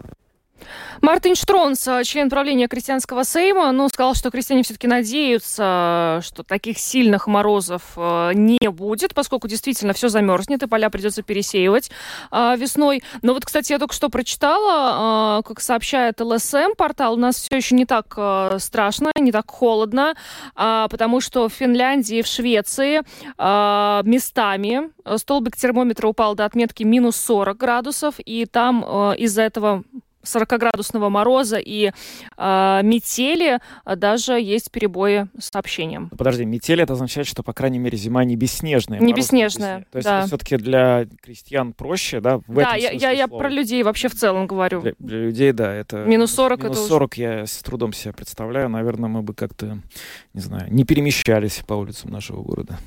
Мартин 1.01 1.35
Штронс, 1.35 1.87
э, 1.87 2.03
член 2.05 2.29
правления 2.29 2.67
крестьянского 2.67 3.25
сейма, 3.25 3.71
ну, 3.73 3.89
сказал, 3.89 4.15
что 4.15 4.31
крестьяне 4.31 4.63
все-таки 4.63 4.87
надеются, 4.87 6.21
что 6.25 6.43
таких 6.43 6.79
сильных 6.79 7.27
морозов 7.27 7.83
э, 7.97 8.33
не 8.35 8.69
будет, 8.69 9.15
поскольку 9.15 9.49
действительно 9.49 9.93
все 9.93 10.09
замерзнет, 10.09 10.63
и 10.63 10.67
поля 10.67 10.91
придется 10.91 11.23
пересеивать 11.23 11.91
э, 12.33 12.57
весной. 12.57 13.03
Но 13.23 13.35
вот, 13.35 13.45
кстати, 13.45 13.73
я 13.73 13.79
только 13.79 13.95
что 13.95 14.09
прочитала, 14.09 15.43
как 15.43 15.61
сообщает 15.61 16.21
ЛСМ 16.21 16.75
портал, 16.77 17.15
у 17.15 17.17
нас 17.17 17.37
все 17.37 17.57
еще 17.57 17.75
не 17.75 17.87
так 17.87 18.19
страшно, 18.59 19.11
не 19.19 19.33
так 19.33 19.51
холодно, 19.51 20.15
потому 20.55 21.21
что 21.21 21.49
в 21.49 21.53
Финляндии 21.53 22.19
и 22.19 22.23
в 22.23 22.27
Швеции 22.27 23.03
местами 23.39 24.91
столбик 25.17 25.57
термометра 25.57 26.09
упал 26.09 26.35
до 26.35 26.45
отметки 26.45 26.83
минус 26.83 27.17
40 27.17 27.57
градусов, 27.57 28.15
и 28.19 28.47
там 28.47 28.83
из-за 29.15 29.43
этого 29.43 29.85
40-градусного 30.37 31.09
мороза 31.09 31.59
и 31.59 31.91
э, 32.37 32.81
метели 32.83 33.59
а, 33.85 33.97
даже 33.97 34.35
есть 34.41 34.71
перебои 34.71 35.29
с 35.39 35.51
сообщением. 35.51 36.11
Подожди, 36.17 36.45
метель 36.45 36.81
это 36.81 36.93
означает, 36.93 37.27
что, 37.27 37.43
по 37.43 37.53
крайней 37.53 37.79
мере, 37.79 37.97
зима 37.99 38.25
не 38.25 38.37
бесснежная. 38.37 39.01
Не 39.01 39.13
бесснежная, 39.13 39.87
То 39.91 39.99
есть 39.99 40.09
да. 40.09 40.27
все-таки 40.27 40.57
для 40.57 41.07
крестьян 41.23 41.73
проще, 41.73 42.21
да? 42.21 42.39
В 42.39 42.55
да, 42.55 42.75
я, 42.75 42.91
я, 42.91 43.11
я 43.11 43.29
про 43.29 43.49
людей 43.49 43.83
вообще 43.83 44.09
в 44.09 44.15
целом 44.15 44.47
говорю. 44.47 44.83
Для, 44.83 44.93
для 44.99 45.19
людей, 45.25 45.53
да, 45.53 45.73
это... 45.73 46.05
Минус 46.05 46.35
40 46.35 46.63
минус 46.63 46.79
это 46.79 46.87
40 46.87 47.13
уже... 47.13 47.23
я 47.23 47.47
с 47.47 47.63
трудом 47.63 47.93
себе 47.93 48.13
представляю. 48.13 48.69
Наверное, 48.69 49.09
мы 49.09 49.23
бы 49.23 49.35
как-то, 49.35 49.79
не 50.35 50.41
знаю, 50.41 50.73
не 50.73 50.85
перемещались 50.85 51.63
по 51.67 51.75
улицам 51.75 52.11
нашего 52.11 52.43
города. 52.43 52.79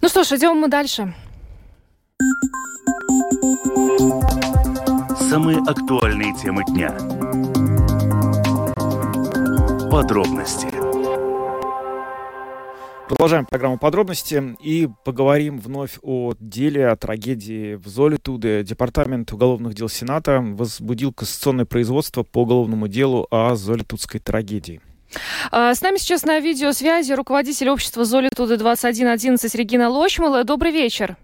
Ну 0.00 0.08
что 0.08 0.24
ж, 0.24 0.32
идем 0.32 0.56
мы 0.56 0.68
дальше. 0.68 1.14
Самые 5.28 5.58
актуальные 5.58 6.34
темы 6.34 6.64
дня. 6.64 6.88
Подробности. 9.90 10.68
Продолжаем 13.08 13.44
программу 13.44 13.78
подробности 13.78 14.56
и 14.62 14.88
поговорим 15.04 15.58
вновь 15.58 15.98
о 16.00 16.32
деле, 16.40 16.88
о 16.88 16.96
трагедии 16.96 17.74
в 17.74 17.86
Золитуде. 17.88 18.62
Департамент 18.62 19.30
уголовных 19.30 19.74
дел 19.74 19.90
Сената 19.90 20.40
возбудил 20.40 21.12
кассационное 21.12 21.66
производство 21.66 22.22
по 22.22 22.44
уголовному 22.44 22.88
делу 22.88 23.26
о 23.30 23.54
Золитудской 23.54 24.20
трагедии. 24.20 24.80
А, 25.50 25.74
с 25.74 25.82
нами 25.82 25.98
сейчас 25.98 26.24
на 26.24 26.40
видеосвязи 26.40 27.12
руководитель 27.12 27.68
общества 27.68 28.06
Золитуды 28.06 28.56
2111 28.56 29.54
Регина 29.56 29.90
Лочмала. 29.90 30.44
Добрый 30.44 30.72
вечер. 30.72 31.18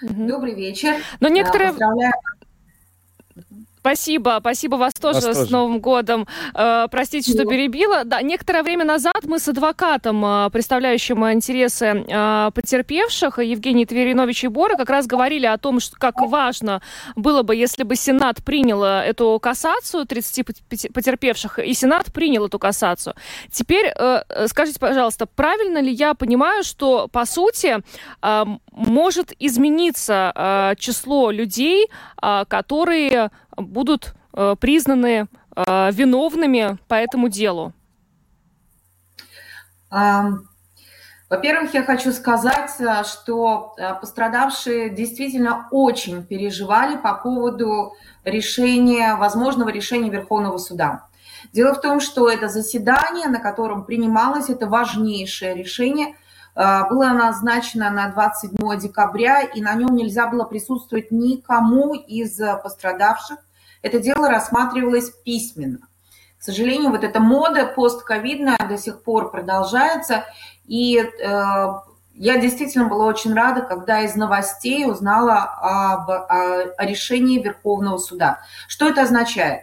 Добрый 0.00 0.54
вечер. 0.54 0.94
Но 1.20 1.28
некоторые... 1.28 1.70
Поздравляю 1.70 2.12
Спасибо, 3.82 4.36
спасибо 4.38 4.76
вас 4.76 4.94
тоже 4.94 5.20
вас 5.20 5.24
с 5.24 5.38
тоже. 5.40 5.52
Новым 5.52 5.80
годом. 5.80 6.28
Э, 6.54 6.86
простите, 6.88 7.32
что 7.32 7.44
перебила. 7.44 8.04
Да, 8.04 8.22
некоторое 8.22 8.62
время 8.62 8.84
назад 8.84 9.24
мы 9.24 9.40
с 9.40 9.48
адвокатом, 9.48 10.24
э, 10.24 10.50
представляющим 10.52 11.28
интересы 11.32 12.04
э, 12.08 12.50
потерпевших, 12.54 13.40
Евгений 13.40 13.84
Тверинович 13.84 14.44
Бора, 14.44 14.76
как 14.76 14.88
раз 14.88 15.08
говорили 15.08 15.46
о 15.46 15.58
том, 15.58 15.80
что, 15.80 15.96
как 15.96 16.20
важно 16.20 16.80
было 17.16 17.42
бы, 17.42 17.56
если 17.56 17.82
бы 17.82 17.96
Сенат 17.96 18.44
принял 18.44 18.84
э, 18.84 19.02
эту 19.02 19.40
кассацию 19.42 20.06
30 20.06 20.46
потерпевших, 20.94 21.58
и 21.58 21.74
Сенат 21.74 22.12
принял 22.12 22.46
эту 22.46 22.60
кассацию. 22.60 23.16
Теперь 23.50 23.86
э, 23.86 24.22
э, 24.28 24.46
скажите, 24.46 24.78
пожалуйста, 24.78 25.26
правильно 25.26 25.78
ли 25.78 25.90
я 25.90 26.14
понимаю, 26.14 26.62
что, 26.62 27.08
по 27.08 27.26
сути, 27.26 27.78
э, 28.22 28.44
может 28.70 29.32
измениться 29.40 30.32
э, 30.34 30.74
число 30.78 31.32
людей, 31.32 31.88
э, 32.22 32.44
которые 32.46 33.30
будут 33.56 34.14
э, 34.34 34.56
признаны 34.58 35.28
э, 35.54 35.90
виновными 35.92 36.78
по 36.88 36.94
этому 36.94 37.28
делу? 37.28 37.72
Во-первых, 39.90 41.74
я 41.74 41.82
хочу 41.82 42.12
сказать, 42.12 42.72
э, 42.78 43.04
что 43.04 43.74
пострадавшие 44.00 44.90
действительно 44.90 45.68
очень 45.70 46.24
переживали 46.24 46.96
по 46.96 47.14
поводу 47.14 47.94
решения, 48.24 49.16
возможного 49.16 49.70
решения 49.70 50.10
Верховного 50.10 50.58
суда. 50.58 51.08
Дело 51.52 51.74
в 51.74 51.80
том, 51.80 52.00
что 52.00 52.28
это 52.28 52.48
заседание, 52.48 53.28
на 53.28 53.40
котором 53.40 53.84
принималось 53.84 54.48
это 54.48 54.66
важнейшее 54.66 55.54
решение, 55.54 56.14
было 56.54 57.08
назначено 57.10 57.90
на 57.90 58.08
27 58.08 58.78
декабря, 58.78 59.40
и 59.42 59.60
на 59.60 59.74
нем 59.74 59.94
нельзя 59.94 60.26
было 60.26 60.44
присутствовать 60.44 61.10
никому 61.10 61.94
из 61.94 62.38
пострадавших, 62.62 63.38
это 63.82 63.98
дело 63.98 64.28
рассматривалось 64.28 65.10
письменно. 65.24 65.88
К 66.38 66.44
сожалению, 66.44 66.90
вот 66.90 67.04
эта 67.04 67.20
мода 67.20 67.66
постковидная 67.66 68.58
до 68.68 68.76
сих 68.76 69.02
пор 69.02 69.30
продолжается, 69.30 70.24
и 70.66 70.98
э, 70.98 71.06
я 72.14 72.38
действительно 72.38 72.88
была 72.88 73.06
очень 73.06 73.32
рада, 73.32 73.62
когда 73.62 74.00
из 74.00 74.16
новостей 74.16 74.84
узнала 74.90 75.36
об, 75.38 76.10
о, 76.10 76.74
о 76.76 76.84
решении 76.84 77.40
Верховного 77.40 77.98
суда. 77.98 78.40
Что 78.66 78.88
это 78.88 79.02
означает? 79.02 79.62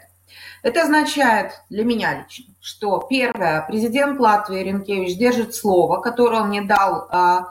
Это 0.64 0.84
означает 0.84 1.62
для 1.70 1.86
меня 1.86 2.24
лично, 2.24 2.54
что 2.60 3.06
первое, 3.10 3.66
президент 3.68 4.20
Латвии 4.20 4.60
Ренкевич 4.64 5.18
держит 5.18 5.56
слово, 5.56 6.02
которое 6.02 6.42
он 6.42 6.50
мне 6.50 6.62
дал 6.62 7.08
а, 7.10 7.50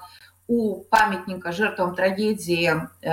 у 0.48 0.80
памятника 0.84 1.52
жертвам 1.52 1.94
трагедии 1.94 2.70
э, 2.70 3.10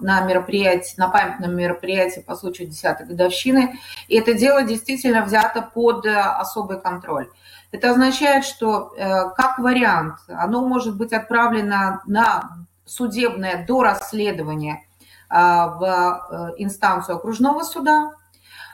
на 0.00 0.20
мероприятии, 0.22 0.94
на 0.96 1.08
памятном 1.08 1.54
мероприятии 1.54 2.20
по 2.20 2.34
случаю 2.34 2.68
10-й 2.68 3.04
годовщины. 3.04 3.78
И 4.08 4.16
это 4.16 4.32
дело 4.32 4.62
действительно 4.62 5.22
взято 5.22 5.60
под 5.60 6.06
э, 6.06 6.18
особый 6.18 6.80
контроль. 6.80 7.28
Это 7.72 7.90
означает, 7.90 8.46
что 8.46 8.94
э, 8.96 9.28
как 9.36 9.58
вариант 9.58 10.16
оно 10.28 10.66
может 10.66 10.96
быть 10.96 11.12
отправлено 11.12 12.00
на 12.06 12.66
судебное 12.86 13.66
до 13.66 13.82
расследования 13.82 14.82
в 15.30 16.54
инстанцию 16.56 17.16
окружного 17.16 17.62
суда, 17.62 18.12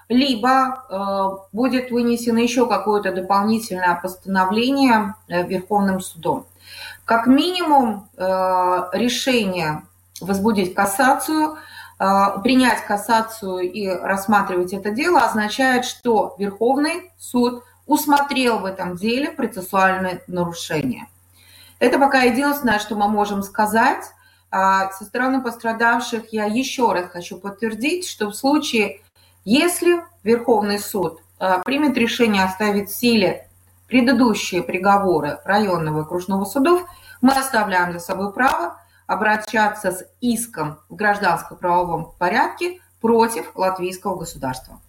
либо 0.09 1.47
будет 1.53 1.91
вынесено 1.91 2.39
еще 2.39 2.67
какое-то 2.67 3.13
дополнительное 3.13 3.99
постановление 4.01 5.15
Верховным 5.29 6.01
судом. 6.01 6.47
Как 7.05 7.27
минимум 7.27 8.09
э, 8.17 8.23
решение 8.93 9.83
возбудить 10.21 10.75
кассацию, 10.75 11.57
э, 11.99 12.05
принять 12.43 12.85
кассацию 12.87 13.71
и 13.71 13.89
рассматривать 13.89 14.73
это 14.73 14.91
дело 14.91 15.21
означает, 15.21 15.85
что 15.85 16.35
Верховный 16.39 17.13
суд 17.19 17.63
усмотрел 17.87 18.61
в 18.61 18.65
этом 18.65 18.97
деле 18.97 19.31
процессуальное 19.31 20.23
нарушение. 20.27 21.09
Это 21.79 21.99
пока 21.99 22.23
единственное, 22.23 22.79
что 22.79 22.95
мы 22.95 23.09
можем 23.09 23.43
сказать. 23.43 24.05
А 24.51 24.91
со 24.93 25.05
стороны 25.05 25.43
пострадавших 25.43 26.33
я 26.33 26.45
еще 26.45 26.93
раз 26.93 27.11
хочу 27.11 27.39
подтвердить, 27.39 28.09
что 28.09 28.29
в 28.29 28.35
случае, 28.35 29.03
если 29.45 30.03
Верховный 30.23 30.79
суд 30.79 31.21
э, 31.39 31.61
примет 31.65 31.97
решение 31.97 32.45
оставить 32.45 32.91
в 32.91 32.95
силе 32.95 33.49
предыдущие 33.89 34.63
приговоры 34.63 35.39
районного 35.45 35.99
и 35.99 36.03
окружного 36.03 36.45
судов, 36.45 36.85
мы 37.21 37.33
оставляем 37.33 37.93
за 37.93 37.99
собой 37.99 38.33
право 38.33 38.81
обращаться 39.07 39.93
с 39.93 40.05
иском 40.21 40.79
в 40.89 40.95
гражданско-правовом 40.95 42.15
порядке 42.19 42.81
против 43.01 43.55
латвийского 43.55 44.17
государства. 44.17 44.81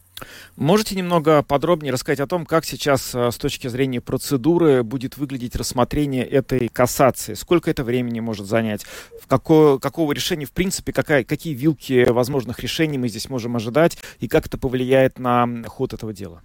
Можете 0.56 0.96
немного 0.96 1.44
подробнее 1.44 1.92
рассказать 1.92 2.20
о 2.20 2.28
том, 2.28 2.46
как 2.46 2.66
сейчас 2.66 3.14
э, 3.14 3.32
с 3.32 3.38
точки 3.38 3.68
зрения 3.68 4.00
процедуры 4.00 4.84
будет 4.84 5.18
выглядеть 5.18 5.56
рассмотрение 5.56 6.26
этой 6.26 6.70
кассации? 6.70 7.34
Сколько 7.34 7.70
это 7.70 7.84
времени 7.84 8.22
может 8.22 8.46
занять? 8.46 8.86
В 9.22 9.28
какое, 9.28 9.78
какого 9.78 10.14
решения, 10.14 10.46
в 10.46 10.52
принципе, 10.52 10.94
какая, 10.94 11.24
какие 11.24 11.54
вилки 11.54 12.10
возможных 12.10 12.60
решений 12.60 12.98
мы 12.98 13.10
здесь 13.10 13.30
можем 13.30 13.56
ожидать? 13.58 13.98
И 14.20 14.28
как 14.28 14.48
это 14.48 14.58
повлияет 14.58 15.20
на 15.20 15.48
ход 15.68 15.94
этого 15.94 16.14
дела? 16.14 16.42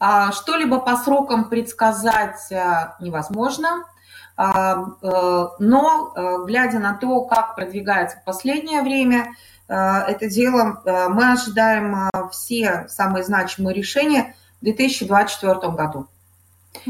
А, 0.00 0.32
что-либо 0.32 0.80
по 0.80 0.96
срокам 0.96 1.48
предсказать 1.48 2.50
э, 2.50 2.94
невозможно, 2.98 3.84
а, 4.36 4.82
э, 5.00 5.48
но 5.60 6.42
глядя 6.44 6.80
на 6.80 6.94
то, 6.94 7.24
как 7.26 7.54
продвигается 7.54 8.18
в 8.18 8.24
последнее 8.24 8.82
время 8.82 9.34
это 9.68 10.28
дело, 10.28 10.82
мы 10.84 11.32
ожидаем 11.32 12.10
все 12.30 12.86
самые 12.88 13.24
значимые 13.24 13.74
решения 13.74 14.34
в 14.60 14.64
2024 14.64 15.54
году. 15.72 16.06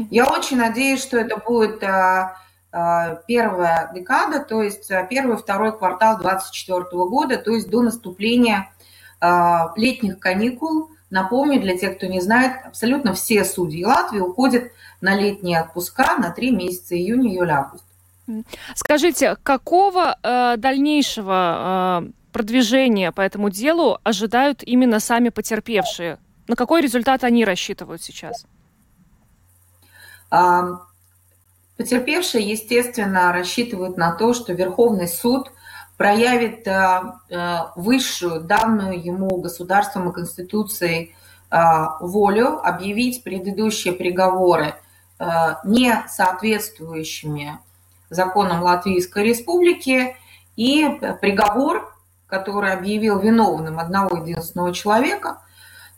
Я 0.09 0.25
очень 0.25 0.57
надеюсь, 0.57 1.01
что 1.01 1.17
это 1.17 1.37
будет 1.37 1.79
первая 3.27 3.91
декада, 3.93 4.39
то 4.39 4.61
есть 4.61 4.89
первый-второй 5.09 5.77
квартал 5.77 6.17
2024 6.17 6.83
года, 7.05 7.37
то 7.37 7.51
есть 7.51 7.69
до 7.69 7.81
наступления 7.81 8.69
летних 9.75 10.19
каникул, 10.19 10.89
Напомню, 11.13 11.61
для 11.61 11.77
тех, 11.77 11.97
кто 11.97 12.07
не 12.07 12.21
знает, 12.21 12.65
абсолютно 12.65 13.13
все 13.13 13.45
судьи 13.45 13.85
Латвии 13.85 14.19
уходят 14.19 14.71
на 14.99 15.13
летние 15.15 15.61
отпуска 15.61 16.17
на 16.17 16.31
три 16.31 16.49
месяца, 16.49 16.95
июнь, 16.95 17.27
июль, 17.27 17.51
август. 17.51 17.85
Скажите, 18.73 19.37
какого 19.43 20.17
э, 20.23 20.55
дальнейшего 20.57 22.01
э, 22.03 22.11
продвижения 22.33 23.11
по 23.11 23.21
этому 23.21 23.49
делу 23.49 23.99
ожидают 24.03 24.63
именно 24.63 24.99
сами 24.99 25.29
потерпевшие? 25.29 26.17
На 26.47 26.55
какой 26.55 26.81
результат 26.81 27.23
они 27.23 27.45
рассчитывают 27.45 28.01
сейчас? 28.01 28.45
Потерпевшие, 31.77 32.49
естественно, 32.49 33.31
рассчитывают 33.31 33.97
на 33.97 34.11
то, 34.11 34.33
что 34.33 34.51
Верховный 34.53 35.07
суд– 35.07 35.51
проявит 35.97 36.67
э, 36.67 37.01
э, 37.29 37.57
высшую 37.75 38.41
данную 38.41 39.01
ему 39.03 39.37
государством 39.37 40.09
и 40.09 40.13
Конституцией 40.13 41.15
э, 41.49 41.57
волю 42.01 42.59
объявить 42.65 43.23
предыдущие 43.23 43.93
приговоры 43.93 44.75
не 45.63 46.03
соответствующими 46.09 47.57
законам 48.09 48.61
Латвийской 48.61 49.23
Республики, 49.23 50.17
и 50.57 50.99
приговор, 51.21 51.92
который 52.33 52.73
объявил 52.73 53.19
виновным 53.19 53.79
одного 53.79 54.17
единственного 54.17 54.73
человека– 54.73 55.37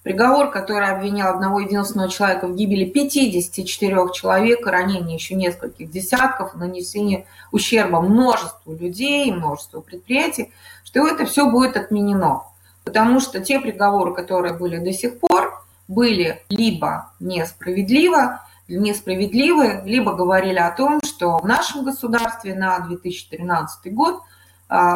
Приговор, 0.06 0.52
который 0.52 0.88
обвинял 0.88 1.34
одного 1.34 1.62
единственного 1.62 2.12
человека 2.12 2.46
в 2.46 2.56
гибели 2.56 2.86
54 2.86 4.10
человек, 4.14 4.68
ранении 4.68 5.16
еще 5.16 5.34
нескольких 5.34 5.90
десятков, 5.90 6.54
нанесении 6.54 7.26
ущерба 7.52 8.02
множеству 8.02 8.76
людей, 8.76 9.32
множеству 9.32 9.82
предприятий, 9.82 10.52
что 10.84 11.08
это 11.08 11.26
все 11.26 11.50
будет 11.50 11.76
отменено. 11.76 12.44
Потому 12.84 13.20
что 13.20 13.40
те 13.40 13.60
приговоры, 13.60 14.14
которые 14.14 14.54
были 14.54 14.78
до 14.78 14.94
сих 14.94 15.20
пор, 15.20 15.66
были 15.88 16.44
либо 16.50 17.10
несправедливо, 17.20 18.42
несправедливы, 18.68 19.82
либо 19.86 20.14
говорили 20.14 20.60
о 20.60 20.70
том, 20.70 21.02
что 21.04 21.40
в 21.40 21.48
нашем 21.48 21.84
государстве 21.84 22.54
на 22.54 22.78
2013 22.82 23.92
год 23.92 24.22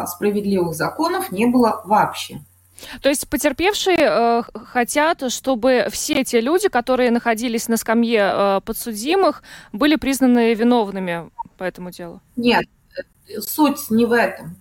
справедливых 0.07 0.73
законов 0.73 1.31
не 1.31 1.45
было 1.45 1.81
вообще. 1.85 2.41
То 3.01 3.09
есть 3.09 3.29
потерпевшие 3.29 3.97
э, 3.99 4.43
хотят, 4.53 5.31
чтобы 5.31 5.87
все 5.91 6.23
те 6.23 6.41
люди, 6.41 6.69
которые 6.69 7.11
находились 7.11 7.67
на 7.67 7.77
скамье 7.77 8.31
э, 8.33 8.61
подсудимых, 8.63 9.43
были 9.73 9.95
признаны 9.95 10.53
виновными 10.53 11.29
по 11.57 11.63
этому 11.63 11.91
делу? 11.91 12.21
Нет, 12.35 12.65
суть 13.39 13.89
не 13.89 14.05
в 14.05 14.13
этом. 14.13 14.55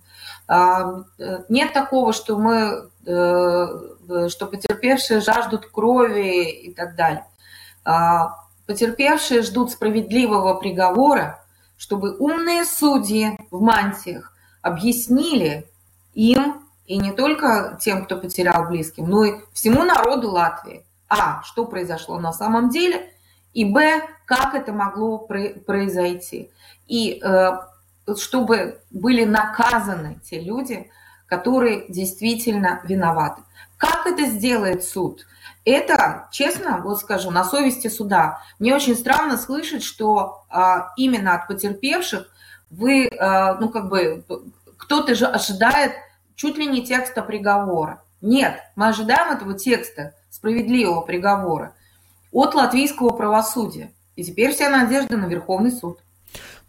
А, 0.47 1.03
э, 1.17 1.43
нет 1.49 1.73
такого, 1.73 2.11
что 2.11 2.37
мы, 2.37 2.89
э, 3.05 4.29
что 4.29 4.45
потерпевшие 4.47 5.21
жаждут 5.21 5.67
крови 5.67 6.49
и 6.49 6.73
так 6.73 6.95
далее. 6.95 7.25
А, 7.85 8.35
потерпевшие 8.65 9.41
ждут 9.43 9.71
справедливого 9.71 10.55
приговора, 10.55 11.43
чтобы 11.77 12.17
умные 12.17 12.65
судьи 12.65 13.37
в 13.51 13.61
мантиях 13.61 14.33
объяснили 14.69 15.69
им 16.13 16.61
и 16.85 16.97
не 16.97 17.11
только 17.11 17.77
тем, 17.81 18.05
кто 18.05 18.17
потерял 18.17 18.67
близким, 18.67 19.09
но 19.09 19.23
и 19.23 19.33
всему 19.53 19.83
народу 19.83 20.31
Латвии. 20.31 20.85
А, 21.07 21.41
что 21.43 21.65
произошло 21.65 22.19
на 22.19 22.31
самом 22.31 22.69
деле, 22.69 23.11
и 23.53 23.65
Б, 23.65 24.01
как 24.25 24.53
это 24.53 24.71
могло 24.71 25.17
произойти. 25.17 26.51
И 26.87 27.19
э, 27.23 27.51
чтобы 28.15 28.81
были 28.91 29.25
наказаны 29.25 30.19
те 30.23 30.39
люди, 30.39 30.89
которые 31.25 31.85
действительно 31.89 32.81
виноваты. 32.83 33.41
Как 33.77 34.05
это 34.07 34.25
сделает 34.25 34.83
суд? 34.83 35.25
Это, 35.65 36.27
честно, 36.31 36.81
вот 36.83 36.99
скажу, 36.99 37.31
на 37.31 37.43
совести 37.43 37.87
суда. 37.87 38.41
Мне 38.57 38.75
очень 38.75 38.95
странно 38.95 39.37
слышать, 39.37 39.83
что 39.83 40.43
а, 40.49 40.91
именно 40.97 41.35
от 41.35 41.47
потерпевших 41.47 42.27
вы, 42.71 43.07
а, 43.07 43.55
ну 43.55 43.69
как 43.69 43.89
бы, 43.89 44.23
кто-то 44.79 45.13
же 45.13 45.27
ожидает 45.27 45.91
чуть 46.35 46.57
ли 46.57 46.65
не 46.65 46.83
текста 46.83 47.21
приговора. 47.21 48.01
Нет, 48.21 48.59
мы 48.75 48.87
ожидаем 48.87 49.35
этого 49.35 49.53
текста, 49.53 50.15
справедливого 50.29 51.01
приговора 51.01 51.75
от 52.31 52.55
латвийского 52.55 53.09
правосудия. 53.09 53.91
И 54.15 54.23
теперь 54.23 54.53
вся 54.53 54.69
надежда 54.69 55.17
на 55.17 55.25
Верховный 55.25 55.71
суд. 55.71 55.99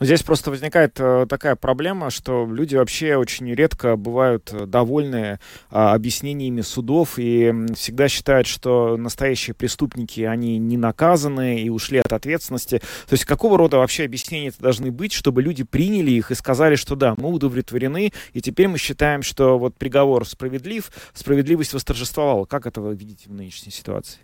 Но 0.01 0.07
здесь 0.07 0.23
просто 0.23 0.51
возникает 0.51 0.99
э, 0.99 1.27
такая 1.29 1.57
проблема, 1.57 2.09
что 2.09 2.47
люди 2.51 2.75
вообще 2.75 3.17
очень 3.17 3.53
редко 3.53 3.97
бывают 3.97 4.51
э, 4.51 4.65
довольны 4.65 5.39
а, 5.71 5.93
объяснениями 5.93 6.63
судов 6.63 7.19
и 7.19 7.53
всегда 7.75 8.09
считают, 8.09 8.47
что 8.47 8.97
настоящие 8.97 9.53
преступники, 9.53 10.23
они 10.23 10.57
не 10.57 10.79
наказаны 10.79 11.61
и 11.61 11.69
ушли 11.69 11.99
от 11.99 12.15
ответственности. 12.15 12.79
То 12.79 13.13
есть 13.13 13.27
какого 13.27 13.59
рода 13.59 13.77
вообще 13.77 14.05
объяснения 14.05 14.55
должны 14.59 14.91
быть, 14.91 15.13
чтобы 15.13 15.43
люди 15.43 15.65
приняли 15.65 16.13
их 16.13 16.31
и 16.31 16.35
сказали, 16.35 16.77
что 16.77 16.97
да, 16.97 17.15
мы 17.19 17.29
удовлетворены, 17.29 18.11
и 18.33 18.41
теперь 18.41 18.69
мы 18.69 18.79
считаем, 18.79 19.23
что 19.23 19.59
вот 19.59 19.77
приговор 19.77 20.27
справедлив, 20.27 20.91
справедливость 21.13 21.75
восторжествовала. 21.75 22.47
Как 22.47 22.67
это 22.67 22.81
вы 22.81 22.95
видите 22.95 23.29
в 23.29 23.35
нынешней 23.35 23.71
ситуации? 23.71 24.21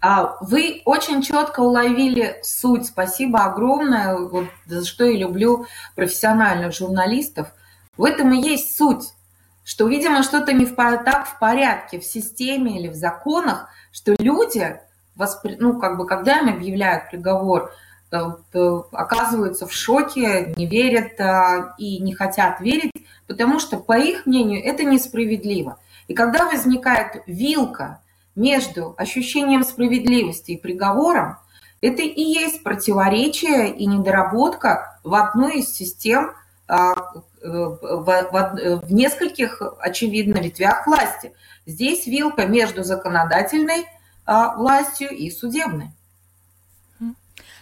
А, 0.00 0.36
вы 0.40 0.82
очень 0.84 1.22
четко 1.22 1.60
уловили 1.60 2.38
суть. 2.42 2.86
Спасибо 2.86 3.44
огромное, 3.44 4.16
вот, 4.16 4.46
за 4.66 4.84
что 4.84 5.04
я 5.04 5.18
люблю 5.18 5.66
профессиональных 5.96 6.72
журналистов. 6.72 7.48
В 7.96 8.04
этом 8.04 8.32
и 8.32 8.40
есть 8.40 8.76
суть, 8.76 9.12
что, 9.64 9.88
видимо, 9.88 10.22
что-то 10.22 10.52
не 10.52 10.66
в, 10.66 10.76
так 10.76 11.26
в 11.26 11.38
порядке 11.40 11.98
в 11.98 12.04
системе 12.04 12.78
или 12.78 12.88
в 12.88 12.94
законах, 12.94 13.68
что 13.90 14.14
люди, 14.20 14.78
воспри... 15.16 15.56
ну, 15.58 15.80
как 15.80 15.98
бы, 15.98 16.06
когда 16.06 16.38
им 16.38 16.48
объявляют 16.48 17.10
приговор, 17.10 17.72
э, 18.12 18.18
оказываются 18.92 19.66
в 19.66 19.72
шоке, 19.72 20.54
не 20.56 20.66
верят 20.66 21.18
э, 21.18 21.74
и 21.78 21.98
не 21.98 22.14
хотят 22.14 22.60
верить, 22.60 22.92
потому 23.26 23.58
что, 23.58 23.78
по 23.78 23.98
их 23.98 24.26
мнению, 24.26 24.64
это 24.64 24.84
несправедливо. 24.84 25.80
И 26.06 26.14
когда 26.14 26.44
возникает 26.44 27.24
вилка– 27.26 28.00
между 28.38 28.94
ощущением 28.96 29.64
справедливости 29.64 30.52
и 30.52 30.56
приговором, 30.56 31.38
это 31.80 32.02
и 32.02 32.22
есть 32.22 32.62
противоречие 32.62 33.74
и 33.74 33.84
недоработка 33.86 34.98
в 35.04 35.14
одной 35.14 35.60
из 35.60 35.72
систем, 35.72 36.32
а, 36.68 36.94
э, 37.42 37.48
в, 37.48 38.86
нескольких, 38.90 39.62
очевидно, 39.80 40.38
ветвях 40.38 40.86
власти. 40.86 41.32
Здесь 41.66 42.06
вилка 42.06 42.46
между 42.46 42.84
законодательной 42.84 43.86
а, 44.24 44.56
властью 44.56 45.10
и 45.10 45.30
судебной. 45.30 45.92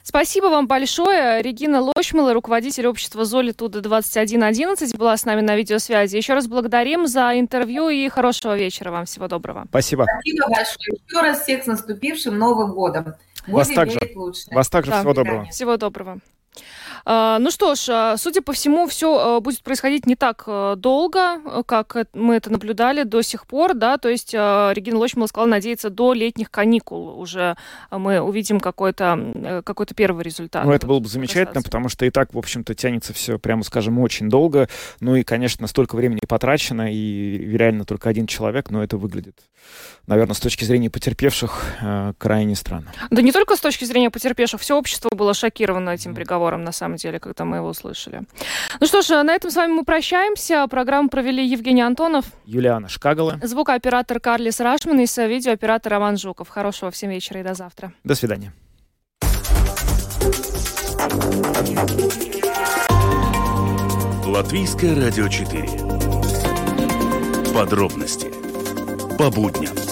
Спасибо 0.09 0.47
вам 0.47 0.69
большое. 0.69 1.43
Регина 1.43 1.81
Лошмила, 1.81 2.33
руководитель 2.33 2.87
общества 2.87 3.25
Золитуда 3.25 3.81
2111, 3.81 4.97
была 4.97 5.17
с 5.17 5.25
нами 5.25 5.41
на 5.41 5.57
видеосвязи. 5.57 6.17
Еще 6.17 6.35
раз 6.35 6.47
благодарим 6.47 7.09
за 7.09 7.37
интервью 7.37 7.89
и 7.89 8.09
хорошего 8.09 8.57
вечера 8.57 8.93
вам. 8.93 9.07
Всего 9.07 9.27
доброго. 9.27 9.65
Спасибо. 9.69 10.05
Спасибо 10.05 10.47
большое. 10.47 10.99
Еще 11.09 11.21
раз 11.21 11.43
всех 11.43 11.65
с 11.65 11.67
наступившим 11.67 12.39
Новым 12.39 12.73
годом. 12.73 13.15
Будем 13.47 13.57
Вас 13.57 13.69
также. 13.69 13.99
Лучше. 14.15 14.43
Вас 14.53 14.69
также. 14.69 14.93
Да. 14.93 15.01
Всего 15.01 15.13
доброго. 15.13 15.45
Всего 15.47 15.77
доброго. 15.77 16.19
А, 17.09 17.39
ну 17.39 17.53
что 17.53 17.77
ж, 17.77 17.89
а, 17.89 18.17
судя 18.17 18.43
по 18.43 18.53
всему, 18.53 18.89
все 18.89 19.37
а, 19.37 19.41
будет 19.41 19.63
происходить 19.63 20.07
не 20.07 20.17
так 20.17 20.45
долго, 20.77 21.63
как 21.65 22.09
мы 22.13 22.35
это 22.35 22.51
наблюдали 22.51 23.05
до 23.05 23.23
сих 23.23 23.47
пор, 23.47 23.75
да, 23.75 23.97
то 23.97 24.09
есть 24.09 24.35
Регина 24.35 24.99
Лочмала 24.99 25.29
сказала 25.29 25.49
надеяться 25.49 25.89
до 25.89 26.13
летних 26.13 26.51
каникул 26.51 27.19
уже 27.21 27.57
мы 27.93 28.21
увидим 28.21 28.59
какой-то 28.59 29.63
какой 29.65 29.87
первый 29.87 30.25
результат. 30.25 30.65
Ну, 30.65 30.73
это 30.73 30.87
было 30.87 30.99
бы 30.99 31.09
замечательно, 31.09 31.63
потому 31.63 31.89
что 31.89 32.05
и 32.05 32.11
так, 32.11 32.35
в 32.35 32.39
общем-то, 32.39 32.75
тянется 32.75 33.13
все, 33.13 33.39
прямо 33.39 33.63
скажем, 33.63 34.01
очень 34.01 34.29
долго. 34.29 34.69
Ну 34.99 35.15
и, 35.15 35.23
конечно, 35.23 35.69
столько 35.69 35.95
времени 35.95 36.19
потрачено, 36.27 36.93
и 36.93 37.39
реально 37.57 37.85
только 37.85 38.09
один 38.09 38.27
человек, 38.27 38.71
но 38.71 38.83
это 38.83 38.97
выглядит, 38.97 39.39
наверное, 40.09 40.35
с 40.35 40.41
точки 40.41 40.65
зрения 40.65 40.91
потерпевших 40.91 41.63
крайне 42.19 42.57
странно. 42.57 42.93
Да 43.11 43.23
не 43.23 43.31
только 43.31 43.55
с 43.55 43.61
точки 43.61 43.85
зрения 43.85 44.11
потерпевших, 44.11 44.61
все 44.61 44.77
общество 44.77 45.11
было 45.15 45.35
шокировано 45.35 45.91
этим 45.91 46.15
приговором, 46.15 46.65
на 46.65 46.73
самом 46.99 47.13
деле, 47.13 47.21
когда 47.21 47.45
мы 47.45 47.59
его 47.59 47.69
услышали. 47.69 48.23
Ну 48.81 48.87
что 48.87 49.03
ж, 49.03 49.23
на 49.23 49.35
этом 49.35 49.51
с 49.51 49.57
вами 49.57 49.73
мы 49.73 49.85
прощаемся. 49.85 50.67
Программу 50.69 51.09
провели 51.09 51.47
Евгений 51.47 51.83
Антонов, 51.83 52.25
Юлиана 52.47 52.89
Шкагала, 52.89 53.39
звукооператор 53.43 54.21
Карлис 54.21 54.61
Рашман 54.61 55.01
и 55.01 55.07
видеооператор 55.07 55.93
Роман 55.93 56.17
Жуков. 56.17 56.49
Хорошего 56.49 56.91
всем 56.91 57.11
вечера 57.11 57.41
и 57.41 57.43
до 57.43 57.55
завтра. 57.55 57.93
До 58.05 58.15
свидания. 58.15 58.53
Латвийское 64.27 64.95
радио 64.95 65.29
4. 65.29 65.63
Подробности 67.55 68.31
по 69.17 69.31
будням. 69.31 69.86